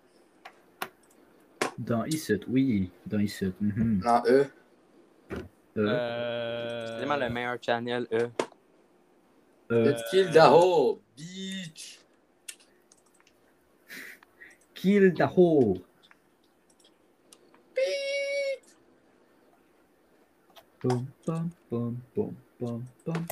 Dans 1.78 2.06
ICIT, 2.06 2.42
oui. 2.48 2.90
Dans 3.06 3.20
ICIT. 3.20 3.54
mhm. 3.62 4.00
Dans 4.04 4.24
E. 4.26 4.46
Euh, 5.32 5.36
Euh. 5.78 6.86
C'est 6.88 7.06
vraiment 7.06 7.24
le 7.24 7.30
meilleur 7.32 7.58
channel, 7.62 8.08
eux. 8.12 8.32
euh, 9.72 9.84
Let's 9.92 10.02
kill 10.10 10.32
the 10.32 10.38
whole 10.50 11.00
beach. 11.16 12.00
Kill 14.74 15.14
the 15.14 15.22
whore. 15.36 15.78
Pum, 20.80 21.08
pum, 21.26 21.50
pum, 21.70 21.98
pum, 22.14 22.36
pum, 22.60 22.84
pum. 23.04 23.26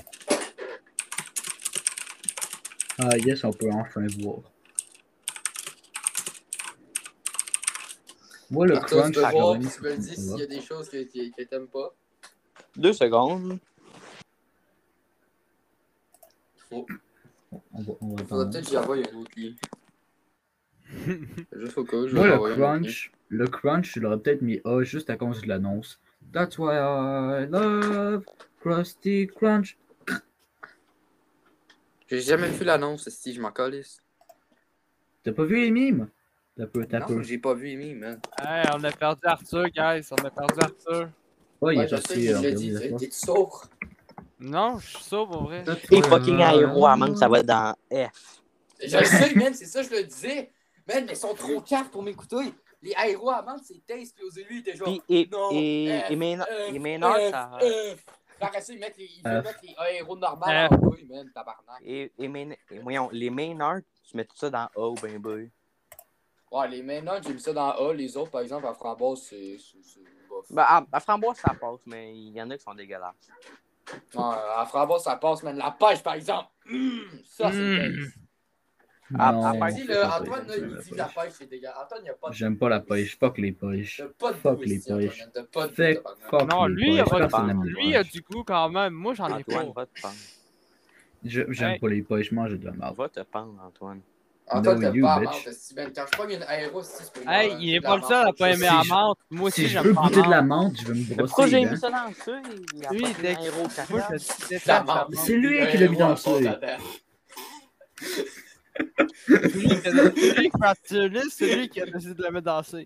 Ah 2.99 3.17
yes, 3.17 3.43
on 3.43 3.51
peut 3.53 3.69
enfin 3.71 4.05
voir. 4.19 4.39
Moi, 8.51 8.67
le 8.67 8.77
crunch, 8.77 9.13
tu 9.13 9.19
me 9.19 9.89
le 9.89 9.97
dis 9.97 10.15
s'il 10.15 10.37
y 10.37 10.43
a 10.43 10.45
des 10.45 10.61
choses 10.61 10.89
que, 10.89 11.03
que, 11.03 11.35
que 11.35 11.43
t'aimes 11.43 11.67
pas. 11.67 11.93
Deux 12.75 12.93
secondes. 12.93 13.59
Oh. 16.71 16.85
On 17.73 17.81
va, 17.81 17.93
on 18.01 18.15
va 18.15 18.23
Faudrait 18.25 18.49
peut-être 18.49 18.65
que 18.65 18.69
j'y 18.69 18.77
envoie 18.77 18.97
un 18.97 19.17
autre 19.17 19.31
lien. 19.37 19.53
Juste 21.53 21.77
au 21.77 21.83
cas 21.83 21.97
où, 21.97 22.07
je 22.07 22.15
Moi, 22.15 22.27
le 22.27 22.55
crunch, 22.55 23.11
le 23.29 23.47
crunch, 23.47 23.93
je 23.93 23.99
l'aurais 23.99 24.19
peut-être 24.19 24.41
mis 24.41 24.61
A 24.65 24.83
juste 24.83 25.09
à 25.09 25.17
cause 25.17 25.41
de 25.41 25.47
l'annonce. 25.47 25.99
That's 26.33 26.57
why 26.57 26.75
I 26.75 27.45
love 27.49 28.25
Krusty 28.59 29.27
Crunch. 29.27 29.77
J'ai 32.07 32.21
jamais 32.21 32.49
vu 32.49 32.65
l'annonce, 32.65 33.09
si 33.09 33.33
je 33.33 33.41
m'en 33.41 33.51
calisse. 33.51 34.01
T'as 35.23 35.31
pas 35.31 35.45
vu 35.45 35.59
les 35.61 35.71
mimes? 35.71 36.09
T'as 36.57 36.67
peu, 36.67 36.85
t'as 36.85 37.01
peu. 37.01 37.21
j'ai 37.21 37.37
pas 37.37 37.53
vu 37.53 37.73
Amy, 37.73 37.93
man. 37.95 38.19
Hey, 38.39 38.65
on 38.73 38.83
a 38.83 38.91
perdu 38.91 39.21
Arthur, 39.25 39.67
guys. 39.69 40.07
On 40.11 40.25
a 40.25 40.29
perdu 40.29 40.59
Arthur. 40.61 41.09
Ouais, 41.59 41.75
il 41.75 41.81
est 41.81 41.87
je 41.87 41.95
sais, 41.97 42.01
parti. 42.01 42.27
je 42.27 42.75
euh, 42.75 42.79
T'es-. 42.79 42.95
T'es-tu 42.97 43.11
sourd? 43.11 43.65
Non, 44.39 44.77
je 44.79 44.87
suis 44.87 45.03
sûr 45.03 45.27
pour 45.27 45.43
vrai. 45.43 45.63
Et 45.91 46.01
fucking 46.01 46.41
aéro 46.41 46.85
à 46.85 46.95
manque, 46.95 47.17
ça 47.17 47.27
va 47.27 47.39
être 47.39 47.45
dans 47.45 47.73
F. 47.91 48.41
Je 48.81 48.97
le 48.97 49.05
sais, 49.05 49.35
man, 49.35 49.53
c'est 49.53 49.65
ça, 49.65 49.81
je 49.81 49.89
le 49.89 50.03
disais. 50.03 50.51
Man, 50.87 51.05
mais 51.05 51.13
ils 51.13 51.17
sont 51.17 51.33
trop 51.33 51.59
cartes 51.61 51.91
pour 51.91 52.03
m'écouter. 52.03 52.53
Les 52.81 52.93
aéros 52.95 53.31
à 53.31 53.43
taste, 53.87 54.15
puis 54.15 54.23
aux 54.23 54.29
élus, 54.29 54.47
ils 54.51 54.59
étaient 54.59 54.75
genre. 54.75 54.87
Et, 55.09 55.27
Non, 55.31 55.49
et, 55.51 56.03
F, 56.03 56.11
et, 56.11 57.31
ça. 57.31 57.51
Veulent 57.59 57.97
F. 57.97 58.79
mettre 58.79 58.97
les 59.63 59.75
aéros 59.77 60.17
normales 60.17 60.69
en 60.71 60.77
bas, 60.77 60.95
man, 61.09 61.31
tabarnak. 61.33 61.81
Et, 61.83 62.11
et, 62.17 62.79
voyons, 62.81 63.09
les 63.11 63.29
Maynard, 63.29 63.79
tu 64.07 64.15
mets 64.15 64.25
tout 64.25 64.37
ça 64.37 64.49
dans 64.49 64.69
ou 64.75 64.93
ben 65.01 65.17
B. 65.17 65.49
Ouais, 66.51 66.67
les 66.69 66.83
maintenant, 66.83 67.13
j'ai 67.21 67.33
mis 67.33 67.39
ça 67.39 67.53
dans 67.53 67.71
A. 67.71 67.93
Les 67.93 68.15
autres, 68.15 68.31
par 68.31 68.41
exemple, 68.41 68.67
à 68.67 68.73
framboise, 68.73 69.21
c'est. 69.23 69.57
Ben, 70.49 70.63
à, 70.63 70.85
à 70.91 70.99
framboise, 70.99 71.37
ça 71.37 71.53
passe, 71.59 71.79
mais 71.85 72.15
il 72.15 72.33
y 72.33 72.41
en 72.41 72.49
a 72.49 72.57
qui 72.57 72.63
sont 72.63 72.73
dégueulasses. 72.73 73.15
Ouais, 74.13 74.21
à 74.55 74.65
framboise, 74.65 75.03
ça 75.03 75.15
passe, 75.15 75.43
man. 75.43 75.57
La 75.57 75.71
pêche, 75.71 76.03
par 76.03 76.13
exemple. 76.13 76.49
Mmh, 76.65 76.99
ça, 77.25 77.51
c'est 77.51 77.89
Mmh. 79.07 79.19
Ah, 79.19 79.31
là, 79.31 80.17
Antoine, 80.19 80.47
là, 80.47 80.57
il 80.57 80.65
la 80.65 80.81
dit 80.81 80.89
que 80.89 80.95
la 80.95 81.05
pêche. 81.05 81.33
c'est 81.33 81.45
dégueulasse. 81.47 81.77
Antoine, 81.83 82.01
il 82.05 82.09
a 82.09 82.13
pas 82.15 82.29
de. 82.29 82.33
J'aime 82.33 82.57
pas 82.57 82.69
la 82.69 82.79
pêche. 82.79 83.19
Fuck 83.19 83.37
les 83.37 83.51
pêches. 83.51 84.01
Pas 84.17 84.31
de 84.31 84.37
Fuck 84.37 84.65
les 84.65 84.79
pêches. 84.79 85.23
Pas 85.51 85.67
de 85.67 86.01
Fuck, 86.21 86.51
Non, 86.51 86.65
lui, 86.65 86.93
il 86.95 86.99
a 86.99 87.03
de 87.03 87.63
Lui, 87.67 87.89
il 87.89 87.95
a 87.95 88.03
du 88.03 88.21
goût 88.21 88.43
quand 88.43 88.67
même. 88.69 88.93
Moi, 88.93 89.13
j'en 89.13 89.37
ai 89.37 89.43
pas. 89.43 89.63
J'aime 91.23 91.79
pas 91.79 91.87
les 91.87 92.01
pêches, 92.01 92.29
je 92.31 92.35
mange 92.35 92.57
de 92.57 92.65
la 92.65 92.71
merde. 92.71 92.95
Va 92.95 93.09
te 93.09 93.19
pendre, 93.21 93.61
Antoine. 93.63 94.01
Antoine, 94.47 94.75
No, 94.75 94.81
t'aimes 94.81 94.95
you, 94.95 95.03
pas 95.05 95.19
menthe, 95.19 95.47
esti, 95.47 95.73
ben, 95.73 95.91
Quand 95.95 96.05
je 96.11 96.17
pogne 96.17 96.31
une 96.33 96.43
aéro, 96.43 96.83
si 96.83 96.91
c'est 97.03 97.11
pour 97.13 97.31
Hey, 97.31 97.55
il 97.59 97.73
est 97.75 97.81
pas 97.81 97.95
le 97.97 98.03
seul 98.03 98.27
à 98.27 98.33
pas 98.33 98.49
aimer 98.51 98.67
Si 98.67 98.73
la 98.73 98.83
menthe. 98.83 99.17
Moi 99.31 99.47
aussi, 99.47 99.55
Si 99.61 99.67
je 99.67 99.67
j'aime 99.73 99.83
veux 99.85 99.93
pas 99.95 100.01
goûter 100.03 100.21
de 100.21 100.29
la 100.29 100.41
menthe. 100.43 100.77
je 100.81 100.85
vais 100.87 100.93
me 100.93 100.99
Mais 101.09 101.15
pourquoi 101.15 101.25
brosser 101.45 101.49
j'ai 101.49 101.57
les 101.57 101.65
mis 101.65 101.71
dents. 101.71 101.77
ça 101.77 101.89
dans 101.89 102.05
le 102.05 102.85
a 102.85 102.93
Lui, 102.93 103.01
pas 103.01 103.09
il 103.19 103.25
est- 103.25 103.51
menthe. 103.61 105.15
C'est 105.15 105.35
lui 105.37 105.67
qui 105.71 105.77
l'a 105.77 105.87
mis 105.87 105.97
dans 105.97 106.05
en 106.05 106.09
le 106.39 106.39
dedans. 106.41 106.77
C'est 110.83 111.55
lui 111.55 111.69
qui 111.69 111.81
a 111.81 111.85
décidé 111.87 112.13
de 112.13 112.21
la 112.23 112.31
mettre 112.31 112.45
dans 112.45 112.61
C. 112.63 112.85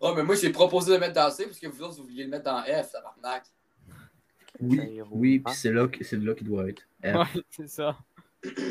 Oh, 0.00 0.12
mais 0.14 0.22
moi, 0.24 0.34
j'ai 0.34 0.50
proposé 0.50 0.88
de 0.88 0.94
le 0.94 1.00
mettre 1.00 1.14
dans 1.14 1.30
C 1.30 1.44
parce 1.46 1.58
que 1.58 1.68
vous 1.68 1.82
autres, 1.82 1.96
vous 1.96 2.02
vouliez 2.04 2.24
le 2.24 2.30
mettre 2.30 2.44
dans 2.44 2.62
F. 2.62 2.94
Oui, 4.60 4.78
héros. 4.96 5.08
oui, 5.12 5.38
puis 5.38 5.50
Hein? 5.52 5.56
c'est 5.56 5.72
là, 5.72 5.88
que- 5.88 6.04
c'est 6.04 6.16
là 6.18 6.34
qu'il 6.34 6.46
doit 6.46 6.68
être. 6.68 6.82
F. 7.02 7.14
Ouais, 7.16 7.42
c'est 7.50 7.68
ça. 7.68 7.96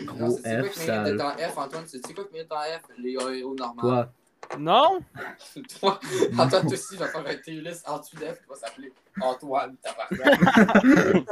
Gros 0.06 0.18
quoi 0.18 0.38
F 0.38 0.44
mérite 0.44 0.74
sale. 0.74 1.04
d'être 1.06 1.26
en 1.26 1.32
F, 1.38 1.58
Antoine? 1.58 1.86
C'est 1.88 2.14
quoi 2.14 2.26
qui 2.26 2.34
mérite 2.34 2.52
en 2.52 2.62
F? 2.62 2.82
Les 2.98 3.12
héros 3.12 3.56
normaux. 3.56 3.82
Toi, 3.82 4.14
Non? 4.60 5.00
Toi, 5.80 6.00
Antoine, 6.38 6.64
toi 6.64 6.74
aussi, 6.74 6.96
je 6.96 7.00
vais 7.00 7.08
faire 7.08 7.26
un 7.26 7.52
list 7.52 7.88
en 7.88 8.00
dessous 8.00 8.18
d'F 8.18 8.42
qui 8.42 8.48
va 8.50 8.56
s'appeler 8.56 8.92
Antoine, 9.22 9.78
tabarnak. 9.78 11.26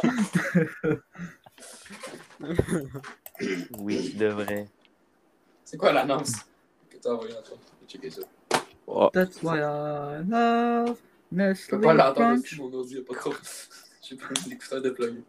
Oui, 3.80 4.12
tu 4.12 4.18
devrais. 4.18 4.68
C'est 5.66 5.78
quoi 5.78 5.92
l'annonce 5.92 6.34
que 6.90 6.98
t'as 6.98 7.12
envoyé, 7.12 7.36
Antoine? 7.36 7.60
Je 7.68 7.86
vais 7.86 7.88
checker 7.88 8.10
ça. 8.10 8.22
that's 9.14 9.42
why 9.44 9.60
I 9.60 10.24
love 10.28 10.98
Je 11.32 11.36
Nestle 11.38 11.70
peux 11.72 11.82
pas 11.82 11.94
l'entendre 11.94 12.40
aussi, 12.40 12.56
mon 12.60 12.74
ordi, 12.74 12.96
il 12.96 13.00
a 13.00 13.04
pas 13.04 13.14
trop. 13.20 13.34
J'ai 14.02 14.16
pas 14.16 14.26
l'écouteur 14.48 14.82
de 14.82 14.90
plug. 14.90 15.22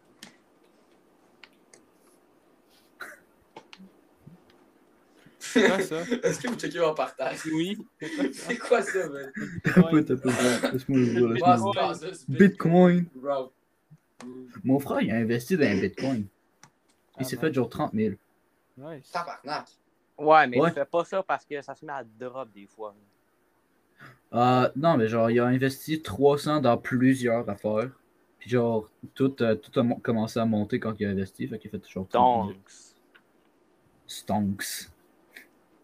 C'est 5.52 5.66
quoi 5.66 5.80
ça? 5.80 6.00
Est-ce 6.22 6.40
que 6.40 6.48
vous 6.48 6.54
checkez 6.56 6.80
en 6.80 6.94
partage? 6.94 7.38
Oui. 7.52 7.78
C'est 8.32 8.56
quoi 8.58 8.82
ça, 8.82 9.08
man? 9.08 9.30
Peu. 9.62 10.00
Laisse-moi 10.72 11.92
Bitcoin. 12.28 13.06
Bro. 13.14 13.52
Mon 14.64 14.78
frère, 14.78 15.00
il 15.00 15.10
a 15.10 15.16
investi 15.16 15.56
dans 15.56 15.64
un 15.66 15.80
Bitcoin. 15.80 16.26
Ah 16.64 17.18
Il 17.20 17.26
s'est 17.26 17.36
bon. 17.36 17.42
fait 17.42 17.52
genre 17.54 17.68
30 17.68 17.92
000. 17.94 18.14
Nice. 18.76 19.10
Tabarnak. 19.10 19.66
Ouais, 20.18 20.46
mais 20.46 20.60
Ouais. 20.60 20.70
fais 20.70 20.84
pas 20.84 21.04
ça 21.04 21.22
parce 21.22 21.44
que 21.44 21.60
ça 21.62 21.74
se 21.74 21.84
met 21.84 21.92
à 21.92 22.04
drop 22.04 22.48
des 22.52 22.66
fois. 22.66 22.94
Euh, 24.32 24.68
non, 24.76 24.96
mais 24.96 25.08
genre, 25.08 25.30
il 25.30 25.40
a 25.40 25.46
investi 25.46 26.00
300 26.02 26.60
dans 26.60 26.76
plusieurs 26.76 27.48
affaires. 27.48 27.90
Puis 28.38 28.50
genre, 28.50 28.88
tout, 29.14 29.34
euh, 29.42 29.54
tout 29.54 29.80
a 29.80 29.84
commencé 30.02 30.38
à 30.38 30.44
monter 30.46 30.78
quand 30.78 30.94
il 31.00 31.06
a 31.06 31.10
investi. 31.10 31.46
Fait 31.48 31.58
qu'il 31.58 31.68
a 31.68 31.72
fait 31.78 31.88
genre 31.88 32.06
30 32.08 32.46
000. 32.46 32.54
Donc, 32.54 32.70
Stonks. 34.06 34.88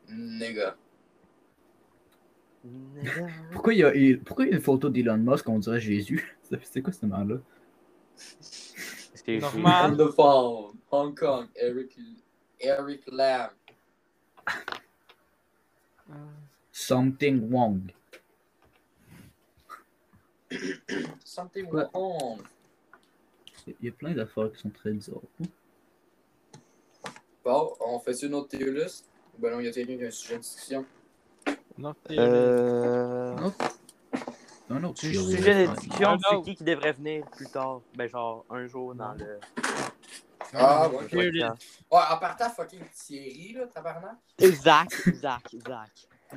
Nigga. 0.09 0.77
Pourquoi 3.53 3.75
il 3.75 3.79
y 3.79 3.85
a, 3.85 3.95
il- 3.95 4.21
pourquoi 4.21 4.45
il 4.45 4.51
y 4.51 4.53
a 4.53 4.57
une 4.57 4.62
photo 4.62 4.88
d'Elon 4.88 5.19
Musk, 5.19 5.49
on 5.49 5.59
dirait 5.59 5.81
Jésus? 5.81 6.37
C'est- 6.42 6.64
C'est 6.64 6.83
quoi 6.83 6.92
ce 6.92 7.07
nom-là? 7.07 7.37
c'est 8.16 9.38
Normal. 9.38 9.92
On 9.92 9.97
the 9.97 10.12
phone. 10.12 10.73
Hong 10.90 11.19
Kong. 11.19 11.49
Eric, 11.57 11.97
Eric 12.61 13.03
Lam. 13.09 13.51
Something 16.73 17.51
Wong. 17.51 17.81
Something 21.25 21.66
Ouais. 21.71 21.85
wrong. 21.92 22.40
Il 23.66 23.75
y 23.83 23.88
a 23.88 23.92
plein 23.92 24.14
d'affaires 24.14 24.53
qui 24.53 24.59
sont 24.61 24.71
très 24.71 24.92
bizarres. 24.92 25.21
Bon, 27.45 27.75
on 27.81 27.99
fait 27.99 28.23
une 28.23 28.35
autre 28.35 28.49
tier 28.57 28.71
list? 28.71 29.09
Ben 29.38 29.51
non, 29.53 29.61
il 29.61 29.66
y 29.66 29.68
a 29.68 29.72
quelqu'un 29.72 29.96
qui 29.96 30.05
a 30.05 30.07
un 30.09 30.11
sujet 30.11 30.37
de 30.37 30.40
discussion. 30.42 30.85
Non, 31.79 31.94
Euh... 32.11 33.35
Non. 34.68 34.94
Su- 34.94 35.11
tier 35.12 35.20
list. 35.20 35.37
Sujet 35.37 35.66
de 35.66 35.72
discussion, 35.75 36.18
c'est 36.29 36.42
qui 36.42 36.55
qui 36.57 36.64
devrait 36.64 36.92
venir 36.92 37.25
plus 37.27 37.46
tard? 37.46 37.81
Ben 37.96 38.09
genre, 38.09 38.44
un 38.51 38.66
jour 38.66 38.94
dans 38.94 39.12
le... 39.14 39.38
Ah, 40.55 40.88
ouais. 40.88 41.07
Ouais, 41.12 41.51
en 41.90 42.18
partant 42.18 42.49
fucking 42.51 42.81
Thierry, 42.94 43.53
là, 43.55 43.66
tabarnak. 43.66 44.16
Zach, 44.40 44.88
Zach, 45.14 45.42
Zach. 45.66 45.90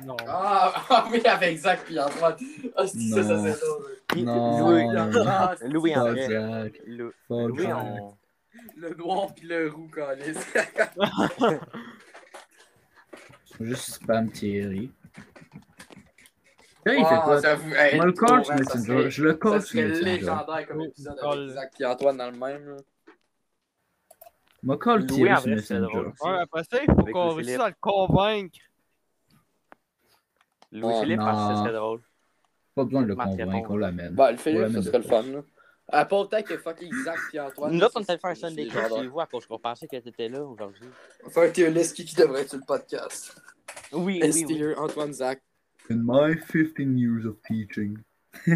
Non. 0.04 0.16
Ah, 0.28 0.72
ah 0.90 1.08
oui, 1.10 1.20
avec 1.24 1.58
Zach 1.58 1.80
puis 1.84 1.98
Antoine. 1.98 2.36
Ah, 2.76 2.86
c'est 2.86 2.98
ça, 2.98 3.22
ça 3.24 3.34
Non. 3.36 3.44
c'est 3.44 3.60
drôle. 3.60 3.96
Puis 4.08 4.22
Non. 4.24 4.68
Louis, 4.70 4.86
Ah, 5.26 5.54
Louis 5.62 5.96
en 5.96 6.00
vrai. 6.10 6.70
Fuck 7.28 7.48
Louis, 7.48 7.62
Jack. 7.64 7.76
on... 7.76 8.16
Le 8.76 8.94
noir 8.94 9.34
puis 9.34 9.46
le 9.46 9.68
roux, 9.70 9.88
calice. 9.88 10.38
Juste 13.60 13.90
spam 14.02 14.30
Thierry. 14.30 14.90
Là, 16.86 16.94
il 16.94 17.04
fait 17.04 17.10
Ah, 17.14 17.20
quoi? 17.24 17.40
j'avoue, 17.42 17.74
hey, 17.74 17.96
Moi, 17.96 18.06
le 18.06 18.14
pour 18.14 18.26
coach 18.28 18.46
vrai, 18.46 18.56
ça 18.64 18.74
Messenger. 18.78 18.86
serait- 18.86 19.10
Je 19.10 19.22
le 19.24 19.30
Ça 19.32 19.36
coach 19.38 19.62
serait 19.62 19.82
Messenger. 19.88 20.04
légendaire 20.04 20.66
comme 20.68 20.80
épisode 20.80 21.18
oh, 21.22 21.26
avec 21.26 21.48
Zach 21.50 21.80
et 21.80 21.84
Antoine 21.84 22.16
dans 22.16 22.30
le 22.30 22.38
même. 22.38 22.68
Là. 22.70 22.76
Moi, 24.62 24.78
call 24.78 25.00
Louis, 25.00 25.06
Thierry 25.08 25.32
en 25.32 25.36
sur 25.36 25.50
vrai, 25.52 25.60
c'est 25.60 25.74
Messenger. 25.74 25.92
drôle. 25.92 26.06
Ouais, 26.22 26.38
après 26.40 26.64
ça, 26.64 26.78
il 26.82 26.86
faut 26.94 27.00
Avec 27.00 27.12
qu'on 27.12 27.28
réussisse 27.34 27.46
Philippe. 27.52 27.60
à 27.60 27.68
le 27.68 27.74
convaincre. 27.80 28.58
Louis-Philippe, 30.72 31.20
Oh, 31.20 31.24
parce 31.24 31.48
que 31.48 31.52
non. 31.54 31.62
serait 31.64 31.72
drôle. 31.76 32.00
Pas 32.74 32.84
besoin 32.84 33.02
de 33.02 33.06
le 33.08 33.16
convaincre, 33.16 33.70
on 33.70 33.76
l'amène. 33.76 34.14
Bah, 34.14 34.30
le 34.32 34.38
Philippe, 34.38 34.60
l'amène 34.60 34.82
ça 34.82 34.88
serait 34.90 34.98
de 34.98 35.02
le 35.04 35.08
fun. 35.08 35.22
Là. 35.22 35.42
À 35.92 36.02
le 36.04 36.26
temps 36.26 36.42
que 36.42 36.56
fucking 36.56 36.92
Zach 37.04 37.18
et 37.32 37.40
Antoine. 37.40 37.72
Nous 37.74 37.82
autres, 37.82 38.00
on 38.00 38.04
ça, 38.04 38.14
était 38.14 38.20
faire 38.20 38.30
un 38.30 38.34
Sunday. 38.34 38.68
Cup 38.68 38.80
chez 38.96 39.06
vous 39.08 39.20
à 39.20 39.26
cause 39.26 39.46
qu'on 39.46 39.58
pensait 39.58 39.88
que 39.88 39.96
t'étais 39.96 40.28
là 40.28 40.44
aujourd'hui. 40.44 40.88
Va 41.24 41.30
faire 41.52 41.66
un 41.66 41.70
list 41.70 41.96
qui, 41.96 42.14
devrait 42.14 42.42
être 42.42 42.50
sur 42.50 42.58
le 42.58 42.64
podcast. 42.64 43.34
Oui, 43.92 44.20
oui, 44.22 44.44
oui. 44.48 44.74
Antoine, 44.76 45.12
Zach? 45.12 45.40
In 45.90 46.02
my 46.04 46.36
15 46.36 46.96
years 46.96 47.26
of 47.26 47.36
teaching. 47.42 47.98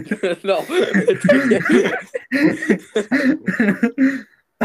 non. 0.44 0.60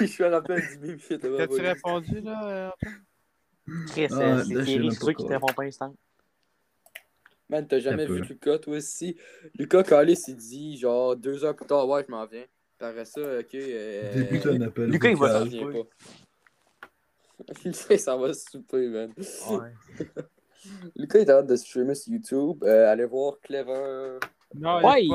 Je 0.00 0.06
suis 0.06 0.24
à 0.24 0.28
la 0.30 0.40
peine 0.40 0.62
du 0.82 0.96
qui 0.96 1.14
était 1.14 1.36
T'as-tu 1.36 1.60
répondu, 1.60 2.20
là? 2.20 2.48
euh, 2.48 2.70
Chris, 3.88 4.06
Ah, 4.10 4.14
euh, 4.14 4.44
là, 4.48 4.64
c'est 4.64 4.80
pas 4.80 4.94
toi 4.96 5.14
qui 5.14 5.24
te 5.24 5.28
réponds 5.28 5.52
pas 5.54 5.64
instant. 5.64 5.94
Man, 7.50 7.66
t'as 7.66 7.80
jamais 7.80 8.06
vu 8.06 8.20
Lucas, 8.20 8.58
toi 8.58 8.76
aussi? 8.76 9.16
Lucas 9.58 9.82
Calis, 9.82 10.22
il 10.28 10.36
dit 10.36 10.78
genre 10.78 11.16
deux 11.16 11.44
heures 11.44 11.56
plus 11.56 11.66
tard, 11.66 11.88
ouais, 11.88 12.04
je 12.06 12.10
m'en 12.12 12.24
viens. 12.26 12.44
Après 12.78 13.04
ça, 13.04 13.20
ok. 13.20 13.54
Euh... 13.54 14.14
Début 14.14 14.38
d'un 14.38 14.60
appel. 14.68 14.84
Lucas, 14.88 15.10
il 15.10 15.16
va 15.16 15.28
ça 15.32 15.40
revient 15.40 15.60
souper. 15.60 15.84
pas. 16.80 16.88
Lucas, 17.64 17.98
ça 17.98 18.16
va 18.16 18.32
souper, 18.32 18.86
man. 18.88 19.12
Ouais. 19.18 20.06
Lucas, 20.96 21.18
il 21.18 21.28
est 21.28 21.30
hâte 21.30 21.46
de 21.46 21.56
streamer 21.56 21.94
sur 21.94 22.12
YouTube. 22.12 22.62
Euh, 22.64 22.86
allez 22.88 23.04
voir 23.04 23.34
Clever. 23.42 24.18
Non, 24.54 24.80
Ouais. 24.86 25.06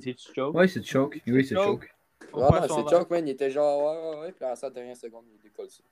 C'est-tu 0.00 0.32
choke? 0.34 0.54
Ouais, 0.54 0.68
c'est 0.68 0.82
choke. 0.84 1.20
Oui, 1.26 1.44
c'est 1.44 1.54
Choke. 1.54 1.94
choke. 2.32 2.68
son 2.68 2.88
c'est. 2.88 2.96
Chuck, 2.96 3.10
man. 3.10 3.26
Il 3.28 3.30
était 3.32 3.50
genre, 3.50 3.82
ouais, 3.82 4.10
ouais, 4.16 4.20
ouais. 4.26 4.32
Puis 4.32 4.44
à 4.44 4.54
la 4.60 4.70
dernière 4.70 4.96
seconde, 4.96 5.24
il 5.34 5.40
décolle 5.42 5.68
ça. 5.70 5.82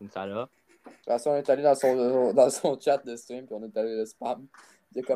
Une 0.00 0.10
salope. 0.10 0.50
Après 0.50 0.65
ça, 1.06 1.30
on 1.30 1.36
est 1.36 1.48
allé 1.50 1.62
dans 1.62 1.74
son, 1.74 2.32
dans 2.34 2.50
son 2.50 2.78
chat 2.80 2.98
de 3.04 3.16
stream, 3.16 3.46
puis 3.46 3.54
on 3.54 3.64
est 3.64 3.76
allé 3.76 3.96
le 3.96 4.06
spam. 4.06 4.46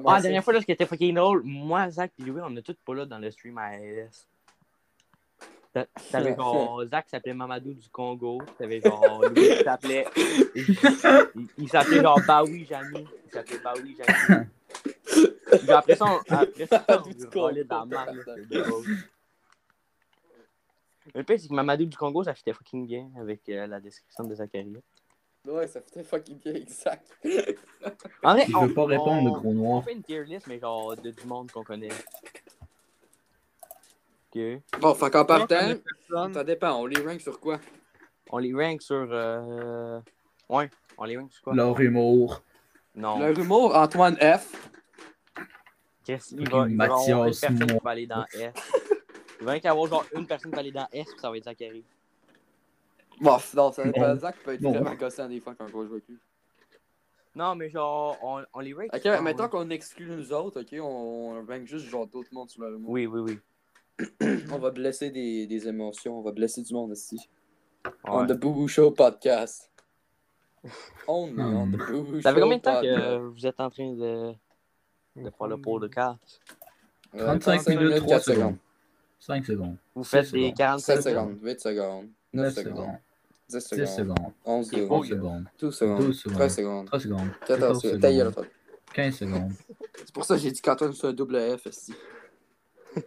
Ah, 0.06 0.16
la 0.16 0.20
dernière 0.20 0.44
fois, 0.44 0.52
là, 0.52 0.61
ce 0.61 0.66
qui 0.66 0.72
était 0.72 0.85
fucking 0.85 1.14
drôle, 1.14 1.42
moi, 1.42 1.88
Zach 1.90 2.12
et 2.18 2.22
Louis, 2.22 2.40
on 2.44 2.54
est 2.56 2.62
tous 2.62 2.76
pas 2.85 2.94
là 2.94 3.06
dans 3.06 3.18
le 3.18 3.30
stream 3.30 3.56
à. 3.59 3.70
T'a- 5.72 5.87
T'avais 6.11 6.35
genre 6.35 6.85
Zach 6.85 7.09
s'appelait 7.09 7.33
Mamadou 7.33 7.72
du 7.72 7.88
Congo. 7.88 8.42
T'avais 8.59 8.80
genre 8.80 9.22
Louis 9.22 9.56
qui 9.56 9.64
s'appelait. 9.64 10.06
Il, 10.54 10.76
il 11.59 11.68
s'appelait 11.68 12.02
genre 12.02 12.20
Baoui 12.26 12.66
Jamy. 12.66 13.06
Il 13.26 13.30
s'appelait 13.33 13.59
Baoui 13.61 13.96
Jamy. 13.96 14.46
Puis 15.50 15.70
après 15.70 15.94
ça, 15.96 16.06
on, 16.06 16.35
après 16.35 16.66
ça, 16.66 16.85
on 16.88 17.64
dans 17.64 17.85
la. 17.85 18.06
Le 21.14 21.24
pire, 21.24 21.40
c'est 21.40 21.48
que 21.48 21.54
Mamadou 21.54 21.87
du 21.87 21.96
Congo, 21.96 22.23
ça 22.23 22.35
fitait 22.35 22.52
fucking 22.52 22.87
bien 22.87 23.10
avec 23.18 23.48
euh, 23.48 23.66
la 23.66 23.81
description 23.81 24.25
de 24.25 24.35
Zachary. 24.35 24.77
Ouais, 25.47 25.67
ça 25.67 25.81
fait 25.81 26.05
fucking 26.05 26.38
bien, 26.38 26.55
exact. 26.55 27.11
En 28.23 28.35
vrai, 28.35 28.45
Il 28.49 28.55
on, 28.57 28.67
veut 28.67 28.75
pas 28.75 28.85
répondre, 28.85 29.25
le 29.25 29.31
on- 29.31 29.38
gros 29.41 29.49
on 29.51 29.55
noir. 29.55 29.85
fait 29.85 29.93
une 29.93 30.03
tier 30.03 30.23
list, 30.25 30.47
mais 30.47 30.59
genre 30.59 30.95
de 30.97 31.11
du 31.11 31.25
monde 31.27 31.51
qu'on 31.51 31.65
connaît. 31.65 31.88
Ok. 34.35 34.41
Bon, 34.81 34.95
fait 34.95 35.11
qu'en 35.11 35.25
partant, 35.25 35.73
ça 36.33 36.45
dépend. 36.45 36.75
On 36.81 36.87
les 36.87 37.01
rank 37.03 37.21
sur 37.21 37.41
quoi? 37.41 37.59
On 38.31 38.38
les 38.38 38.53
rank 38.55 38.81
sur. 38.83 39.09
Euh... 39.11 39.99
Ouais, 40.49 40.71
on 40.99 41.05
les 41.05 41.17
rank 41.17 41.33
sur 41.33 41.43
quoi? 41.43 41.55
Leur 41.55 41.81
humour. 41.81 42.43
Non. 42.95 43.19
Le 43.19 43.38
humour, 43.38 43.75
Antoine 43.75 44.17
F. 44.17 44.71
Qu'est-ce 46.05 46.29
qu'il 46.35 46.49
va, 46.51 46.67
il 46.69 46.77
va 46.77 46.87
y 46.87 46.88
avoir 46.88 46.99
une 47.09 47.25
Mathias 47.25 47.41
personne 47.41 47.67
qui 47.67 47.85
va 47.85 47.91
aller 47.91 48.07
dans 48.07 48.25
F. 48.25 48.73
Il 49.41 49.47
va 49.47 49.57
y 49.57 49.67
avoir 49.67 49.87
genre 49.88 50.05
une 50.15 50.27
personne 50.27 50.51
qui 50.51 50.55
va 50.57 50.61
aller 50.61 50.73
dans 50.73 50.87
S, 50.93 51.07
puis 51.11 51.21
ça 51.21 51.31
va 51.31 51.37
être 51.37 51.45
Zachary. 51.45 51.85
Bon, 53.21 53.37
non, 53.54 53.73
ça 53.73 53.85
dépend. 53.85 54.16
Zach 54.16 54.37
peut 54.44 54.54
être 54.54 54.62
vraiment 54.62 54.94
gossant 54.94 55.29
des 55.29 55.40
fois 55.40 55.54
quand 55.54 55.66
on 55.75 55.87
joue 55.87 55.94
avec. 55.94 56.04
Non, 57.37 57.54
mais 57.54 57.71
genre, 57.71 58.18
on, 58.52 58.60
les 58.60 58.73
rank. 58.73 58.88
Ok, 58.92 59.04
maintenant 59.04 59.23
mettons 59.23 59.48
qu'on 59.48 59.71
exclut 59.71 60.06
nous 60.06 60.33
autres, 60.33 60.62
ok, 60.62 60.81
on 60.83 61.44
rank 61.46 61.64
juste 61.66 61.87
genre 61.87 62.06
d'autres 62.06 62.33
mondes 62.33 62.50
sur 62.50 62.62
le 62.62 62.79
monde. 62.79 62.90
Oui, 62.90 63.06
oui, 63.06 63.21
oui. 63.21 63.38
on 64.50 64.58
va 64.58 64.71
blesser 64.71 65.10
des, 65.10 65.68
émotions, 65.68 66.18
on 66.18 66.23
va 66.23 66.33
blesser 66.33 66.62
du 66.62 66.73
monde 66.73 66.90
aussi. 66.92 67.18
On 68.04 68.27
the 68.27 68.33
Boo 68.33 68.52
Boo 68.52 68.68
Show 68.68 68.90
podcast. 68.90 69.71
On 71.08 71.29
est 71.29 71.40
on 71.40 71.66
the 71.68 71.77
Boo 71.77 72.02
Boo 72.02 72.14
Show. 72.16 72.21
Ça 72.21 72.35
fait 72.35 72.40
combien 72.40 72.58
de 72.58 72.62
temps 72.62 72.83
que 72.83 73.16
vous 73.18 73.46
êtes 73.46 73.60
en 73.60 73.71
train 73.71 73.94
de, 73.94 74.33
de 75.16 75.31
faire 75.31 75.46
le 75.46 75.56
podcast? 75.56 76.42
Euh, 77.14 77.21
euh, 77.21 77.38
35 77.38 77.68
minutes, 77.68 77.96
3 78.06 78.21
secondes. 78.21 78.56
5 79.21 79.44
secondes. 79.46 79.77
Vous 79.94 80.04
faites 80.04 80.31
des 80.33 80.52
47 80.52 81.02
secondes, 81.02 81.38
8 81.42 81.60
secondes, 81.60 82.08
9, 82.33 82.54
secondes. 82.54 82.98
10 83.51 83.61
secondes. 83.61 83.85
10 83.87 83.96
secondes. 83.96 84.33
11 84.44 84.71
secondes. 84.71 85.44
12 85.59 85.77
secondes. 85.77 86.35
13 86.35 86.57
secondes. 86.57 86.88
14 87.46 87.83
secondes. 87.83 88.46
15 88.92 89.15
secondes. 89.15 89.53
c'est 89.96 90.13
pour 90.13 90.25
ça 90.25 90.35
que 90.35 90.40
j'ai 90.40 90.51
dit 90.51 90.61
qu'Antoine, 90.61 90.92
c'est 90.92 91.07
un 91.07 91.13
double 91.13 91.38
F 91.59 91.69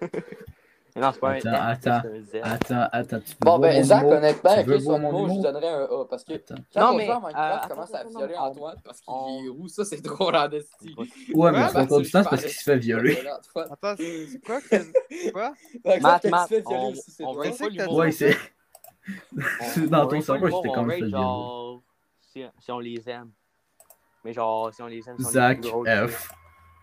non, 0.96 1.12
c'est 1.12 1.20
pas 1.20 1.32
attends, 1.32 1.50
un 1.50 1.76
F, 1.76 1.88
attends, 1.88 2.02
attends, 2.44 2.88
attends, 2.92 3.20
tu 3.20 3.34
Bon, 3.42 3.60
ben, 3.60 3.84
Zach, 3.84 4.06
honnêtement, 4.06 4.52
avec 4.52 4.82
son 4.82 5.00
mot, 5.00 5.28
je 5.28 5.42
donnerais 5.42 5.68
un 5.68 5.84
A. 5.84 6.06
Parce 6.08 6.24
que 6.24 6.34
attends. 6.34 6.56
quand 6.74 6.92
non, 6.92 6.98
mais, 6.98 7.10
on 7.10 7.16
joue 7.16 7.20
Minecraft, 7.26 7.70
commence 7.70 7.94
à 7.96 8.04
violer 8.04 8.36
Antoine 8.38 8.76
parce 8.84 9.02
qu'il 9.02 9.14
oh. 9.14 9.66
est 9.66 9.70
ça, 9.70 9.86
c'est 9.86 10.02
drôle 10.02 10.36
en. 10.36 10.48
Ouais, 10.50 11.52
mais 11.52 11.68
ça 11.68 11.82
n'a 11.82 11.88
pas 11.88 11.98
de 11.98 12.04
sens 12.04 12.28
parce 12.30 12.42
qu'il 12.44 12.52
se 12.52 12.64
fait 12.64 12.78
violer. 12.78 13.18
Attends, 13.56 13.96
c'est 13.98 14.42
quoi 14.46 14.62
que. 14.62 15.32
Quoi? 15.34 15.54
Matt, 16.00 16.26
Matt, 16.26 16.54
on 16.66 17.34
va 17.34 17.48
essayer 17.48 17.86
Ouais, 17.88 18.12
c'est. 18.12 18.38
On- 19.08 19.80
Dans 19.88 20.06
on 20.06 20.08
ton 20.08 20.22
cerveau, 20.22 20.48
j'étais 20.48 20.74
comme 20.76 20.90
ça, 20.92 21.08
genre, 21.10 21.82
si, 22.32 22.46
si 22.60 22.72
on 22.72 22.80
les 22.80 23.10
aime. 23.10 23.32
Mais 24.24 24.34
genre, 24.34 24.74
si 24.74 24.82
on 24.82 24.88
les 24.88 25.08
aime, 25.10 25.18
si 25.20 25.26
on 25.26 25.30
Zach. 25.30 25.60
F. 26.08 26.32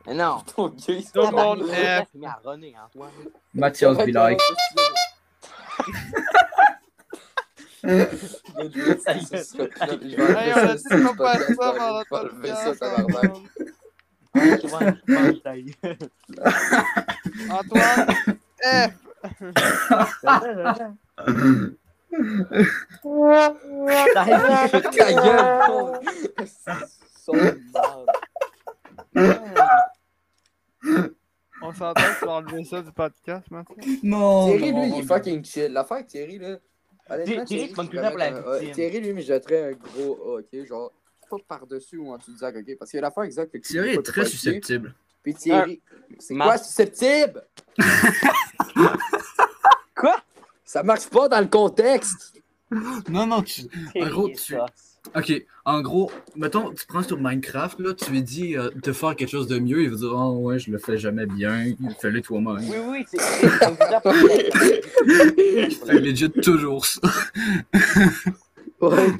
Mais 0.06 0.14
non. 0.14 0.38
Tout 0.54 0.68
le 0.68 0.78
fait 0.78 1.32
monde. 1.32 1.66
F. 1.66 2.06
Antoine. 2.14 3.10
Mathias 3.54 3.96
eu. 15.56 15.74
Antoine, 17.50 18.06
F. 18.62 18.92
Ta 24.96 25.12
gueule. 25.12 26.00
On 31.62 31.74
s'entend 31.74 32.00
vas 32.22 32.32
enlever 32.32 32.64
ça 32.64 32.80
du 32.82 32.90
podcast 32.92 33.50
maintenant. 33.50 33.76
Non! 34.02 34.46
Thierry, 34.46 34.72
non, 34.72 34.82
lui, 34.82 34.88
il 34.88 34.98
est 35.00 35.06
fucking 35.06 35.44
chill. 35.44 35.72
L'affaire 35.72 35.98
avec 35.98 36.08
Thierry, 36.08 36.38
là. 36.38 36.56
Thierry, 37.24 37.70
me 37.70 37.74
pour 37.74 37.84
victime. 37.84 38.72
Thierry, 38.72 39.00
lui, 39.00 39.12
mais 39.12 39.22
je 39.22 39.26
jetterais 39.26 39.70
un 39.70 39.72
gros 39.72 40.36
A, 40.36 40.40
ok? 40.40 40.66
Genre, 40.66 40.92
pas 41.28 41.36
par-dessus 41.46 41.98
ou 41.98 42.12
en 42.12 42.18
dessous 42.18 42.32
de 42.32 42.38
Zach, 42.38 42.56
ok? 42.56 42.76
Parce 42.78 42.90
que 42.90 42.98
l'affaire 42.98 43.24
exacte, 43.24 43.60
Thierry 43.60 43.90
est 43.90 44.02
très 44.02 44.24
susceptible. 44.24 44.94
Puis 45.22 45.34
Thierry. 45.34 45.82
C'est 46.18 46.34
quoi 46.34 46.58
susceptible? 46.58 47.46
Ça 50.72 50.84
marche 50.84 51.08
pas 51.08 51.28
dans 51.28 51.40
le 51.40 51.48
contexte. 51.48 52.32
Non, 53.08 53.26
non, 53.26 53.42
tu. 53.42 53.62
En 54.00 54.08
gros, 54.08 54.28
tu- 54.28 54.54
Ok, 55.16 55.32
en 55.64 55.80
gros, 55.80 56.12
mettons, 56.36 56.72
tu 56.72 56.86
prends 56.86 57.02
sur 57.02 57.18
Minecraft, 57.18 57.80
là, 57.80 57.92
tu 57.94 58.12
lui 58.12 58.22
dis 58.22 58.56
euh, 58.56 58.70
de 58.76 58.92
faire 58.92 59.16
quelque 59.16 59.30
chose 59.30 59.48
de 59.48 59.58
mieux, 59.58 59.82
il 59.82 59.90
va 59.90 59.96
dire 59.96 60.12
Oh 60.14 60.36
ouais, 60.42 60.60
je 60.60 60.70
le 60.70 60.78
fais 60.78 60.96
jamais 60.96 61.26
bien, 61.26 61.64
fais-le 61.98 62.20
toi-même. 62.20 62.58
Oui, 62.68 62.76
oui, 62.88 63.04
c'est. 63.10 63.18
Il 65.36 65.74
fait 65.86 66.00
legit 66.00 66.30
toujours 66.30 66.86
ça. 66.86 67.00
Ouais. 68.80 69.12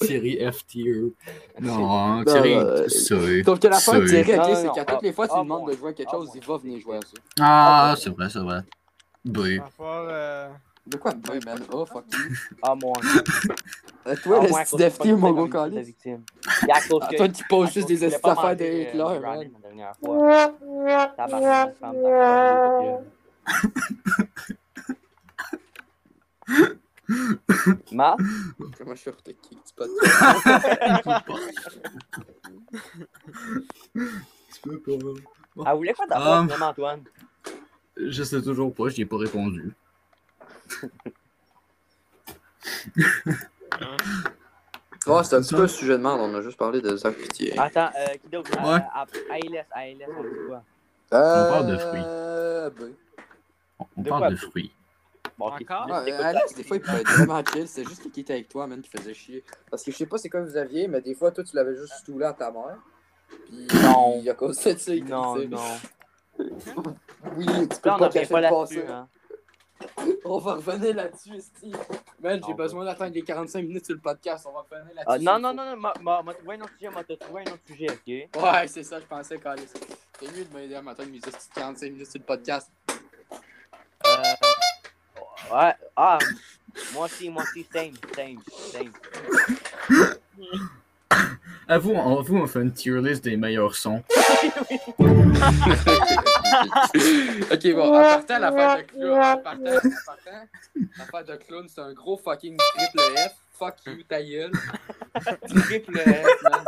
Thierry 0.00 0.38
F 0.52 0.66
tier. 0.66 0.94
Non, 1.60 2.22
Thierry, 2.24 2.54
euh, 2.54 2.86
c'est. 2.88 3.42
Sauf 3.42 3.58
que 3.58 3.66
l'affaire 3.68 4.00
de 4.00 4.06
c'est- 4.06 4.22
Thierry, 4.22 4.38
ok, 4.52 4.56
c'est 4.56 4.72
qu'à 4.72 4.84
toutes 4.84 5.02
les 5.02 5.12
fois, 5.12 5.26
tu 5.26 5.32
Ah, 5.34 5.38
lui 5.40 5.44
demandes 5.44 5.60
bon. 5.62 5.72
de 5.72 5.76
jouer 5.76 5.90
à 5.90 5.92
quelque 5.94 6.08
Ah, 6.12 6.16
chose, 6.16 6.28
il 6.34 6.44
va 6.44 6.56
venir 6.58 6.78
jouer 6.80 6.96
à 6.98 7.00
ça. 7.00 7.06
Ah, 7.40 7.94
c'est 7.98 8.10
vrai, 8.10 8.28
c'est 8.30 8.38
vrai. 8.38 8.60
Euh, 9.80 10.48
De 10.86 10.96
quoi 10.96 11.12
de 11.12 11.20
boy, 11.20 11.38
man? 11.44 11.58
Oh, 11.72 11.84
fuck 11.84 12.04
you. 12.12 12.34
Ah, 12.62 12.74
mon. 12.74 12.92
Euh, 14.06 14.16
Toi, 14.22 14.38
Ah, 14.40 14.46
le 15.10 15.16
mon 15.16 15.32
gros 15.32 15.48
pas 15.48 15.68
que 15.68 15.70
calice? 15.74 15.86
victime. 15.86 16.22
Et 16.66 16.72
à 16.72 16.80
cause 16.80 17.00
que- 17.08 17.14
Antoine 17.14 17.32
qui 17.32 17.42
pose 17.44 17.68
à 17.68 17.70
juste 17.72 17.88
des 17.88 18.18
pas 18.18 18.32
affaires 18.32 18.56
de 18.56 18.64
euh, 18.64 18.82
Hitler, 18.82 19.04
du 19.14 19.20
man. 19.20 19.50
Matt? 27.92 28.18
Comment 28.76 28.94
je 28.94 29.00
suis 29.00 29.10
reteki 29.10 29.56
du 29.56 29.72
podcast? 29.76 30.18
Tu 34.52 34.60
peux 34.62 34.78
pas. 34.78 34.96
Elle 35.70 35.76
voulait 35.76 35.92
quoi 35.94 36.06
Ah. 36.10 36.14
d'abord, 36.18 36.42
finalement, 36.44 36.66
Antoine? 36.68 37.04
Je 37.98 38.22
sais 38.22 38.40
toujours 38.42 38.72
pas, 38.74 38.88
j'y 38.88 39.02
ai 39.02 39.06
pas 39.06 39.16
répondu. 39.18 39.72
Ouais, 45.06 45.24
c'est 45.24 45.36
un 45.36 45.40
petit 45.40 45.54
peu 45.54 45.62
un 45.62 45.68
sujet 45.68 45.92
de 45.96 46.02
merde, 46.02 46.20
on 46.20 46.34
a 46.34 46.42
juste 46.42 46.58
parlé 46.58 46.80
de 46.82 46.94
Zach 46.96 47.14
Pitié. 47.16 47.58
Attends, 47.58 47.90
euh, 47.98 48.06
qui 48.20 48.28
d'autre? 48.28 48.50
Ouais. 48.60 48.80
Euh, 48.80 49.32
ALS, 49.32 49.66
ALS, 49.70 50.08
on 50.18 50.22
dit 50.22 50.28
quoi? 50.46 50.62
Euh, 51.14 51.50
parle 51.50 51.66
de 51.68 51.76
fruits. 51.78 52.00
ben. 52.02 52.92
On, 53.78 53.86
on 53.96 54.02
De 54.02 54.08
parle 54.08 54.20
quoi? 54.22 54.30
de 54.30 54.36
fruits. 54.36 54.72
Bon, 55.38 55.46
ok, 55.46 55.60
Encore? 55.62 55.86
Ouais, 55.88 56.04
t'écoutes 56.04 56.20
Alex, 56.20 56.54
des 56.54 56.64
fois, 56.64 56.76
il 56.76 56.82
peut 56.82 56.92
être 56.96 57.10
vraiment 57.10 57.42
chill. 57.52 57.68
C'est 57.68 57.84
juste 57.84 58.02
qu'il 58.10 58.20
était 58.20 58.32
avec 58.34 58.48
toi, 58.48 58.66
man, 58.66 58.82
qui 58.82 58.90
faisait 58.90 59.14
chier. 59.14 59.44
Parce 59.70 59.82
que 59.82 59.92
je 59.92 59.96
sais 59.96 60.06
pas 60.06 60.18
c'est 60.18 60.28
quoi 60.28 60.42
vous 60.42 60.56
aviez, 60.56 60.88
mais 60.88 61.00
des 61.00 61.14
fois, 61.14 61.30
toi, 61.30 61.42
tu 61.44 61.54
l'avais 61.56 61.76
juste 61.76 61.94
stoulé 61.94 62.26
à 62.26 62.32
ta 62.34 62.50
mère. 62.50 62.76
Puis, 63.46 63.66
Non. 63.82 64.18
il 64.20 64.28
a 64.28 64.34
causé 64.34 64.74
de 64.74 64.78
ça, 64.78 64.94
il 64.94 65.04
Non, 65.06 65.36
non. 65.36 65.58
Oui, 66.38 67.46
tu 67.46 67.80
peux 67.80 67.88
Là, 67.88 67.96
on 67.96 67.98
pas 67.98 68.08
pas 68.08 68.40
là-dessus, 68.40 68.82
hein. 68.88 69.08
On 70.24 70.38
va 70.38 70.54
revenir 70.54 70.94
là-dessus, 70.94 71.40
Steve. 71.40 71.76
Man, 72.20 72.40
j'ai 72.46 72.54
besoin 72.54 72.84
d'attendre 72.84 73.12
les 73.14 73.22
45 73.22 73.62
minutes 73.62 73.86
sur 73.86 73.94
le 73.94 74.00
podcast. 74.00 74.44
On 74.48 74.52
va 74.52 74.60
revenir 74.68 74.94
là-dessus. 74.94 75.06
Ah, 75.06 75.18
non, 75.18 75.38
non, 75.38 75.54
non, 75.54 75.70
non, 75.70 75.76
m'a- 75.76 75.92
m'a 76.00 76.22
m'a 76.22 76.34
trouvé 76.34 76.56
un 76.56 76.60
autre 76.62 76.72
sujet, 76.78 76.90
m'a 76.90 77.04
trouvé 77.04 77.42
un 77.46 77.52
autre 77.52 77.62
sujet, 77.66 77.86
ok? 77.90 78.42
Ouais, 78.42 78.66
c'est 78.68 78.82
ça, 78.82 78.98
je 78.98 79.04
pensais, 79.06 79.38
Carlis. 79.38 79.68
C'est 80.20 80.36
mieux 80.36 80.44
de 80.44 80.54
m'aider 80.54 80.74
à 80.74 80.82
m'attendre 80.82 81.10
mes 81.10 81.18
hosties 81.18 81.48
de 81.48 81.54
45 81.54 81.92
minutes 81.92 82.10
sur 82.10 82.18
le 82.18 82.24
podcast. 82.24 82.70
Euh, 84.06 85.54
ouais, 85.54 85.74
ah, 85.96 86.18
moi 86.92 87.04
aussi, 87.04 87.30
moi 87.30 87.42
aussi, 87.44 87.64
same, 87.72 87.92
same, 88.16 88.38
same. 88.72 88.92
À 91.68 91.78
vous, 91.78 91.90
on, 91.92 92.22
vous, 92.22 92.36
on 92.36 92.46
fait 92.46 92.62
une 92.62 92.72
tier 92.72 93.00
list 93.00 93.22
des 93.22 93.36
meilleurs 93.36 93.74
sons. 93.76 94.02
ok, 97.52 97.74
bon, 97.74 97.88
en 97.88 98.02
partant, 98.02 98.38
l'affaire 98.38 98.76
de 98.78 98.82
clown, 98.82 99.12
en 99.12 99.36
partant, 99.38 99.64
en 99.64 99.80
partant, 100.06 100.46
l'affaire 100.96 101.24
de 101.24 101.36
clown, 101.36 101.66
c'est 101.68 101.80
un 101.80 101.92
gros 101.92 102.16
fucking 102.16 102.56
triple 102.56 103.00
F. 103.16 103.34
Fuck 103.58 103.74
you, 103.86 104.04
ta 104.08 104.22
gueule. 104.22 104.52
Triple 105.48 105.98
F, 105.98 106.42
man. 106.44 106.64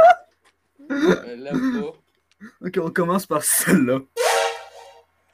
Je 0.91 1.35
l'aime 1.35 1.81
pas. 1.81 1.93
Ok, 2.67 2.79
on 2.83 2.91
commence 2.91 3.27
par 3.27 3.45
celle-là. 3.45 4.01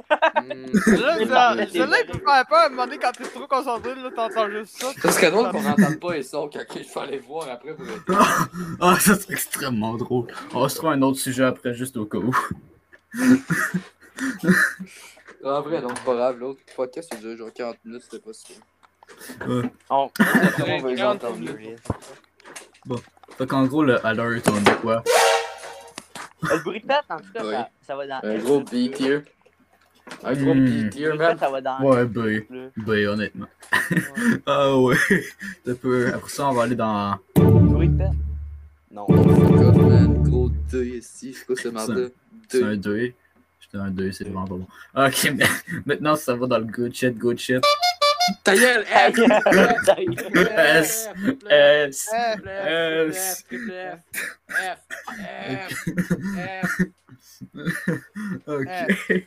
Celle-là, 0.09 1.17
il 1.21 2.07
peut 2.07 2.19
faire 2.19 2.47
peur 2.47 2.59
à 2.59 2.67
un 2.67 2.69
moment 2.69 2.85
donné 2.85 2.99
quand 2.99 3.13
t'es 3.13 3.25
trop 3.25 3.47
concentré, 3.47 3.95
là, 3.95 4.11
t'entends 4.15 4.49
juste 4.51 4.81
ça. 4.81 4.93
Ça 5.03 5.11
serait 5.13 5.31
drôle 5.31 5.51
qu'on 5.51 5.63
n'entende 5.63 5.99
pas 6.01 6.15
les 6.15 6.23
sons 6.23 6.49
quand 6.53 6.61
je 6.75 6.79
vais 6.95 7.01
aller 7.01 7.19
voir 7.19 7.49
après 7.51 7.75
pour 7.75 7.85
être. 7.87 8.05
Ah, 8.81 8.97
ça 9.01 9.17
serait 9.17 9.35
extrêmement 9.35 9.95
drôle. 9.97 10.27
On 10.55 10.69
se 10.69 10.77
fera 10.77 10.93
un 10.93 11.03
autre 11.03 11.19
sujet 11.19 11.45
après, 11.45 11.75
juste 11.75 11.97
au 11.97 12.07
cas 12.07 12.19
où. 12.19 12.35
En 15.45 15.61
vrai, 15.63 15.81
non, 15.81 15.89
c'est 15.95 16.05
pas 16.05 16.15
grave. 16.15 16.39
L'autre 16.39 16.61
podcast, 16.75 17.11
il 17.15 17.21
dure 17.21 17.37
genre 17.37 17.53
40 17.53 17.77
minutes, 17.85 18.03
c'était 18.03 18.19
pas 18.25 18.33
si 18.33 18.59
On, 19.91 20.11
Comment 20.17 20.77
on 20.77 20.79
va 20.83 20.89
les 20.91 20.97
40 20.97 21.25
entendre? 21.25 21.37
minutes. 21.39 21.79
Fait 23.39 23.47
qu'en 23.47 23.65
gros, 23.67 23.83
le 23.85 24.05
alert, 24.07 24.49
on 24.49 24.61
dit 24.61 24.71
quoi? 24.81 25.03
le 26.43 26.59
bruit 26.63 26.81
de 26.81 26.87
tête, 26.87 26.99
en 27.09 27.17
tout 27.19 27.33
cas, 27.35 27.43
ça, 27.43 27.71
ça 27.87 27.97
va 27.97 28.07
dans 28.07 28.21
Un 28.23 28.39
gros 28.39 28.61
B 28.61 28.91
tier. 28.93 29.21
Un 30.25 30.33
gros 30.35 30.55
Hmm. 30.55 30.89
De 30.91 31.13
man. 31.17 31.31
tête, 31.31 31.39
ça 31.41 31.51
va 31.51 31.61
dans 31.61 31.81
Ouais, 31.83 32.05
B. 32.05 32.19
B, 32.77 32.89
honnêtement. 33.09 33.47
ah 34.47 34.77
ouais. 34.79 34.97
Ça 35.67 35.75
peut... 35.75 36.13
Après 36.15 36.31
ça, 36.31 36.49
on 36.49 36.53
va 36.53 36.63
aller 36.63 36.77
dans. 36.77 37.19
bruit 37.35 37.89
de 37.89 37.99
tête. 37.99 38.13
Non. 38.91 39.05
Oh, 39.09 39.17
fuck 39.17 39.61
off, 39.61 39.77
man. 39.77 40.23
Gros 40.23 40.49
2 40.71 40.85
ici. 40.85 41.35
C'est 41.35 41.45
quoi 41.45 41.57
ce 41.57 41.63
C'est 42.49 42.63
un 42.63 42.77
2. 42.77 42.77
2. 42.77 43.13
J'étais 43.61 43.79
un 43.79 43.91
2, 43.91 44.13
c'est 44.13 44.25
vraiment 44.25 44.45
pas 44.47 44.55
bon. 44.55 44.67
Ok, 44.95 45.33
mais 45.35 45.45
maintenant, 45.85 46.15
ça 46.15 46.35
va 46.37 46.47
dans 46.47 46.59
le 46.59 46.65
good 46.67 46.95
shit, 46.95 47.19
good 47.19 47.37
shit. 47.39 47.61
Ta 48.45 48.55
gueule! 48.57 48.85
S, 50.57 51.09
S, 51.51 52.09
F, 52.09 52.47
S. 52.47 53.45
F, 53.51 53.55
F, 54.49 55.71
F, 55.89 56.01
F. 56.65 56.81
Ok. 58.47 59.27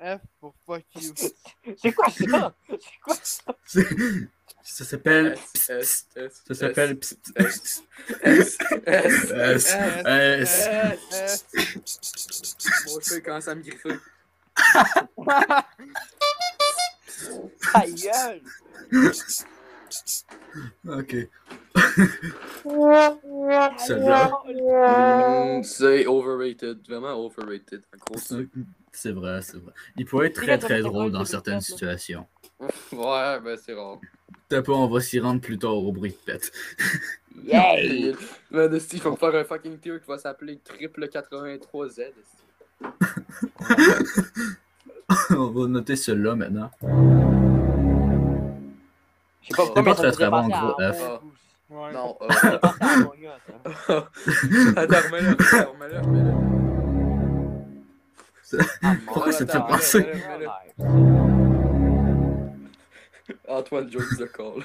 F 0.00 0.20
pour 0.40 0.54
fuck 0.66 0.84
you. 0.96 1.14
C'est 1.78 1.92
quoi 1.92 2.10
ça? 2.10 2.54
C'est 2.68 3.00
quoi 3.00 3.16
ça? 3.22 3.54
Ça 4.62 4.84
s'appelle. 4.84 5.38
S, 5.54 5.70
S, 5.70 6.06
S, 6.16 6.42
Ça 6.46 6.54
s'appelle. 6.54 6.98
S, 7.36 7.82
S, 8.22 8.58
S, 8.84 9.30
S, 9.34 9.74
S. 10.06 10.68
S. 11.12 11.46
S. 11.54 12.86
Mon 12.86 13.00
chat 13.00 13.20
commence 13.20 13.48
à 13.48 13.54
me 13.54 13.62
griffer. 13.62 13.96
Ta 17.72 17.86
gueule! 17.86 18.42
Ok. 20.88 21.16
Mm, 24.66 25.62
C'est 25.62 26.06
overrated, 26.06 26.78
vraiment 26.88 27.14
overrated. 27.24 27.82
C'est 28.92 29.12
vrai, 29.12 29.42
c'est 29.42 29.58
vrai. 29.58 29.72
Il 29.96 30.04
pourrait 30.06 30.28
être 30.28 30.34
très 30.34 30.58
très 30.58 30.80
drôle 30.80 31.12
dans 31.12 31.24
certaines 31.24 31.60
situations. 31.60 32.26
Ouais, 32.92 33.38
ben 33.40 33.58
c'est 33.62 33.74
rare. 33.74 34.00
T'as 34.48 34.62
pas, 34.62 34.72
on 34.72 34.86
va 34.88 35.00
s'y 35.00 35.20
rendre 35.20 35.42
plus 35.42 35.58
tard 35.58 35.76
au 35.76 35.92
bruit 35.92 36.10
de 36.12 36.16
pète. 36.32 36.50
Yay! 37.44 38.14
Man, 38.50 38.74
esti, 38.74 38.96
il 38.96 39.02
va 39.02 39.10
me 39.10 39.16
faire 39.16 39.34
un 39.34 39.44
fucking 39.44 39.78
tier 39.78 40.00
qui 40.00 40.06
va 40.06 40.16
s'appeler 40.16 40.58
triple 40.64 41.06
83Z. 41.06 42.00
esti. 42.00 42.44
on 45.30 45.46
va 45.50 45.66
noter 45.68 45.96
celui-là 45.96 46.34
maintenant. 46.34 46.70
Je 49.48 49.54
sais 49.54 49.56
pas 49.56 49.62
pourquoi, 49.64 49.82
pas 49.84 49.90
mais 49.90 49.94
très, 49.94 50.10
très 50.12 50.28
bon, 50.30 50.48
penser 50.48 50.48
gros 50.58 50.74
F. 50.92 51.20
Ouais. 51.68 51.92
Non, 51.92 52.16
euh. 52.22 52.26
Attends, 54.76 55.02
remets-le, 55.08 55.30
remets-le, 55.30 55.64
remets-le, 55.68 56.00
remets-le. 56.00 56.34
Pourquoi 59.06 59.32
ça 59.32 59.44
te 59.44 59.52
fait 59.52 59.58
penser? 59.58 60.02
remets-le. 60.02 60.48
Antoine 63.48 63.90
joins 63.90 64.16
the 64.18 64.26
call. 64.32 64.62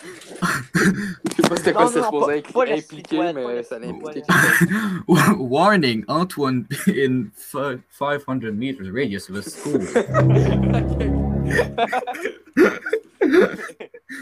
Je 0.00 1.34
sais 1.34 1.48
pas 1.48 1.56
c'était 1.56 1.72
quoi 1.72 1.84
Non, 1.84 1.90
c'est 1.92 1.98
non, 2.00 2.04
supposé 2.06 2.42
pas- 2.42 2.52
pas 2.52 2.62
impliquer, 2.72 2.80
site 2.80 3.12
web, 3.12 3.34
pas 3.36 3.46
mais 3.48 3.62
ça 3.62 3.76
site 3.76 3.84
l'impliquait. 3.86 4.22
Warning, 5.38 6.04
Antoine 6.08 6.66
in 6.88 7.24
500 7.36 8.40
meters 8.52 8.90
radius 8.92 9.28
of 9.30 9.36
a 9.36 9.42
school. 9.42 9.80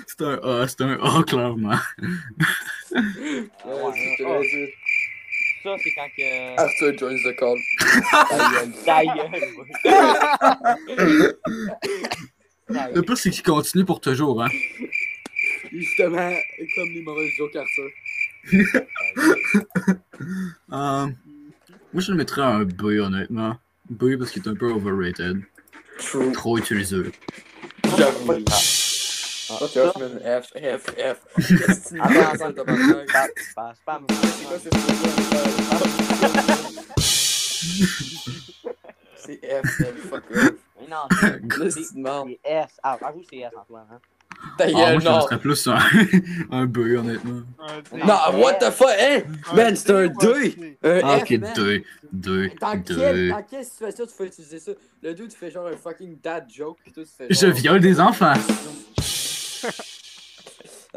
C'est 0.07 0.23
un 0.23 0.39
A, 0.43 0.67
c'est 0.69 0.81
un 0.83 0.99
A, 1.03 1.23
clairement. 1.25 1.71
Ouais, 1.71 3.49
oh. 3.67 3.93
Ça, 5.63 5.77
c'est 5.83 5.91
quand 5.93 6.09
que. 6.17 6.61
Arthur 6.61 6.99
joins 6.99 7.23
the 7.25 7.35
call. 7.37 7.59
Ta 8.85 9.05
gueule, 9.05 9.53
moi. 9.55 9.65
Ta 12.69 12.89
Le 12.95 13.01
pire, 13.01 13.17
c'est 13.17 13.31
qu'il 13.31 13.43
continue 13.43 13.85
pour 13.85 14.01
toujours, 14.01 14.43
hein. 14.43 14.49
Justement, 15.73 16.33
comme 16.75 16.89
les 16.89 17.03
mauvaises 17.03 17.33
jokes 17.37 17.57
Arthur. 17.57 17.91
Euh, 20.73 21.07
moi, 21.93 22.03
je 22.03 22.11
le 22.11 22.17
mettrais 22.19 22.43
un 22.43 22.65
B, 22.65 22.83
honnêtement. 23.01 23.57
B 23.89 24.17
parce 24.19 24.33
qu'il 24.33 24.43
est 24.43 24.49
un 24.49 24.57
peu 24.57 24.67
overrated. 24.67 25.41
True. 25.99 26.33
Trop 26.33 26.59
utilisé. 26.59 27.05
J'avoue. 27.97 28.45
Ah, 29.51 29.55
je 29.61 29.79
mets 29.81 30.27
un 30.27 30.41
F, 30.43 30.53
F, 30.53 30.85
F. 30.97 31.19
Ça, 31.41 32.31
attends. 32.33 32.53
tabarnak? 32.53 33.09
Spam, 33.51 33.73
spam. 33.75 34.07
C'est 34.11 34.45
quoi 34.45 34.59
cette 34.59 34.75
chose-là? 34.75 36.49
C'est 39.17 39.41
F, 39.43 39.67
F, 39.67 40.09
fuck 40.09 40.25
off. 40.31 40.53
Mais 40.81 40.87
non, 40.89 41.05
c'est 41.71 41.89
S. 42.45 42.67
Ah, 42.83 42.99
avoue, 43.03 43.23
c'est 43.29 43.39
S, 43.39 43.51
Antoine. 43.61 43.87
Hein. 43.93 43.99
Ta 44.57 44.65
Ah, 44.65 44.71
gueule, 44.71 44.93
moi, 44.93 45.01
je 45.01 45.05
non. 45.09 45.19
mettrais 45.19 45.39
plus 45.39 45.67
un, 45.67 45.79
un 46.53 46.67
B, 46.67 46.79
honnêtement. 46.97 47.43
Un. 47.59 47.83
Non, 48.07 48.41
what 48.41 48.55
the 48.55 48.71
fuck, 48.71 48.89
hein? 48.99 49.23
Man, 49.55 49.75
c'est 49.77 49.91
un 49.91 50.07
D 50.07 50.13
ou 50.15 50.21
2. 50.21 50.43
C? 50.45 50.79
Un 50.85 51.01
Ah, 51.03 51.17
ok, 51.19 51.31
man. 51.33 51.53
2, 51.57 51.83
2, 52.13 52.49
Dans 52.61 52.81
quelle, 52.83 52.97
2. 52.97 53.29
dans 53.31 53.43
quelle 53.43 53.65
situation 53.65 54.07
tu 54.07 54.13
fais 54.17 54.27
utiliser 54.27 54.61
ça? 54.61 54.73
Le 55.03 55.15
dude, 55.15 55.31
tu 55.31 55.37
fais 55.37 55.51
genre 55.51 55.67
un 55.67 55.77
fucking 55.77 56.19
dad 56.23 56.47
joke, 56.49 56.79
pis 56.85 56.93
toi, 56.93 57.03
tu 57.05 57.11
fais 57.17 57.27
Je 57.29 57.47
viole 57.49 57.81
des 57.81 58.01
enfants. 58.01 58.33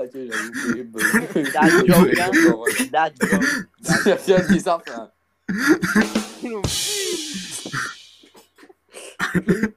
Ok, 0.02 0.10
j'avoue, 0.14 0.54
c'est 0.56 0.84
bon. 0.84 1.00
Dad 1.54 1.72
joke, 1.86 2.20
hein? 2.20 2.32
Dad 2.92 3.14
joke. 3.22 3.44
Je 3.82 4.26
viole 4.26 4.48
des 4.48 4.68
enfants. 4.68 5.12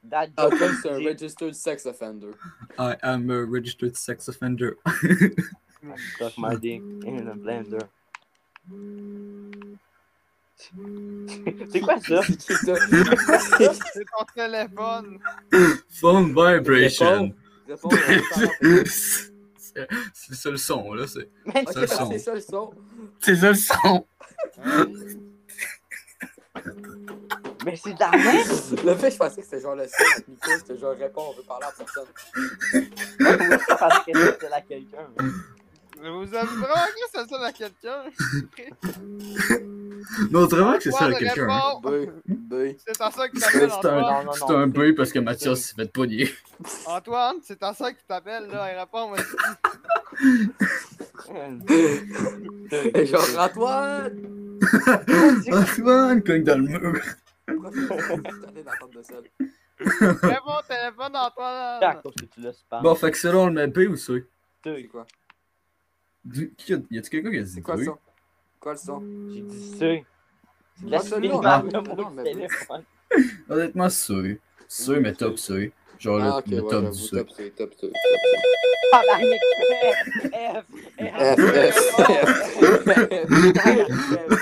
Dad 0.03 0.31
joke. 0.39 0.53
Antoine, 0.53 0.77
c'est 0.83 0.91
un 0.91 0.99
registered 1.05 1.55
sex 1.55 1.85
offender. 1.85 2.31
I 2.79 2.97
am 3.03 3.31
a 3.31 3.45
registered 3.45 3.97
sex 3.97 4.29
offender. 4.29 4.77
Suck 6.19 6.39
my 6.39 6.57
dick 6.57 6.81
in 7.07 7.29
a 7.29 7.35
blender. 7.35 7.87
C'est 11.71 11.81
quoi 11.81 12.01
ça? 12.01 12.23
C'est 12.23 14.05
ton 14.07 14.25
téléphone. 14.35 15.19
Phone 15.91 16.29
vibration. 16.29 17.35
Réponds, 17.69 17.89
réponds. 17.91 18.85
c'est 20.13 20.35
ça 20.35 20.51
le 20.51 20.57
son, 20.57 20.93
là. 20.95 21.07
C'est 21.07 21.29
Man, 21.47 21.65
Ça, 21.67 21.71
Ok, 21.71 21.77
le 21.81 21.87
son. 21.87 22.11
c'est 22.11 22.19
ça 22.19 22.35
le 22.35 22.41
son. 22.41 22.71
c'est 23.21 23.37
ça 23.37 23.49
le 23.51 23.55
son. 23.55 24.07
Mais 27.65 27.77
c'est 27.77 27.95
de 27.95 28.01
la 28.01 28.11
merde! 28.11 28.81
Le 28.85 28.95
fait, 28.95 29.11
je 29.11 29.17
pensais 29.17 29.37
que 29.41 29.45
c'était 29.45 29.61
genre 29.61 29.75
le 29.75 29.87
son 29.89 30.05
avec 30.15 30.29
Nico, 30.29 30.51
c'était 30.59 30.79
genre 30.79 30.95
réponds, 30.97 31.23
on 31.31 31.37
veut 31.37 31.43
parler 31.45 31.67
à 31.67 31.73
personne. 31.73 32.07
Moi, 33.21 33.59
je 33.59 33.75
pensais 33.75 34.13
que 34.13 34.33
c'était 34.33 34.53
à 34.53 34.61
quelqu'un. 34.61 35.09
Mais 36.03 36.11
Vous 36.11 36.35
avez 36.35 36.47
vraiment 36.47 36.75
cru 36.75 37.01
que 37.13 37.19
ça 37.19 37.27
sonne 37.27 37.43
à 37.43 37.53
quelqu'un? 37.53 38.05
Non, 40.31 40.47
vraiment 40.47 40.75
que 40.77 40.83
c'est 40.85 40.91
ça, 40.91 41.07
Antoine 41.07 41.19
quelqu'un. 41.19 41.49
hein. 41.49 41.81
C'est 42.87 42.93
ta 42.99 43.11
soeur 43.11 43.31
qui 43.31 43.41
C'est 43.41 43.53
t'appelle, 43.53 43.71
un, 43.71 43.75
Antoine. 43.75 44.01
Non, 44.01 44.25
non, 44.25 44.33
c'est 44.33 44.55
un 44.55 44.67
B 44.67 44.95
parce 44.97 45.13
que 45.13 45.19
Mathias 45.19 45.61
s'est 45.61 45.75
fait 45.75 45.91
pogner. 45.93 46.29
Antoine, 46.87 47.37
c'est 47.43 47.59
ta 47.59 47.73
soeur 47.75 47.91
qui 47.91 48.05
t'appelle, 48.07 48.47
là. 48.49 48.67
Elle 48.71 48.79
répond, 48.81 49.09
moi. 49.09 49.19
Et 52.95 53.07
genre, 53.07 53.25
Antoine! 53.39 54.59
Antoine 55.53 56.23
cogne 56.23 56.45
dans 56.45 56.59
le 56.59 56.65
mur. 56.69 57.01
Pourquoi 57.47 57.71
tu 57.71 57.87
t'allais 57.89 58.63
dans 58.63 58.71
la 58.71 58.77
porte 58.79 58.95
de 58.95 59.03
sel? 59.03 59.25
Réponds 59.79 60.59
au 60.59 60.63
téléphone, 60.69 61.15
à 61.17 61.27
Antoine. 61.27 61.81
que. 61.81 62.83
Bon, 62.83 62.95
fait 62.95 63.11
que 63.11 63.19
c'est 63.19 63.33
là, 63.33 63.39
on 63.39 63.47
le 63.47 63.53
met 63.53 63.67
B 63.67 63.79
ou? 63.91 63.97
C'est 63.97 64.25
quoi? 64.91 65.07
Du- 66.25 66.55
Y 66.67 66.99
a-tu 66.99 67.11
quelqu'un 67.11 67.31
qui 67.31 67.39
a 67.39 67.43
dit 67.43 67.51
C'est 67.51 67.61
quoi 67.61 67.77
son? 67.85 67.99
Quoi 68.65 68.73
le 68.73 68.79
son? 68.79 69.03
J'ai 69.29 69.43
dit 69.43 69.77
C. 69.79 70.07
C'est 70.75 70.87
de 70.87 70.91
la 70.91 71.01
Ah, 71.45 71.63
ah. 72.71 72.81
Honnêtement, 73.51 73.91
C. 73.91 74.41
C, 74.67 75.01
mais 75.01 75.13
top 75.13 75.39
C. 75.39 75.71
Genre 75.99 76.19
Ah, 76.19 76.25
le, 76.25 76.31
ok, 76.31 76.47
le 76.47 76.63
ouais, 76.63 76.71
top 76.71 76.95
du 76.95 77.51
top 77.51 77.77
top. 77.77 77.91
Ah, 78.95 79.03
bah, 79.07 79.19
F, 80.33 80.65
F, 80.65 80.97
F, 80.99 81.37
F, 82.95 83.29
F. 83.93 84.41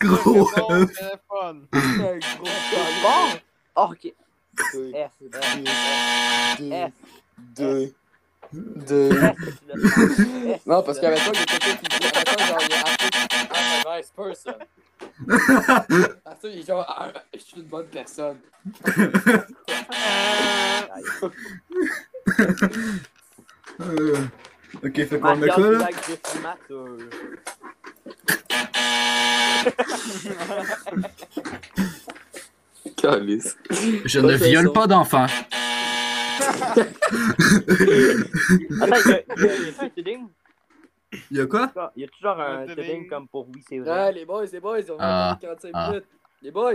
Gros 0.00 0.46
F. 0.46 0.50
téléphone. 0.96 1.68
Bon! 3.02 3.22
Oh, 3.76 3.88
ok. 3.92 4.12
F, 4.58 5.12
F, 6.72 6.92
Deux. 7.56 7.86
F, 7.86 8.05
F, 8.86 10.66
Non, 10.66 10.82
parce 10.82 10.98
qu'avec 11.00 11.18
toi, 11.22 11.32
il 11.34 11.40
y 11.40 11.42
a 11.42 11.46
quelqu'un 11.46 11.76
qui 11.76 11.88
dit 11.98 12.06
genre, 12.46 12.58
il 12.60 12.72
est 12.72 12.76
Arthur, 12.76 13.10
I'm 13.52 13.86
a 13.86 13.98
nice 13.98 14.10
person. 14.14 14.54
Arthur, 16.24 16.50
il 16.50 16.58
est 16.60 16.66
genre, 16.66 16.84
Ah, 16.88 17.12
je 17.34 17.38
suis 17.40 17.56
une 17.60 17.64
bonne 17.64 17.86
personne. 17.86 18.38
Euh, 23.80 24.16
Ok, 24.84 24.94
fait 25.06 25.18
qu'on 25.20 25.36
met 25.36 25.46
là? 25.46 25.56
de 25.56 25.78
mature. 26.42 26.98
Calice. 32.96 33.56
Je 34.04 34.20
ne 34.20 34.34
viole 34.34 34.66
ça. 34.66 34.72
pas 34.72 34.86
d'enfants. 34.86 35.26
Attends, 38.82 38.96
il 39.06 39.10
y 39.10 39.12
a, 39.12 39.20
il 39.36 39.44
y 39.44 39.48
a, 39.48 39.54
il 39.56 39.66
y 39.66 39.68
a 39.78 39.82
un 39.84 39.88
tedding? 39.88 40.26
Y'a 41.30 41.46
quoi? 41.46 41.70
Il 41.96 42.02
y 42.02 42.04
a 42.04 42.08
toujours 42.08 42.40
un 42.40 42.62
Un 42.62 42.66
tedding. 42.74 43.08
comme 43.08 43.28
pour 43.28 43.46
oui, 43.48 43.62
c'est 43.68 43.78
Ah, 43.80 43.84
vrai. 43.84 44.12
les 44.12 44.24
boys, 44.24 44.44
les 44.52 44.60
boys, 44.60 44.80
on 44.90 44.96
Ah, 44.98 45.38
va 45.40 45.48
45 45.48 45.70
ah. 45.74 45.88
minutes. 45.90 46.04
Les 46.42 46.50
boys, 46.50 46.74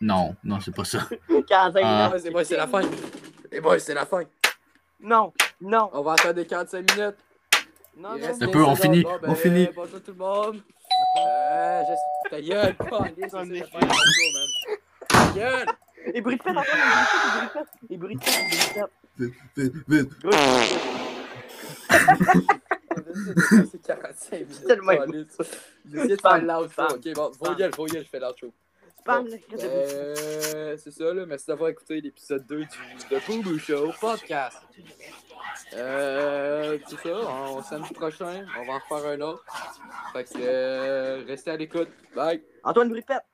Non, 0.00 0.34
non, 0.44 0.60
c'est 0.60 0.74
pas 0.74 0.84
ça. 0.84 1.06
45 1.48 1.80
Ah. 1.84 2.04
les 2.04 2.08
boys, 2.10 2.18
les 2.24 2.30
boys, 2.30 2.44
c'est 2.44 2.56
la 2.56 2.66
fin. 2.66 2.80
Les 3.52 3.60
boys, 3.60 3.78
c'est 3.78 3.94
la 3.94 4.06
fin. 4.06 4.22
Non, 5.00 5.32
non, 5.60 5.90
On 5.92 6.02
va 6.02 6.12
attendre 6.12 6.36
les 6.36 6.46
45 6.46 6.78
minutes. 6.96 7.16
non, 7.96 8.10
non. 8.12 8.18
quinze 8.18 8.38
peu, 8.38 8.64
on 8.64 8.76
finit, 8.76 9.02
Bon, 9.02 9.18
ben, 9.20 9.30
on 9.30 9.34
finit. 9.34 9.68
Bonjour 9.74 10.00
tout 10.02 10.12
le 10.12 10.16
monde. 10.18 10.60
Euh, 11.18 11.82
je... 11.88 11.94
Ta 12.30 12.40
gueule, 12.40 12.74
On 12.92 13.04
c'est 13.04 13.32
man. 13.32 13.60
Ta 15.08 15.32
gueule. 15.34 15.66
Et 16.06 16.20
bruit 16.20 16.36
de 16.36 16.42
pète, 16.42 16.56
Antoine, 16.56 16.78
et 17.90 17.96
bruit 17.96 18.16
de 18.16 18.20
pète, 18.20 18.90
et 19.18 19.68
bruit 19.68 19.98
de. 19.98 20.08
Gros, 20.22 20.32
C'est 23.70 23.82
45 23.82 24.32
minutes. 24.32 24.66
Tellement 24.66 24.96
câlisse. 24.96 25.38
J'ai 25.90 25.98
essayé 25.98 26.16
de 26.16 26.20
faire 26.20 26.42
l'outro. 26.42 26.94
Ok, 26.94 27.14
bon, 27.14 27.30
voyelle, 27.38 27.70
voyelle, 27.76 28.04
je 28.04 28.08
fais 28.08 28.20
l'outro. 28.20 28.52
Bon, 29.06 29.26
euh, 29.62 30.76
c'est 30.76 30.90
ça, 30.90 31.14
là. 31.14 31.24
Merci 31.26 31.46
d'avoir 31.46 31.70
écouté 31.70 32.00
l'épisode 32.00 32.46
2 32.46 32.58
du 32.58 32.66
The 33.08 33.26
Booboo 33.26 33.58
Show 33.58 33.92
podcast. 33.98 34.58
Euh, 35.74 36.78
c'est 36.86 36.96
ça, 36.96 37.08
on, 37.08 37.62
samedi 37.62 37.94
prochain, 37.94 38.44
on 38.58 38.66
va 38.66 38.72
en 38.74 38.78
refaire 38.78 39.10
un 39.10 39.20
autre. 39.22 39.44
Fait 40.12 40.24
que, 40.24 40.38
euh, 40.38 41.24
restez 41.26 41.50
à 41.50 41.56
l'écoute. 41.56 41.88
Bye! 42.14 42.42
Antoine, 42.62 42.88
bruit 42.88 43.00
de 43.00 43.06
pète. 43.06 43.29